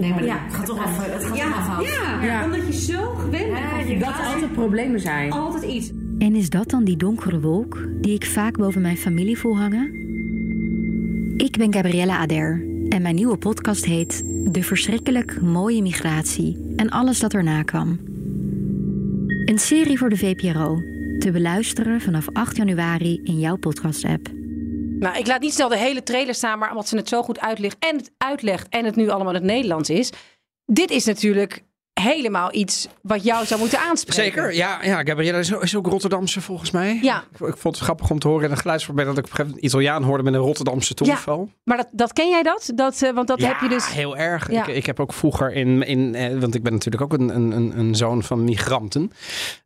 Nee, 0.00 0.10
maar 0.10 0.24
ja, 0.24 0.38
het 0.44 0.54
gaat 0.54 0.66
toch 0.66 0.84
af, 0.84 1.06
het 1.12 1.24
gaat 1.24 1.36
ja, 1.36 1.48
afhouden. 1.52 1.92
Ja, 1.92 2.24
Ja. 2.24 2.44
omdat 2.44 2.66
je 2.66 2.92
zo 2.92 3.14
gewend 3.14 3.52
bent 3.86 4.00
dat 4.00 4.18
er 4.18 4.24
altijd 4.34 4.52
problemen 4.52 5.00
zijn. 5.00 5.30
Altijd 5.32 5.62
iets. 5.72 5.90
En 6.22 6.34
is 6.34 6.50
dat 6.50 6.70
dan 6.70 6.84
die 6.84 6.96
donkere 6.96 7.40
wolk 7.40 7.88
die 8.00 8.14
ik 8.14 8.26
vaak 8.26 8.56
boven 8.56 8.80
mijn 8.80 8.96
familie 8.96 9.38
voel 9.38 9.56
hangen? 9.56 9.94
Ik 11.36 11.56
ben 11.56 11.72
Gabriella 11.72 12.18
Ader 12.18 12.64
en 12.88 13.02
mijn 13.02 13.14
nieuwe 13.14 13.36
podcast 13.36 13.84
heet 13.84 14.22
De 14.52 14.62
verschrikkelijk 14.62 15.40
mooie 15.40 15.82
migratie 15.82 16.72
en 16.76 16.90
alles 16.90 17.18
dat 17.18 17.34
erna 17.34 17.62
kwam. 17.62 18.00
Een 19.44 19.58
serie 19.58 19.98
voor 19.98 20.08
de 20.08 20.16
VPRO, 20.16 20.76
te 21.18 21.30
beluisteren 21.32 22.00
vanaf 22.00 22.28
8 22.32 22.56
januari 22.56 23.20
in 23.24 23.40
jouw 23.40 23.56
podcast-app. 23.56 24.28
Nou, 24.98 25.18
ik 25.18 25.26
laat 25.26 25.40
niet 25.40 25.54
snel 25.54 25.68
de 25.68 25.78
hele 25.78 26.02
trailer 26.02 26.34
staan, 26.34 26.58
maar 26.58 26.70
omdat 26.70 26.88
ze 26.88 26.96
het 26.96 27.08
zo 27.08 27.22
goed 27.22 27.40
uitlegt 27.40 27.76
en 27.78 27.96
het 27.96 28.12
uitlegt 28.18 28.68
en 28.68 28.84
het 28.84 28.96
nu 28.96 29.08
allemaal 29.08 29.34
in 29.34 29.40
het 29.40 29.50
Nederlands 29.50 29.90
is. 29.90 30.12
Dit 30.64 30.90
is 30.90 31.04
natuurlijk 31.04 31.64
helemaal 32.00 32.54
iets 32.54 32.88
wat 33.02 33.24
jou 33.24 33.46
zou 33.46 33.60
moeten 33.60 33.78
aanspreken. 33.78 34.22
Zeker, 34.24 34.54
ja, 34.54 34.78
ja 34.84 35.02
Gabriella 35.04 35.38
is, 35.38 35.50
is 35.50 35.76
ook 35.76 35.86
Rotterdamse 35.86 36.40
volgens 36.40 36.70
mij. 36.70 36.98
Ja. 37.02 37.24
Ik, 37.32 37.46
ik 37.46 37.56
vond 37.56 37.74
het 37.74 37.84
grappig 37.84 38.10
om 38.10 38.18
te 38.18 38.28
horen 38.28 38.44
in 38.44 38.50
een 38.50 38.56
geluidsverband 38.56 39.06
dat 39.08 39.18
ik 39.18 39.24
op 39.24 39.30
een 39.30 39.36
gegeven 39.36 39.54
moment 39.56 39.72
Italiaan 39.72 40.02
hoorde 40.02 40.22
met 40.22 40.34
een 40.34 40.40
Rotterdamse 40.40 40.94
tongval. 40.94 41.50
Maar 41.64 41.76
dat, 41.76 41.88
dat 41.92 42.12
ken 42.12 42.28
jij 42.28 42.42
dat? 42.42 42.70
dat 42.74 43.02
eh, 43.02 43.12
want 43.12 43.26
dat 43.28 43.40
ja, 43.40 43.48
heb 43.48 43.60
je 43.60 43.68
dus. 43.68 43.92
heel 43.92 44.16
erg. 44.16 44.50
Ja. 44.50 44.66
Ik, 44.66 44.74
ik 44.76 44.86
heb 44.86 45.00
ook 45.00 45.12
vroeger 45.12 45.52
in, 45.52 45.82
in 45.82 46.14
eh, 46.14 46.38
want 46.38 46.54
ik 46.54 46.62
ben 46.62 46.72
natuurlijk 46.72 47.02
ook 47.02 47.12
een, 47.12 47.34
een, 47.34 47.50
een, 47.50 47.78
een 47.78 47.94
zoon 47.94 48.22
van 48.22 48.44
migranten. 48.44 49.10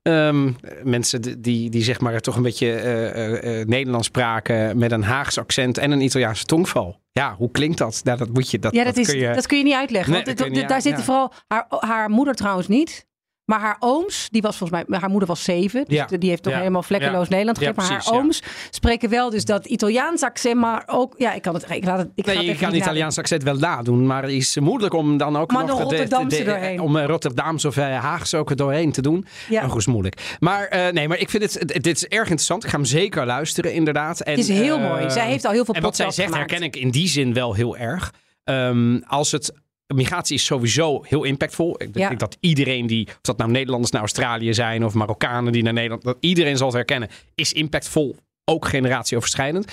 Ehm, 0.03 0.51
mensen 0.83 1.41
die- 1.43 1.71
die, 1.71 1.83
zeg 1.83 2.01
maar 2.01 2.21
toch 2.21 2.37
een 2.37 2.43
beetje 2.43 2.73
eh, 2.73 3.67
Nederlands 3.67 4.07
spraken 4.07 4.79
met 4.79 4.93
een 4.93 5.03
Haags 5.03 5.39
accent 5.39 5.79
en 5.79 5.91
een 5.91 6.01
Italiaanse 6.01 6.45
tongval. 6.45 7.01
Ja, 7.13 7.35
hoe 7.39 7.51
klinkt 7.51 7.79
dat? 7.79 8.01
Nou, 8.05 8.19
dat 8.19 8.29
moet 8.33 8.51
je. 8.51 8.59
Dat, 8.59 8.75
ja, 8.75 8.85
dat, 8.85 8.97
is, 8.97 9.07
kun 9.09 9.19
je, 9.19 9.35
dat 9.35 9.47
kun 9.47 9.59
je 9.59 9.65
niet 9.65 9.75
uitleggen. 9.75 10.13
Nee, 10.13 10.25
want 10.25 10.39
het- 10.57 10.69
daar 10.69 10.83
zitten 10.83 11.05
vooral 11.05 11.33
haar, 11.49 11.67
haar 11.69 12.11
moeder 12.17 12.35
trouwens 12.35 12.69
niet. 12.69 13.05
Maar 13.45 13.61
haar 13.61 13.77
ooms, 13.79 14.29
die 14.31 14.43
was 14.43 14.57
volgens 14.57 14.85
mij, 14.89 14.99
haar 14.99 15.09
moeder 15.11 15.29
was 15.29 15.45
zeven. 15.45 15.85
Dus 15.85 15.97
Ja. 15.97 16.07
die 16.19 16.29
heeft 16.29 16.43
toch 16.43 16.53
Ja. 16.53 16.59
helemaal 16.59 16.83
vlekkeloos 16.83 17.23
Ja. 17.25 17.29
Nederland 17.31 17.59
gegeven. 17.59 17.79
maar 17.83 17.89
precies, 17.91 18.11
haar 18.11 18.21
ooms 18.21 18.43
spreken 18.71 19.09
wel 19.11 19.31
dus 19.31 19.45
dat 19.45 19.67
Italiaans 19.67 20.23
accent, 20.23 20.61
maar 20.61 20.83
ook, 20.87 21.15
ja, 21.19 21.33
ik 21.33 21.43
kan 21.43 21.55
het, 21.55 21.71
ik 21.71 21.85
laat 21.85 21.99
het, 21.99 22.11
ik 22.15 22.27
ga 22.27 22.33
het 22.33 22.45
je 22.45 22.55
kan 22.57 22.73
niet 22.73 22.81
Italiaans 22.83 23.19
accent 23.19 23.43
wel 23.43 23.57
nadoen, 23.57 24.07
maar 24.07 24.23
het 24.23 24.33
is 24.33 24.59
moeilijk 24.59 24.95
om 24.95 25.17
dan 25.17 25.37
ook 25.37 25.53
Maar 25.53 25.65
nog 25.65 25.79
de- 25.79 25.85
de- 25.85 25.91
Rotterdamse 25.91 26.39
de- 26.39 26.45
doorheen. 26.45 26.81
om 26.81 26.97
eh, 26.97 27.05
Rotterdams 27.07 27.65
of 27.65 27.77
eh, 27.77 27.99
Haags 27.99 28.35
ook 28.35 28.51
er 28.51 28.57
doorheen 28.57 28.93
te 28.93 29.03
doen. 29.03 29.27
Ja. 29.49 29.61
Maar 29.61 29.71
goed, 29.71 29.81
is 29.81 29.87
moeilijk. 29.87 30.37
Maar 30.41 30.65
eh, 30.67 30.93
nee, 30.93 31.09
maar 31.09 31.19
ik 31.19 31.31
vind 31.31 31.43
het, 31.43 31.55
het- 31.55 31.83
dit 31.83 31.97
is 31.97 32.07
erg 32.07 32.21
interessant. 32.23 32.65
Ik 32.65 32.71
ga 32.71 32.77
hem 32.77 32.87
zeker 32.87 33.27
luisteren, 33.27 33.73
inderdaad. 33.73 34.21
En, 34.21 34.31
Het 34.31 34.41
is 34.41 34.49
heel 34.49 34.79
mooi. 34.79 35.11
Zij 35.11 35.27
heeft 35.27 35.45
al 35.45 35.53
heel 35.53 35.65
veel 35.65 35.75
En 35.75 35.83
wat 35.83 35.97
zij 35.97 36.11
zegt 36.11 36.29
gemaakt. 36.33 36.51
herken 36.51 36.67
ik 36.67 36.77
in 36.77 36.91
die 36.91 37.09
zin 37.09 37.33
wel 37.33 37.55
heel 37.55 37.77
erg. 37.77 38.13
Ehm, 38.45 39.01
als 39.07 39.33
het 39.33 39.53
Migratie 39.95 40.35
is 40.37 40.45
sowieso 40.45 41.05
heel 41.09 41.25
impactvol. 41.25 41.83
Ik 41.83 41.89
Ja. 41.93 42.09
denk 42.09 42.21
dat 42.21 42.37
iedereen 42.41 42.87
die, 42.87 43.07
of 43.09 43.19
dat 43.21 43.37
nou 43.37 43.51
Nederlanders 43.51 43.93
naar 43.93 44.01
Australië 44.01 44.55
zijn 44.55 44.85
of 44.85 44.95
Marokkanen 44.95 45.53
die 45.53 45.63
naar 45.63 45.73
Nederland, 45.73 46.03
dat 46.03 46.17
iedereen 46.21 46.57
zal 46.57 46.67
het 46.67 46.77
herkennen, 46.77 47.09
is 47.35 47.53
impactvol 47.53 48.17
ook 48.49 48.69
generatieoverschrijdend. 48.69 49.65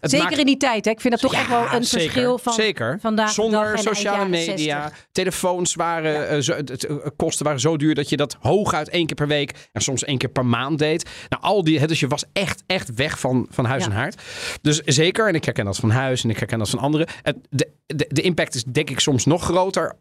Het 0.00 0.10
Zeker 0.10 0.26
maakt- 0.26 0.38
in 0.38 0.46
die 0.46 0.56
tijd. 0.56 0.84
Hè? 0.84 0.90
Ik 0.90 1.00
vind 1.00 1.12
dat 1.12 1.22
toch 1.22 1.32
Ja, 1.32 1.38
echt 1.38 1.48
wel 1.48 1.60
een 1.72 1.84
zeker, 1.84 2.00
verschil 2.10 2.38
van 2.38 2.52
zeker. 2.52 2.98
vandaag 3.00 3.30
Zonder 3.32 3.78
sociale 3.78 4.28
media, 4.28 4.82
60. 4.82 5.06
telefoons 5.12 5.74
waren, 5.74 6.28
eh, 6.28 6.38
zo, 6.40 6.52
het, 6.54 6.84
eh, 6.86 6.96
kosten 7.16 7.44
waren 7.44 7.60
zo 7.60 7.76
duur 7.76 7.94
dat 7.94 8.08
je 8.08 8.16
dat 8.16 8.36
hooguit 8.40 8.88
één 8.88 9.06
keer 9.06 9.16
per 9.16 9.26
week 9.28 9.68
en 9.72 9.80
soms 9.80 10.04
één 10.04 10.18
keer 10.18 10.28
per 10.28 10.46
maand 10.46 10.78
deed. 10.78 11.10
Nou, 11.28 11.42
al 11.42 11.64
die, 11.64 11.86
dus 11.86 12.00
je 12.00 12.06
was 12.06 12.24
echt, 12.32 12.62
echt 12.66 12.94
weg 12.94 13.18
van, 13.20 13.46
van 13.50 13.64
huis 13.64 13.84
Ja. 13.84 13.90
en 13.90 13.96
haard. 13.96 14.22
Dus 14.62 14.80
zeker, 14.84 15.28
en 15.28 15.34
ik 15.34 15.44
herken 15.44 15.64
dat 15.64 15.76
van 15.76 15.90
huis 15.90 16.24
en 16.24 16.30
ik 16.30 16.38
herken 16.38 16.58
dat 16.58 16.70
van 16.70 16.78
anderen. 16.78 17.06
Het, 17.22 17.36
de, 17.50 17.68
de, 17.86 18.06
de 18.08 18.22
impact 18.22 18.54
is 18.54 18.64
denk 18.64 18.90
ik 18.90 19.00
soms 19.00 19.24
nog 19.24 19.42
groter, 19.44 19.94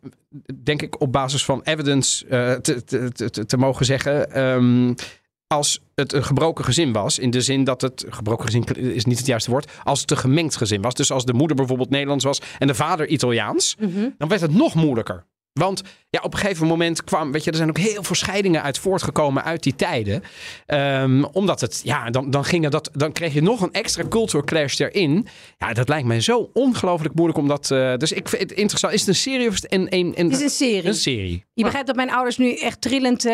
denk 0.63 0.81
ik 0.81 1.01
op 1.01 1.11
basis 1.11 1.45
van 1.45 1.61
evidence 1.63 2.27
eh, 2.27 2.53
te, 2.53 2.83
te, 2.83 3.09
te, 3.11 3.29
te- 3.29 3.45
te 3.45 3.57
mogen 3.57 3.85
zeggen. 3.85 4.31
Ehm, 4.31 4.93
als 5.51 5.79
het 5.95 6.13
een 6.13 6.23
gebroken 6.23 6.65
gezin 6.65 6.91
was, 6.91 7.19
in 7.19 7.29
de 7.29 7.41
zin 7.41 7.63
dat 7.63 7.81
het 7.81 8.05
gebroken 8.09 8.45
gezin 8.45 8.63
is 8.93 9.05
niet 9.05 9.17
het 9.17 9.27
juiste 9.27 9.51
woord, 9.51 9.71
als 9.83 10.01
het 10.01 10.11
een 10.11 10.17
gemengd 10.17 10.55
gezin 10.55 10.81
was. 10.81 10.93
Dus 10.93 11.11
als 11.11 11.25
de 11.25 11.33
moeder 11.33 11.55
bijvoorbeeld 11.55 11.89
Nederlands 11.89 12.23
was 12.23 12.41
en 12.59 12.67
de 12.67 12.75
vader 12.75 13.07
Italiaans, 13.07 13.75
Mhm. 13.79 14.09
dan 14.17 14.27
werd 14.27 14.41
het 14.41 14.53
nog 14.53 14.73
moeilijker. 14.75 15.25
Want 15.53 15.81
ja, 16.11 16.19
op 16.23 16.33
een 16.33 16.39
gegeven 16.39 16.67
moment 16.67 17.03
kwam, 17.03 17.31
weet 17.31 17.43
je, 17.43 17.51
er 17.51 17.57
zijn 17.57 17.69
ook 17.69 17.77
heel 17.77 18.03
veel 18.03 18.15
scheidingen 18.15 18.61
uit 18.63 18.77
voortgekomen 18.77 19.43
uit 19.43 19.63
die 19.63 19.75
tijden. 19.75 20.23
Ehm, 20.65 21.23
omdat 21.23 21.61
het, 21.61 21.81
ja, 21.83 22.09
dan, 22.09 22.29
dan, 22.31 22.45
ging 22.45 22.69
dat, 22.69 22.89
dan 22.93 23.11
kreeg 23.11 23.33
je 23.33 23.41
nog 23.41 23.61
een 23.61 23.71
extra 23.71 24.03
culture 24.09 24.43
clash 24.43 24.79
erin. 24.79 25.27
Ja, 25.57 25.73
dat 25.73 25.89
lijkt 25.89 26.07
mij 26.07 26.21
zo 26.21 26.49
ongelooflijk 26.53 27.13
moeilijk 27.15 27.39
om 27.39 27.47
dat. 27.47 27.71
eh, 27.71 27.95
dus 27.97 28.11
ik 28.11 28.29
vind 28.29 28.41
het 28.41 28.51
interessant. 28.51 28.93
Is 28.93 28.99
het 28.99 29.09
een 29.09 29.15
serie 29.15 29.47
of 29.47 29.53
is 29.53 29.61
het 29.61 29.73
een. 29.73 29.87
een, 29.89 30.11
een 30.15 30.25
Het 30.25 30.35
is 30.35 30.41
een 30.41 30.49
serie. 30.49 30.85
Een 30.85 30.93
serie. 30.93 31.45
Je 31.53 31.63
begrijpt 31.63 31.87
dat 31.87 31.95
mijn 31.95 32.11
ouders 32.11 32.37
nu 32.37 32.55
echt 32.55 32.81
trillend 32.81 33.25
eh, 33.25 33.31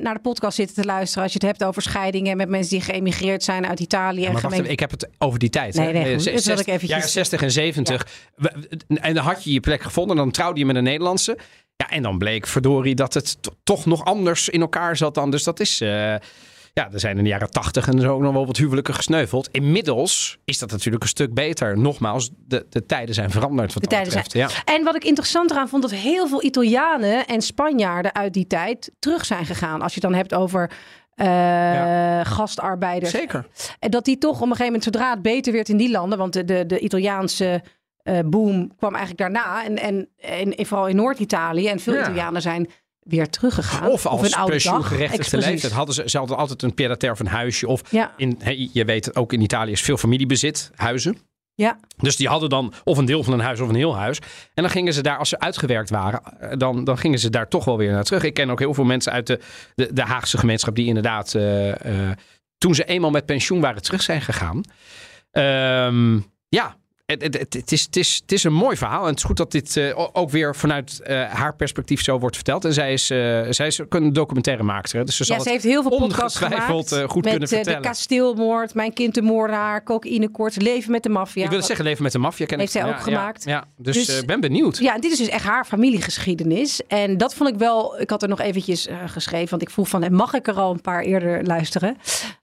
naar 0.00 0.14
de 0.14 0.20
podcast 0.22 0.56
zitten 0.56 0.76
te 0.76 0.84
luisteren. 0.84 1.22
Als 1.22 1.32
je 1.32 1.38
het 1.38 1.48
hebt 1.48 1.64
over 1.64 1.82
scheidingen 1.82 2.36
met 2.36 2.48
mensen 2.48 2.70
die 2.78 2.80
geëmigreerd 2.80 3.42
zijn 3.42 3.66
uit 3.66 3.80
Italië. 3.80 4.20
Ja, 4.20 4.26
en 4.26 4.32
wacht 4.32 4.52
even, 4.52 4.70
ik 4.70 4.80
heb 4.80 4.90
het 4.90 5.08
over 5.18 5.38
die 5.38 5.50
tijd. 5.50 5.74
Nee, 5.74 5.92
nee, 5.92 6.04
Eh, 6.04 6.12
Dus 6.12 6.24
dat 6.24 6.42
zes- 6.42 6.60
ik 6.60 6.66
eventjes- 6.66 6.90
Jaren 6.90 7.08
60 7.08 7.42
en 7.42 7.50
70. 7.50 8.06
We- 8.36 8.52
En 9.00 9.14
dan 9.14 9.24
had 9.24 9.44
je 9.44 9.52
je 9.52 9.60
plek 9.60 9.82
gevonden. 9.82 10.16
Dan 10.16 10.30
trouwde 10.30 10.58
je 10.58 10.66
met 10.66 10.76
een 10.76 10.82
Nederlandse. 10.84 11.38
Ja, 11.76 11.88
en 11.88 12.02
dan 12.02 12.18
bleek 12.18 12.46
verdorie 12.46 12.94
dat 12.94 13.14
het 13.14 13.42
to- 13.42 13.54
toch 13.64 13.86
nog 13.86 14.04
anders 14.04 14.48
in 14.48 14.60
elkaar 14.60 14.96
zat 14.96 15.14
dan. 15.14 15.30
Dus 15.30 15.44
dat 15.44 15.60
is... 15.60 15.80
eh, 15.80 16.14
ja, 16.72 16.88
er 16.92 17.00
zijn 17.00 17.16
in 17.18 17.22
de 17.22 17.28
jaren 17.30 17.50
80 17.50 17.88
en 17.88 18.00
zo 18.00 18.12
ook 18.14 18.20
nog 18.20 18.32
wel 18.32 18.46
wat 18.46 18.56
huwelijken 18.56 18.94
gesneuveld. 18.94 19.48
Inmiddels 19.50 20.38
is 20.44 20.58
dat 20.58 20.70
natuurlijk 20.70 21.02
een 21.02 21.08
stuk 21.08 21.34
beter. 21.34 21.78
Nogmaals, 21.78 22.30
de, 22.46 22.66
de 22.70 22.86
tijden 22.86 23.14
zijn 23.14 23.30
veranderd 23.30 23.72
wat 23.74 23.82
De 23.82 23.88
dat 23.88 23.98
tijden 23.98 24.22
betreft. 24.22 24.52
Ja. 24.52 24.74
En 24.74 24.84
wat 24.84 24.94
ik 24.96 25.04
interessant 25.04 25.50
eraan 25.50 25.68
vond, 25.68 25.82
dat 25.82 25.90
heel 25.90 26.28
veel 26.28 26.44
Italianen 26.44 27.26
en 27.26 27.42
Spanjaarden 27.42 28.14
uit 28.14 28.32
die 28.32 28.46
tijd 28.46 28.90
terug 28.98 29.24
zijn 29.24 29.46
gegaan. 29.46 29.82
Als 29.82 29.94
je 29.94 30.00
het 30.00 30.10
dan 30.10 30.18
hebt 30.18 30.34
over 30.34 30.70
eh, 31.14 32.20
gastarbeiders. 32.24 33.10
Zeker. 33.12 33.46
En 33.78 33.90
dat 33.90 34.04
die 34.04 34.18
toch 34.18 34.34
op 34.34 34.40
een 34.40 34.46
gegeven 34.46 34.64
moment, 34.66 34.84
zodra 34.84 35.10
het 35.10 35.22
beter 35.22 35.52
werd 35.52 35.68
in 35.68 35.76
die 35.76 35.90
landen, 35.90 36.18
want 36.18 36.32
de, 36.32 36.44
de, 36.44 36.66
de 36.66 36.78
Italiaanse 36.78 37.62
boom 38.24 38.76
kwam 38.76 38.94
eigenlijk 38.94 39.18
daarna. 39.18 39.64
En, 39.64 39.78
en, 39.78 40.08
en, 40.56 40.66
vooral 40.66 40.86
in 40.86 40.96
Noord-Italië. 40.96 41.68
En 41.68 41.80
veel 41.80 41.94
Ja. 41.94 42.00
Italianen 42.00 42.42
zijn 42.42 42.68
weer 43.00 43.30
teruggegaan. 43.30 43.90
Of 43.90 44.06
als 44.06 44.36
pensioengerechtigde 44.44 45.38
leeftijd 45.38 45.72
hadden 45.72 45.94
ze, 45.94 46.02
ze 46.06 46.18
hadden 46.18 46.36
altijd 46.36 46.62
een 46.62 46.74
pied-à-terre 46.74 47.14
of 47.14 47.20
een 47.20 47.26
huisje. 47.26 47.68
Of 47.68 47.82
Ja. 47.90 48.12
in, 48.16 48.36
hè, 48.38 48.68
je 48.72 48.84
weet 48.84 49.16
ook 49.16 49.32
in 49.32 49.40
Italië 49.40 49.72
is 49.72 49.82
veel 49.82 49.96
familiebezit, 49.96 50.70
huizen. 50.74 51.18
Ja. 51.54 51.78
Dus 51.96 52.16
die 52.16 52.28
hadden 52.28 52.48
dan 52.48 52.72
of 52.84 52.98
een 52.98 53.04
deel 53.04 53.22
van 53.22 53.32
een 53.32 53.40
huis 53.40 53.60
of 53.60 53.68
een 53.68 53.74
heel 53.74 53.96
huis. 53.96 54.18
En 54.54 54.62
dan 54.62 54.70
gingen 54.70 54.92
ze 54.92 55.02
daar, 55.02 55.18
als 55.18 55.28
ze 55.28 55.38
uitgewerkt 55.38 55.90
waren, 55.90 56.20
eh, 56.40 56.58
dan, 56.58 56.84
dan 56.84 56.98
gingen 56.98 57.18
ze 57.18 57.30
daar 57.30 57.48
toch 57.48 57.64
wel 57.64 57.76
weer 57.76 57.92
naar 57.92 58.04
terug. 58.04 58.22
Ik 58.22 58.34
ken 58.34 58.50
ook 58.50 58.58
heel 58.58 58.74
veel 58.74 58.84
mensen 58.84 59.12
uit 59.12 59.26
de, 59.26 59.40
de, 59.74 59.92
de 59.92 60.02
Haagse 60.02 60.38
gemeenschap 60.38 60.74
die 60.74 60.86
inderdaad, 60.86 61.34
eh, 61.34 62.10
eh, 62.10 62.16
toen 62.58 62.74
ze 62.74 62.84
eenmaal 62.84 63.10
met 63.10 63.26
pensioen 63.26 63.60
waren, 63.60 63.82
terug 63.82 64.02
zijn 64.02 64.20
gegaan. 64.22 64.60
Ehm, 65.30 66.18
ja. 66.48 66.76
Het, 67.06 67.22
het, 67.54 67.72
is, 67.72 67.82
het, 67.82 67.96
is, 67.96 68.18
het 68.22 68.32
is 68.32 68.44
een 68.44 68.52
mooi 68.52 68.76
verhaal. 68.76 69.02
En 69.02 69.08
het 69.08 69.16
is 69.18 69.24
goed 69.24 69.36
dat 69.36 69.52
dit 69.52 69.76
eh, 69.76 70.06
ook 70.12 70.30
weer 70.30 70.56
vanuit 70.56 71.00
eh, 71.00 71.24
haar 71.24 71.54
perspectief 71.56 72.02
zo 72.02 72.18
wordt 72.18 72.34
verteld. 72.36 72.64
En 72.64 72.72
zij 72.72 72.92
is, 72.92 73.10
eh, 73.10 73.40
zij 73.50 73.66
is 73.66 73.80
ook 73.82 73.94
een 73.94 74.12
documentaire 74.12 74.62
maakster. 74.62 75.04
Dus 75.04 75.16
ze 75.16 75.24
zal 75.24 75.36
Ja, 75.36 75.42
ze 75.42 75.48
heeft 75.50 75.64
heel 75.64 75.82
veel 75.82 75.98
podcasts 75.98 76.38
gemaakt. 76.38 76.64
goed 76.66 76.90
met 77.24 77.30
kunnen 77.30 77.48
vertellen. 77.48 77.82
de 77.82 77.88
kasteelmoord, 77.88 78.74
Mijn 78.74 78.92
kind 78.92 79.14
de 79.14 79.22
moordenaar, 79.22 79.82
cocaïnekoorts, 79.82 80.56
Leven 80.56 80.90
met 80.90 81.02
de 81.02 81.08
maffia. 81.08 81.44
ik 81.44 81.50
wil 81.50 81.62
zeggen, 81.62 81.84
leven 81.84 82.02
met 82.02 82.12
de 82.12 82.18
maffia. 82.18 82.46
ken 82.46 82.58
Heeft 82.58 82.74
ik. 82.74 82.80
zij 82.80 82.90
ook 82.90 82.96
ja, 82.96 83.02
gemaakt. 83.02 83.44
Ja, 83.44 83.64
dus 83.76 84.06
Dus- 84.06 84.20
ik 84.20 84.26
ben 84.26 84.40
benieuwd. 84.40 84.78
Ja, 84.78 84.94
en 84.94 85.00
dit 85.00 85.12
is 85.12 85.18
dus 85.18 85.28
echt 85.28 85.44
haar 85.44 85.64
familiegeschiedenis. 85.64 86.80
En 86.88 87.16
dat 87.16 87.34
vond 87.34 87.48
ik 87.50 87.56
wel. 87.58 88.00
Ik 88.00 88.10
had 88.10 88.22
er 88.22 88.28
nog 88.28 88.40
eventjes 88.40 88.88
geschreven, 89.06 89.50
want 89.50 89.62
ik 89.62 89.70
vroeg 89.70 89.88
van, 89.88 90.14
mag 90.14 90.34
ik 90.34 90.46
er 90.46 90.54
al 90.54 90.72
een 90.72 90.80
paar 90.80 91.02
eerder 91.02 91.44
luisteren? 91.44 91.96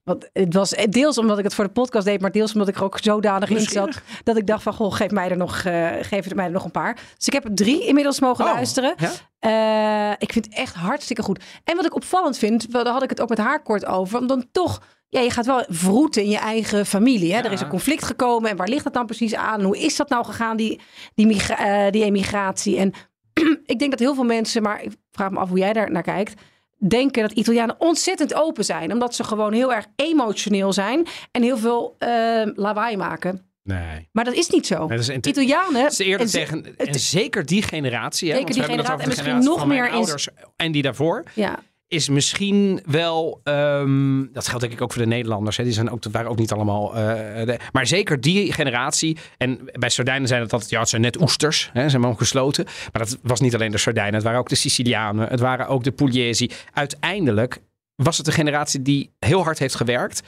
Want 0.03 0.29
het 0.33 0.53
was 0.53 0.73
eh, 0.73 0.85
deels 0.89 1.17
omdat 1.17 1.37
ik 1.37 1.43
het 1.43 1.53
voor 1.55 1.63
de 1.63 1.71
podcast 1.71 2.05
deed, 2.05 2.21
maar 2.21 2.31
deels 2.31 2.53
omdat 2.53 2.67
ik 2.67 2.75
er 2.75 2.83
ook 2.83 2.97
zodanig 3.01 3.49
in 3.49 3.59
zat 3.59 4.01
dat 4.23 4.37
ik 4.37 4.47
dacht 4.47 4.63
van, 4.63 4.73
goh, 4.73 4.93
geef 4.95 5.11
mij 5.11 5.29
er 5.29 5.37
nog, 5.37 5.57
eh, 5.63 5.89
geef 6.01 6.25
er 6.29 6.35
mij 6.35 6.45
er 6.45 6.51
nog 6.51 6.63
een 6.63 6.71
paar. 6.71 6.93
Dus 7.17 7.27
ik 7.27 7.33
heb 7.33 7.45
er 7.45 7.53
drie 7.55 7.85
inmiddels 7.85 8.19
mogen 8.19 8.45
Oh, 8.45 8.53
luisteren. 8.53 8.95
ja? 8.97 9.11
Eh, 9.39 10.15
ik 10.17 10.31
vind 10.33 10.45
het 10.45 10.53
echt 10.55 10.75
hartstikke 10.75 11.21
goed. 11.23 11.43
En 11.63 11.75
wat 11.75 11.85
ik 11.85 11.95
opvallend 11.95 12.37
vind, 12.37 12.65
wel, 12.69 12.83
daar 12.83 12.93
had 12.93 13.03
ik 13.03 13.09
het 13.09 13.21
ook 13.21 13.29
met 13.29 13.37
haar 13.37 13.61
kort 13.63 13.85
over, 13.85 14.17
want 14.17 14.29
dan 14.29 14.45
toch. 14.51 14.81
Ja, 15.09 15.19
je 15.19 15.29
gaat 15.29 15.45
wel 15.45 15.63
vroeten 15.67 16.23
in 16.23 16.29
je 16.29 16.37
eigen 16.37 16.85
familie. 16.85 17.33
Hè? 17.33 17.39
Er 17.41 17.51
is 17.51 17.61
een 17.61 17.67
conflict 17.67 18.03
gekomen. 18.05 18.49
En 18.49 18.57
waar 18.57 18.67
ligt 18.67 18.83
dat 18.83 18.93
dan 18.93 19.05
precies 19.05 19.35
aan? 19.35 19.61
Hoe 19.61 19.77
is 19.77 19.95
dat 19.95 20.09
nou 20.09 20.25
gegaan, 20.25 20.57
die, 20.57 20.81
die, 21.15 21.25
migra- 21.27 21.89
die 21.89 22.03
emigratie? 22.03 22.77
En 22.77 22.91
ik 23.65 23.79
denk 23.79 23.91
dat 23.91 23.99
heel 23.99 24.15
veel 24.15 24.23
mensen, 24.23 24.61
maar 24.61 24.83
ik 24.83 24.91
vraag 25.11 25.31
me 25.31 25.39
af 25.39 25.49
hoe 25.49 25.57
jij 25.57 25.73
daar 25.73 25.91
naar 25.91 26.01
kijkt, 26.03 26.41
denken 26.87 27.21
dat 27.21 27.31
Italianen 27.31 27.75
ontzettend 27.79 28.33
open 28.33 28.65
zijn. 28.65 28.91
Omdat 28.91 29.15
ze 29.15 29.23
gewoon 29.23 29.53
heel 29.53 29.73
erg 29.73 29.85
emotioneel 29.95 30.73
zijn 30.73 31.07
en 31.31 31.41
heel 31.43 31.57
veel 31.57 31.95
eh, 31.97 32.09
lawaai 32.55 32.97
maken. 32.97 33.47
Nee. 33.63 34.09
Maar 34.11 34.23
dat 34.23 34.33
is 34.33 34.49
niet 34.49 34.67
zo. 34.67 34.77
Nee, 34.79 34.87
dat 34.87 34.99
is 34.99 35.07
een- 35.07 35.27
Italianen. 35.27 35.83
Het 35.83 35.91
is 35.91 35.97
eerder 35.99 36.19
en 36.21 36.27
ze- 36.29 36.37
tegen, 36.37 36.77
en 36.77 36.99
zeker 36.99 37.45
die 37.45 37.61
generatie, 37.61 38.31
hè, 38.31 38.35
Zeker 38.37 38.53
want 38.55 38.67
die 38.67 38.75
we 38.75 38.79
hebben 38.79 38.85
het 38.85 38.85
generatie, 38.85 39.03
en 39.03 39.07
misschien 39.07 39.25
generatie 39.25 39.49
nog 39.49 39.59
van 39.59 39.67
mijn 39.67 39.81
meer 39.81 39.91
ouders 39.91 40.27
en 40.55 40.71
die 40.71 40.81
daarvoor. 40.81 41.23
Ja. 41.33 41.59
Is 41.93 42.09
misschien 42.09 42.79
wel, 42.85 43.39
ehm, 43.43 44.25
dat 44.31 44.47
geldt 44.47 44.61
denk 44.61 44.73
ik 44.73 44.81
ook 44.81 44.91
voor 44.93 45.01
de 45.01 45.07
Nederlanders. 45.07 45.57
Hè. 45.57 45.63
Die 45.63 45.73
zijn 45.73 45.89
ook, 45.89 46.03
waren 46.11 46.29
ook 46.31 46.37
niet 46.37 46.51
allemaal. 46.51 46.95
eh, 46.95 47.45
de- 47.45 47.59
maar 47.71 47.87
zeker 47.87 48.21
die 48.21 48.53
generatie. 48.53 49.17
En 49.37 49.59
bij 49.73 49.89
Sardijnen 49.89 50.27
zijn 50.27 50.41
het 50.41 50.53
altijd, 50.53 50.71
ja, 50.71 50.85
zijn 50.85 51.01
net 51.01 51.21
oesters. 51.21 51.69
Hè, 51.73 51.89
zijn 51.89 52.01
gewoon 52.01 52.17
gesloten. 52.17 52.63
Maar 52.65 53.05
dat 53.05 53.17
was 53.21 53.39
niet 53.39 53.53
alleen 53.55 53.71
de 53.71 53.77
Sardijnen. 53.77 54.13
Het 54.13 54.23
waren 54.23 54.39
ook 54.39 54.49
de 54.49 54.55
Sicilianen. 54.55 55.27
Het 55.29 55.39
waren 55.39 55.67
ook 55.67 55.83
de 55.83 55.91
Pugliesi. 55.91 56.49
Uiteindelijk 56.73 57.61
was 57.95 58.17
het 58.17 58.27
een 58.27 58.33
generatie 58.33 58.81
die 58.81 59.11
heel 59.19 59.43
hard 59.43 59.59
heeft 59.59 59.75
gewerkt. 59.75 60.21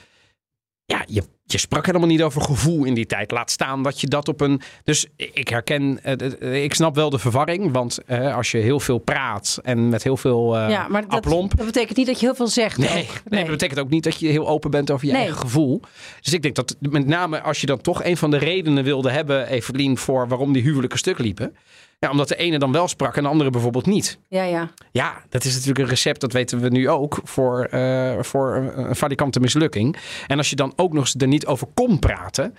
Ja, 0.85 1.03
je, 1.07 1.23
je 1.45 1.57
sprak 1.57 1.85
helemaal 1.85 2.07
niet 2.07 2.21
over 2.21 2.41
gevoel 2.41 2.83
in 2.83 2.93
die 2.93 3.05
tijd. 3.05 3.31
Laat 3.31 3.51
staan 3.51 3.83
dat 3.83 4.01
je 4.01 4.07
dat 4.07 4.27
op 4.27 4.41
een. 4.41 4.61
Dus 4.83 5.05
ik 5.15 5.47
herken, 5.47 5.99
eh, 6.03 6.41
eh, 6.41 6.63
ik 6.63 6.73
snap 6.73 6.95
wel 6.95 7.09
de 7.09 7.19
verwarring. 7.19 7.71
Want 7.71 7.99
eh, 8.05 8.35
als 8.35 8.51
je 8.51 8.57
heel 8.57 8.79
veel 8.79 8.97
praat 8.97 9.59
en 9.63 9.89
met 9.89 10.03
heel 10.03 10.17
veel 10.17 10.57
eh 10.57 10.69
ja, 10.69 10.87
maar 10.87 11.01
dat, 11.01 11.11
aplomp. 11.11 11.57
dat 11.57 11.65
betekent 11.65 11.97
niet 11.97 12.07
dat 12.07 12.19
je 12.19 12.25
heel 12.25 12.35
veel 12.35 12.47
zegt. 12.47 12.77
Nee, 12.77 13.07
nee, 13.29 13.41
dat 13.41 13.51
betekent 13.51 13.79
ook 13.79 13.89
niet 13.89 14.03
dat 14.03 14.19
je 14.19 14.27
heel 14.27 14.47
open 14.47 14.71
bent 14.71 14.91
over 14.91 15.05
je 15.05 15.11
Nee. 15.11 15.21
eigen 15.21 15.39
gevoel. 15.39 15.81
Dus 16.21 16.33
ik 16.33 16.41
denk 16.41 16.55
dat 16.55 16.75
met 16.79 17.07
name 17.07 17.41
als 17.41 17.61
je 17.61 17.65
dan 17.65 17.81
toch 17.81 18.03
een 18.03 18.17
van 18.17 18.31
de 18.31 18.37
redenen 18.37 18.83
wilde 18.83 19.11
hebben, 19.11 19.47
Evelien, 19.47 19.97
voor 19.97 20.27
waarom 20.27 20.53
die 20.53 20.63
huwelijken 20.63 20.99
stuk 20.99 21.19
liepen. 21.19 21.55
Ja, 21.99 22.09
omdat 22.09 22.27
de 22.27 22.35
ene 22.35 22.59
dan 22.59 22.71
wel 22.71 22.87
sprak 22.87 23.17
en 23.17 23.23
de 23.23 23.29
andere 23.29 23.49
bijvoorbeeld 23.49 23.85
niet. 23.85 24.19
Ja, 24.27 24.43
ja. 24.43 24.71
Ja, 24.91 25.23
dat 25.29 25.43
is 25.43 25.53
natuurlijk 25.53 25.79
een 25.79 25.85
recept, 25.85 26.21
dat 26.21 26.33
weten 26.33 26.59
we 26.59 26.69
nu 26.69 26.89
ook, 26.89 27.19
voor, 27.23 27.63
eh, 27.63 28.13
voor 28.19 28.55
een 28.55 28.75
een 28.89 28.95
valikante 28.95 29.39
mislukking. 29.39 29.97
En 30.27 30.37
als 30.37 30.49
je 30.49 30.55
dan 30.55 30.73
ook 30.75 30.93
nog 30.93 31.03
eens 31.03 31.15
er 31.17 31.27
niet 31.27 31.45
over 31.45 31.67
kon 31.73 31.99
praten. 31.99 32.55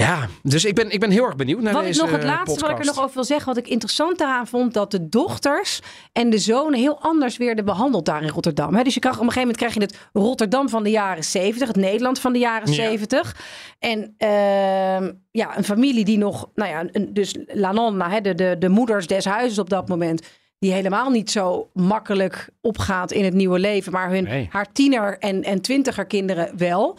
Ja, 0.00 0.28
dus 0.42 0.64
ik 0.64 0.74
ben, 0.74 0.90
ik 0.90 1.00
ben 1.00 1.10
heel 1.10 1.24
erg 1.24 1.36
benieuwd 1.36 1.60
naar 1.60 1.72
Wat 1.72 1.82
ik 1.82 1.88
deze 1.88 2.00
nog 2.00 2.10
het 2.10 2.24
laatste 2.24 2.60
wat 2.60 2.70
ik 2.70 2.78
er 2.78 2.84
nog 2.84 2.98
over 3.02 3.14
wil 3.14 3.24
zeggen, 3.24 3.46
wat 3.46 3.56
ik 3.56 3.68
interessant 3.68 4.18
daaraan 4.18 4.46
vond, 4.46 4.74
dat 4.74 4.90
de 4.90 5.08
dochters 5.08 5.80
en 6.12 6.30
de 6.30 6.38
zonen 6.38 6.78
heel 6.78 7.00
anders 7.00 7.36
werden 7.36 7.64
behandeld 7.64 8.04
daar 8.04 8.22
in 8.22 8.28
Rotterdam. 8.28 8.82
Dus 8.82 8.94
je 8.94 9.00
krijgt, 9.00 9.18
op 9.18 9.26
een 9.26 9.32
gegeven 9.32 9.54
moment 9.56 9.56
krijg 9.56 9.74
je 9.74 9.80
het 9.80 10.10
Rotterdam 10.12 10.68
van 10.68 10.82
de 10.82 10.90
jaren 10.90 11.24
70, 11.24 11.68
het 11.68 11.76
Nederland 11.76 12.18
van 12.18 12.32
de 12.32 12.38
jaren 12.38 12.68
Ja. 12.68 12.74
70. 12.74 13.36
En 13.78 14.14
ehm, 14.18 15.12
ja, 15.30 15.56
een 15.56 15.64
familie 15.64 16.04
die 16.04 16.18
nog, 16.18 16.50
nou 16.54 16.70
ja, 16.70 16.84
een, 16.92 17.14
dus 17.14 17.36
La 17.46 17.72
Nonna, 17.72 18.20
de, 18.20 18.34
de, 18.34 18.56
de 18.58 18.68
moeders 18.68 19.06
des 19.06 19.24
huizes 19.24 19.58
op 19.58 19.70
dat 19.70 19.88
moment. 19.88 20.22
Die 20.58 20.72
helemaal 20.72 21.10
niet 21.10 21.30
zo 21.30 21.70
makkelijk 21.72 22.48
opgaat 22.60 23.12
in 23.12 23.24
het 23.24 23.34
nieuwe 23.34 23.58
leven. 23.58 23.92
Maar 23.92 24.10
hun, 24.10 24.24
Nee. 24.24 24.48
haar 24.50 24.72
tiener 24.72 25.18
en, 25.18 25.42
en 25.42 25.60
twintiger 25.60 26.06
kinderen 26.06 26.52
wel 26.56 26.98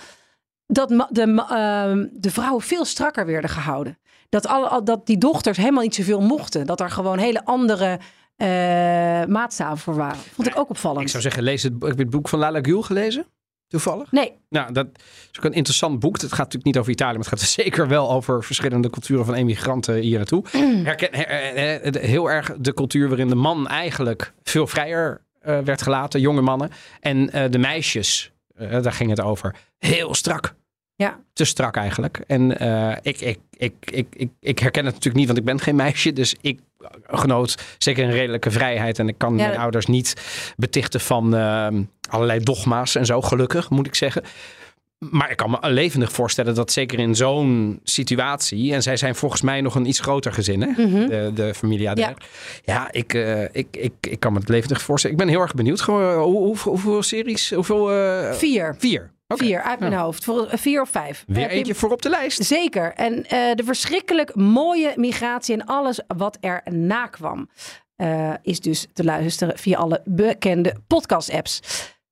dat 0.71 0.89
de, 0.89 1.45
ehm, 1.49 2.07
de 2.11 2.31
vrouwen 2.31 2.61
veel 2.61 2.85
strakker 2.85 3.25
werden 3.25 3.49
gehouden. 3.49 3.97
Dat, 4.29 4.47
alle, 4.47 4.67
al- 4.67 4.83
dat 4.83 5.05
die 5.05 5.17
dochters 5.17 5.57
helemaal 5.57 5.83
niet 5.83 5.95
zoveel 5.95 6.21
mochten. 6.21 6.65
Dat 6.65 6.79
er 6.79 6.89
gewoon 6.89 7.17
hele 7.17 7.45
andere 7.45 7.99
eh, 8.35 8.47
maatstaven 9.25 9.77
voor 9.77 9.95
waren. 9.95 10.17
Vond 10.33 10.47
ik 10.47 10.57
ook 10.57 10.69
opvallend. 10.69 11.01
Ik 11.01 11.07
zou 11.09 11.21
zeggen, 11.23 11.43
lees 11.43 11.63
het, 11.63 11.73
heb 11.79 11.95
je 11.95 12.01
het 12.01 12.09
boek 12.09 12.27
van 12.29 12.39
Lala 12.39 12.59
Gül 12.61 12.81
gelezen? 12.81 13.25
Toevallig? 13.67 14.11
Nee. 14.11 14.31
Nou, 14.49 14.73
dat 14.73 14.87
is 15.31 15.37
ook 15.37 15.45
een 15.45 15.53
interessant 15.53 15.99
boek. 15.99 16.13
Het 16.13 16.29
gaat 16.29 16.37
natuurlijk 16.37 16.65
niet 16.65 16.77
over 16.77 16.91
Italië, 16.91 17.17
maar 17.17 17.29
het 17.29 17.39
gaat 17.39 17.49
zeker 17.65 17.87
wel 17.87 18.11
over 18.11 18.43
verschillende 18.43 18.89
culturen 18.89 19.25
van 19.25 19.33
emigranten 19.33 19.95
hier 19.95 20.17
naartoe. 20.17 20.43
Herken, 20.83 21.09
her- 21.15 21.27
eh, 21.27 21.85
eh, 21.87 21.93
heel 22.03 22.29
erg 22.31 22.53
de 22.59 22.73
cultuur 22.73 23.07
waarin 23.07 23.27
de 23.27 23.35
man 23.35 23.67
eigenlijk 23.67 24.33
veel 24.43 24.67
vrijer 24.67 25.21
werd 25.41 25.81
gelaten, 25.81 26.19
jonge 26.19 26.41
mannen. 26.41 26.69
En 26.99 27.25
de 27.51 27.57
meisjes, 27.57 28.31
daar 28.55 28.91
ging 28.93 29.09
het 29.09 29.21
over, 29.21 29.55
heel 29.77 30.13
strak. 30.15 30.53
Ja. 31.01 31.19
Te 31.33 31.45
strak 31.45 31.75
eigenlijk. 31.75 32.21
En 32.27 32.59
eh, 32.59 32.95
ik, 33.01 33.21
ik, 33.21 33.39
ik, 33.57 33.73
ik, 33.79 34.07
ik, 34.15 34.29
ik 34.39 34.59
herken 34.59 34.85
het 34.85 34.93
natuurlijk 34.93 35.15
niet, 35.15 35.25
want 35.27 35.39
ik 35.39 35.45
ben 35.45 35.59
geen 35.59 35.75
meisje. 35.75 36.13
Dus 36.13 36.35
ik 36.41 36.59
genoot 37.07 37.57
zeker 37.77 38.03
een 38.03 38.11
redelijke 38.11 38.51
vrijheid. 38.51 38.99
En 38.99 39.07
ik 39.07 39.17
kan 39.17 39.29
Ja, 39.31 39.35
mijn 39.37 39.49
dat- 39.51 39.59
ouders 39.59 39.85
niet 39.85 40.13
betichten 40.57 40.99
van 41.01 41.35
eh, 41.35 41.67
allerlei 42.09 42.39
dogma's 42.39 42.95
en 42.95 43.05
zo, 43.05 43.21
gelukkig 43.21 43.69
moet 43.69 43.87
ik 43.87 43.95
zeggen. 43.95 44.23
Maar 45.09 45.31
ik 45.31 45.37
kan 45.37 45.49
me 45.51 45.57
levendig 45.61 46.11
voorstellen 46.11 46.55
dat 46.55 46.71
zeker 46.71 46.99
in 46.99 47.15
zo'n 47.15 47.79
situatie... 47.83 48.73
en 48.73 48.81
zij 48.83 48.97
zijn 48.97 49.15
volgens 49.15 49.41
mij 49.41 49.61
nog 49.61 49.75
een 49.75 49.85
iets 49.87 49.99
groter 49.99 50.33
gezin, 50.33 50.61
hè? 50.61 50.67
Mhm. 50.67 51.07
de, 51.07 51.31
de 51.33 51.53
familie 51.53 51.89
Adair. 51.89 52.15
Ja. 52.63 52.73
Ja, 52.73 52.91
ik, 52.91 53.13
eh, 53.13 53.43
ik, 53.43 53.67
ik, 53.71 53.93
ik 53.99 54.19
kan 54.19 54.33
me 54.33 54.39
het 54.39 54.49
levendig 54.49 54.81
voorstellen. 54.81 55.17
Ik 55.17 55.23
ben 55.23 55.31
heel 55.33 55.41
erg 55.41 55.53
benieuwd. 55.53 55.81
Gewoon, 55.81 56.01
eh, 56.11 56.21
hoe, 56.21 56.37
hoeveel, 56.37 56.71
hoeveel 56.71 57.03
series? 57.03 57.51
Hoeveel, 57.53 57.87
Vier. 58.33 58.75
Vier. 58.79 59.11
Oké. 59.31 59.43
Vier 59.45 59.61
uit 59.61 59.79
mijn 59.79 59.91
Ja. 59.91 60.01
hoofd. 60.01 60.23
Voor, 60.23 60.47
eh, 60.47 60.57
vier 60.57 60.81
of 60.81 60.89
vijf. 60.89 61.23
Weer 61.27 61.47
Pim- 61.47 61.57
eentje 61.57 61.75
voor 61.75 61.91
op 61.91 62.01
de 62.01 62.09
lijst. 62.09 62.43
Zeker. 62.43 62.93
En 62.93 63.25
eh, 63.25 63.55
de 63.55 63.63
verschrikkelijk 63.63 64.35
mooie 64.35 64.93
migratie 64.95 65.53
en 65.55 65.65
alles 65.65 65.99
wat 66.17 66.37
er 66.41 66.61
na 66.71 67.07
kwam. 67.07 67.49
is 68.41 68.59
dus 68.59 68.87
te 68.93 69.03
luisteren 69.03 69.57
via 69.57 69.77
alle 69.77 70.01
bekende 70.05 70.75
podcast-apps. 70.87 71.59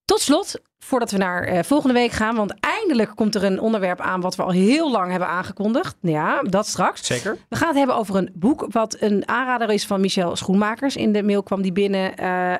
Tot 0.06 0.20
slot, 0.22 0.62
voordat 0.80 1.12
we 1.12 1.18
naar 1.18 1.66
volgende 1.66 1.94
week 1.94 2.12
gaan. 2.12 2.36
Want 2.36 2.54
eindelijk 2.60 3.12
komt 3.16 3.36
er 3.36 3.44
een 3.44 3.60
onderwerp 3.60 4.00
aan 4.02 4.22
wat 4.22 4.36
we 4.36 4.44
al 4.44 4.50
heel 4.50 4.92
lang 4.92 5.10
hebben 5.12 5.28
aangekondigd. 5.30 5.96
Ja, 6.02 6.42
dat 6.42 6.68
straks. 6.68 7.06
Zeker. 7.06 7.38
We 7.50 7.56
gaan 7.56 7.68
het 7.68 7.78
hebben 7.78 7.96
over 7.96 8.16
een 8.16 8.30
boek 8.34 8.66
wat 8.72 8.96
een 9.00 9.28
aanrader 9.28 9.70
is 9.72 9.86
van 9.86 10.02
Michel 10.02 10.36
Schoenmakers. 10.36 10.96
In 10.96 11.12
de 11.12 11.24
mail 11.24 11.44
kwam 11.44 11.62
die 11.62 11.72
binnen 11.72 12.16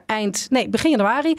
eind, 0.06 0.48
nee, 0.50 0.70
begin 0.70 0.92
januari. 0.92 1.36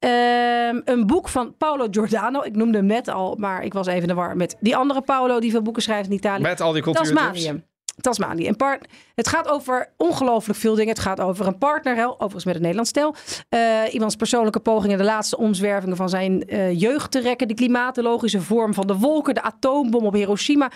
Ehm, 0.00 0.80
een 0.84 1.06
boek 1.06 1.28
van 1.28 1.56
Paolo 1.56 1.86
Giordano. 1.90 2.42
Ik 2.42 2.56
noemde 2.56 2.78
hem 2.78 2.86
net 2.86 3.08
al, 3.08 3.36
maar 3.38 3.64
ik 3.64 3.72
was 3.72 3.86
even 3.86 4.02
in 4.02 4.08
de 4.08 4.14
war 4.14 4.36
met 4.36 4.56
die 4.60 4.76
andere 4.76 5.00
Paolo 5.00 5.40
die 5.40 5.50
veel 5.50 5.62
boeken 5.62 5.82
schrijft 5.82 6.08
in 6.08 6.14
Italië. 6.14 6.42
Met 6.42 6.60
al 6.60 6.72
die 6.72 6.82
cultuurtips. 6.82 7.20
Tasmanië. 7.20 7.62
Tasmanië. 8.00 8.48
Een 8.48 8.56
part 8.56 8.88
het 9.14 9.28
gaat 9.28 9.48
over 9.48 9.92
ongelooflijk 9.96 10.58
veel 10.58 10.74
dingen. 10.74 10.92
Het 10.92 11.02
gaat 11.02 11.20
over 11.20 11.46
een 11.46 11.58
partner, 11.58 11.96
hè, 11.96 12.06
overigens 12.06 12.44
met 12.44 12.54
een 12.54 12.60
Nederlands 12.60 12.90
stel. 12.90 13.14
Eh, 13.48 13.60
iemands 13.90 14.16
persoonlijke 14.16 14.60
pogingen, 14.60 14.98
de 14.98 15.04
laatste 15.04 15.36
omzwervingen 15.36 15.96
van 15.96 16.08
zijn 16.08 16.48
eh, 16.48 16.80
jeugd 16.80 17.10
te 17.10 17.20
rekken. 17.20 17.48
De 17.48 17.54
klimatologische 17.54 18.40
vorm 18.40 18.74
van 18.74 18.86
de 18.86 18.96
wolken, 18.96 19.34
de 19.34 19.42
atoombom 19.42 20.06
op 20.06 20.14
Hiroshima. 20.14 20.70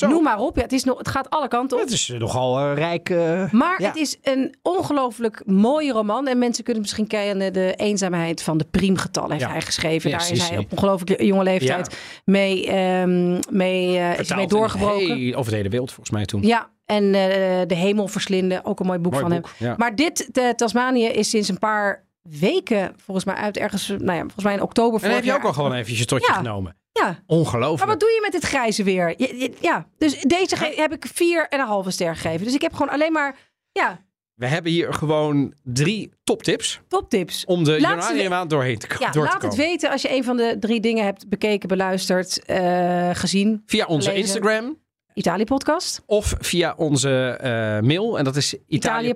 Noem 0.00 0.22
maar 0.22 0.38
op. 0.38 0.56
Ja, 0.56 0.62
het, 0.62 0.72
is 0.72 0.84
nog, 0.84 0.98
het 0.98 1.08
gaat 1.08 1.30
alle 1.30 1.48
kanten 1.48 1.76
op. 1.76 1.82
Het 1.82 1.92
is 1.92 2.12
nogal 2.18 2.58
eh, 2.58 2.74
rijk. 2.74 3.10
eh, 3.10 3.50
Maar 3.52 3.80
ja. 3.82 3.86
het 3.88 3.96
is 3.96 4.18
een 4.22 4.54
ongelooflijk 4.62 5.42
mooie 5.46 5.92
roman. 5.92 6.26
En 6.26 6.38
mensen 6.38 6.64
kunnen 6.64 6.82
misschien 6.82 7.06
kennen. 7.06 7.52
De 7.52 7.74
eenzaamheid 7.76 8.42
van 8.42 8.58
de 8.58 8.64
priemgetallen 8.70 9.30
heeft 9.30 9.42
Ja. 9.44 9.50
hij 9.50 9.60
geschreven. 9.60 10.10
Ja, 10.10 10.18
Daar 10.18 10.30
is 10.30 10.48
hij 10.48 10.58
op 10.58 10.72
ongelooflijk 10.72 11.22
jonge 11.22 11.42
leeftijd 11.42 11.96
mee, 12.24 12.66
ehm, 12.66 13.40
mee, 13.50 13.98
eh, 13.98 14.18
is 14.18 14.34
mee 14.34 14.46
doorgebroken. 14.46 15.16
heel- 15.16 15.34
over 15.34 15.50
de 15.50 15.56
hele 15.56 15.68
wereld 15.68 15.92
volgens 15.92 16.16
mij 16.16 16.24
toen. 16.24 16.42
Ja, 16.42 16.70
en 16.86 17.12
De 17.12 17.74
Hemel 17.74 18.08
verslinden. 18.08 18.64
Ook 18.64 18.80
een 18.80 18.86
mooi 18.86 18.98
boek 18.98 19.12
Mooi 19.12 19.24
van 19.24 19.34
boek, 19.34 19.50
hem. 19.58 19.68
ja. 19.68 19.74
Maar 19.76 19.94
dit, 19.94 20.28
de 20.32 20.52
Tasmanië, 20.56 21.04
is 21.06 21.30
sinds 21.30 21.48
een 21.48 21.58
paar 21.58 22.04
weken 22.22 22.92
volgens 23.04 23.26
mij 23.26 23.34
uit. 23.34 23.56
Ergens, 23.56 23.88
nou 23.88 24.12
ja, 24.12 24.20
volgens 24.20 24.44
mij 24.44 24.54
in 24.54 24.62
oktober 24.62 25.02
En 25.04 25.14
heb 25.14 25.24
je 25.24 25.32
ook 25.34 25.44
al 25.44 25.52
gewoon 25.52 25.72
eventjes 25.72 26.06
tot 26.06 26.20
je 26.20 26.26
Ja. 26.32 26.34
genomen. 26.38 26.76
Ja. 26.92 27.22
Ongelooflijk. 27.26 27.78
Maar 27.78 27.86
wat 27.88 28.00
doe 28.00 28.08
je 28.08 28.18
met 28.22 28.32
dit 28.32 28.44
grijze 28.44 28.82
weer? 28.82 29.14
Ja, 29.60 29.86
dus 29.98 30.20
deze 30.20 30.56
ge- 30.56 30.72
heb 30.76 30.92
ik 30.92 31.06
vier 31.14 31.46
en 31.48 31.60
een 31.60 31.66
halve 31.66 31.90
ster 31.90 32.16
gegeven. 32.16 32.44
Dus 32.44 32.54
ik 32.54 32.60
heb 32.62 32.72
gewoon 32.72 32.88
alleen 32.92 33.12
maar, 33.12 33.36
ja, 33.72 34.04
We 34.34 34.46
hebben 34.46 34.72
hier 34.72 34.94
gewoon 34.94 35.54
drie 35.64 36.10
toptips. 36.24 36.80
toptips. 36.88 37.44
Om 37.44 37.64
de 37.64 37.80
Laat 37.80 37.80
januari 38.02 38.28
maand 38.28 38.50
doorheen 38.50 38.78
te, 38.78 38.86
Ja, 38.98 39.10
door 39.10 39.24
te 39.26 39.32
laat 39.32 39.42
het 39.42 39.54
weten 39.54 39.90
als 39.90 40.02
je 40.02 40.14
een 40.16 40.24
van 40.24 40.36
de 40.36 40.56
drie 40.60 40.80
dingen 40.80 41.04
hebt 41.04 41.28
bekeken, 41.28 41.68
beluisterd, 41.68 42.44
eh, 42.44 43.10
gezien. 43.12 43.62
Via 43.66 43.86
onze 43.86 44.10
gelezen. 44.10 44.34
Instagram. 44.34 44.78
Italië 45.14 45.44
podcast. 45.44 46.02
Of 46.06 46.34
via 46.38 46.74
onze 46.76 47.30
eh, 47.40 47.50
mail. 47.80 48.18
En 48.18 48.24
dat 48.24 48.36
is 48.36 48.54
Italië 48.66 49.14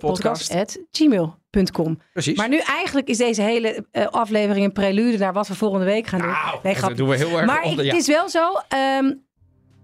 Italiëpodcast.gmail.com. 1.60 1.98
Precies. 2.12 2.36
Maar 2.36 2.48
nu 2.48 2.58
eigenlijk 2.58 3.08
is 3.08 3.16
deze 3.18 3.42
hele 3.42 3.86
eh, 3.90 4.06
aflevering 4.06 4.64
een 4.64 4.72
prelude 4.72 5.18
naar 5.18 5.32
wat 5.32 5.48
we 5.48 5.54
volgende 5.54 5.84
week 5.84 6.06
gaan 6.06 6.20
doen. 6.20 6.34
nee, 6.62 6.80
dat 6.80 6.96
doen 6.96 7.08
we 7.08 7.16
heel 7.16 7.36
erg 7.38 7.46
Maar 7.46 7.62
onder- 7.62 7.84
het 7.84 7.92
ja. 7.92 7.98
is 7.98 8.06
wel 8.06 8.28
zo, 8.28 8.52
ehm, 8.68 9.12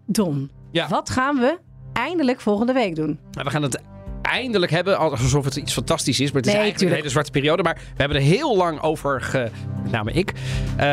Don, 0.06 0.50
Ja. 0.70 0.88
wat 0.88 1.10
gaan 1.10 1.36
we 1.38 1.58
eindelijk 1.92 2.40
volgende 2.40 2.72
week 2.72 2.94
doen? 2.96 3.18
Nou, 3.30 3.44
We 3.44 3.50
gaan 3.50 3.62
het 3.62 3.80
eindelijk 4.30 4.72
hebben, 4.72 4.98
alsof 4.98 5.44
het 5.44 5.56
iets 5.56 5.72
fantastisch 5.72 6.20
is. 6.20 6.32
Maar 6.32 6.42
het 6.42 6.46
is 6.46 6.52
Nee, 6.52 6.62
eigenlijk 6.62 6.76
tuurlijk. 6.78 6.90
een 6.90 6.96
hele 6.96 7.10
zwarte 7.10 7.30
periode. 7.30 7.62
Maar 7.62 7.74
we 7.74 8.02
hebben 8.02 8.16
er 8.16 8.22
heel 8.22 8.56
lang 8.56 8.80
over, 8.82 9.20
ge, 9.22 9.50
met 9.82 9.92
name 9.92 10.12
ik, 10.12 10.32
eh, 10.76 10.86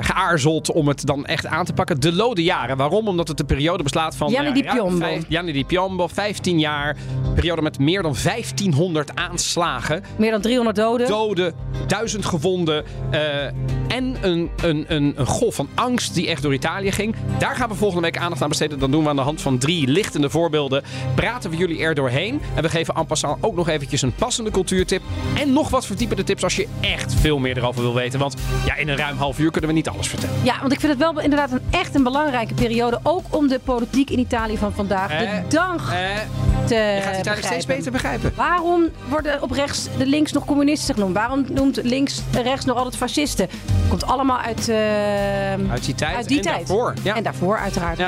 geaarzeld 0.00 0.72
om 0.72 0.88
het 0.88 1.06
dan 1.06 1.26
echt 1.26 1.46
aan 1.46 1.64
te 1.64 1.72
pakken. 1.72 2.00
De 2.00 2.12
lode 2.12 2.42
jaren. 2.42 2.76
Waarom? 2.76 3.08
Omdat 3.08 3.28
het 3.28 3.40
een 3.40 3.46
periode 3.46 3.82
beslaat 3.82 4.16
van... 4.16 4.28
Gianni 4.28 4.48
eh, 4.48 4.54
di 4.54 4.62
Piombo. 4.62 5.18
Gianni 5.28 5.52
di 5.52 5.64
Piombo, 5.64 6.06
15 6.08 6.58
jaar. 6.58 6.96
Periode 7.34 7.62
met 7.62 7.78
meer 7.78 8.02
dan 8.02 8.14
1500 8.24 9.14
aanslagen. 9.14 10.02
Meer 10.16 10.30
dan 10.30 10.40
300 10.40 10.76
doden. 10.76 11.06
Doden, 11.06 11.54
duizend 11.86 12.24
gewonden. 12.24 12.84
en 13.88 14.16
een, 14.20 14.50
een, 14.62 14.84
een, 14.88 15.12
een 15.16 15.26
golf 15.26 15.54
van 15.54 15.68
angst 15.74 16.14
die 16.14 16.28
echt 16.28 16.42
door 16.42 16.54
Italië 16.54 16.92
ging. 16.92 17.14
Daar 17.38 17.56
gaan 17.56 17.68
we 17.68 17.74
volgende 17.74 18.02
week 18.02 18.18
aandacht 18.18 18.42
aan 18.42 18.48
besteden. 18.48 18.78
Dan 18.78 18.90
doen 18.90 19.02
we 19.02 19.08
aan 19.08 19.16
de 19.16 19.22
hand 19.22 19.40
van 19.40 19.58
drie 19.58 19.86
lichtende 19.88 20.30
voorbeelden. 20.30 20.82
Praten 21.32 21.50
we 21.50 21.56
jullie 21.56 21.82
er 21.82 21.94
doorheen. 21.94 22.40
En 22.54 22.62
we 22.62 22.68
geven 22.68 22.94
en 22.94 23.06
passant 23.06 23.42
ook 23.42 23.54
nog 23.54 23.68
eventjes 23.68 24.02
een 24.02 24.14
passende 24.14 24.50
cultuurtip. 24.50 25.02
En 25.34 25.52
nog 25.52 25.68
wat 25.68 25.86
verdiepende 25.86 26.24
tips 26.24 26.42
als 26.42 26.56
je 26.56 26.68
echt 26.80 27.14
veel 27.14 27.38
meer 27.38 27.56
erover 27.56 27.82
wil 27.82 27.94
weten. 27.94 28.18
Want 28.18 28.34
ja, 28.66 28.76
in 28.76 28.88
een 28.88 28.96
ruim 28.96 29.16
half 29.16 29.38
uur 29.38 29.50
kunnen 29.50 29.70
we 29.70 29.76
niet 29.76 29.88
alles 29.88 30.08
vertellen. 30.08 30.36
Ja, 30.42 30.60
want 30.60 30.72
ik 30.72 30.80
vind 30.80 30.92
het 30.92 31.00
wel 31.00 31.20
inderdaad 31.20 31.50
een 31.52 31.60
echt 31.70 31.94
een 31.94 32.02
belangrijke 32.02 32.54
periode. 32.54 33.00
Ook 33.02 33.24
om 33.30 33.48
de 33.48 33.58
politiek 33.64 34.10
in 34.10 34.18
Italië 34.18 34.56
van 34.56 34.72
vandaag 34.72 35.08
de 35.08 35.24
Eh, 35.24 35.38
dag 35.48 35.94
te 36.66 36.74
Je 36.74 37.00
gaat 37.02 37.18
Italië 37.18 37.42
steeds 37.42 37.66
beter 37.66 37.92
begrijpen. 37.92 38.32
Waarom 38.36 38.88
worden 39.08 39.42
op 39.42 39.50
rechts 39.50 39.88
de 39.98 40.06
links 40.06 40.32
nog 40.32 40.44
communisten 40.44 40.94
genoemd? 40.94 41.14
Waarom 41.14 41.44
noemt 41.52 41.80
links 41.82 42.20
rechts 42.32 42.64
nog 42.64 42.76
altijd 42.76 42.96
fascisten? 42.96 43.48
Komt 43.88 44.04
allemaal 44.06 44.38
uit, 44.38 44.68
eh, 44.68 45.70
Uit 45.70 45.84
die 45.84 45.94
tijd 45.94 46.16
uit 46.16 46.28
die 46.28 46.36
en 46.36 46.42
tijd. 46.42 46.56
daarvoor. 46.56 46.94
Ja. 47.02 47.14
En 47.16 47.22
daarvoor 47.22 47.58
uiteraard. 47.58 48.00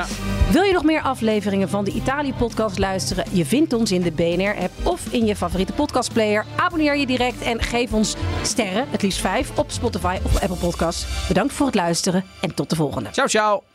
Wil 0.51 0.63
je 0.63 0.73
nog 0.73 0.83
meer 0.83 1.01
afleveringen 1.01 1.69
van 1.69 1.83
de 1.83 1.91
Italië-podcast 1.91 2.77
luisteren? 2.79 3.25
Je 3.31 3.45
vindt 3.45 3.73
ons 3.73 3.91
in 3.91 4.01
de 4.01 4.11
BNR-app 4.11 4.71
of 4.83 5.01
in 5.09 5.25
je 5.25 5.35
favoriete 5.35 5.73
podcastplayer. 5.73 6.45
Abonneer 6.55 6.97
je 6.97 7.05
direct 7.05 7.41
en 7.41 7.61
geef 7.61 7.93
ons 7.93 8.15
sterren, 8.41 8.85
het 8.89 9.01
liefst 9.01 9.19
vijf, 9.19 9.57
op 9.57 9.71
Spotify 9.71 10.17
of 10.23 10.41
Apple 10.41 10.57
Podcasts. 10.57 11.05
Bedankt 11.27 11.53
voor 11.53 11.65
het 11.65 11.75
luisteren 11.75 12.23
en 12.41 12.53
tot 12.53 12.69
de 12.69 12.75
volgende. 12.75 13.09
Ciao, 13.11 13.27
ciao. 13.27 13.74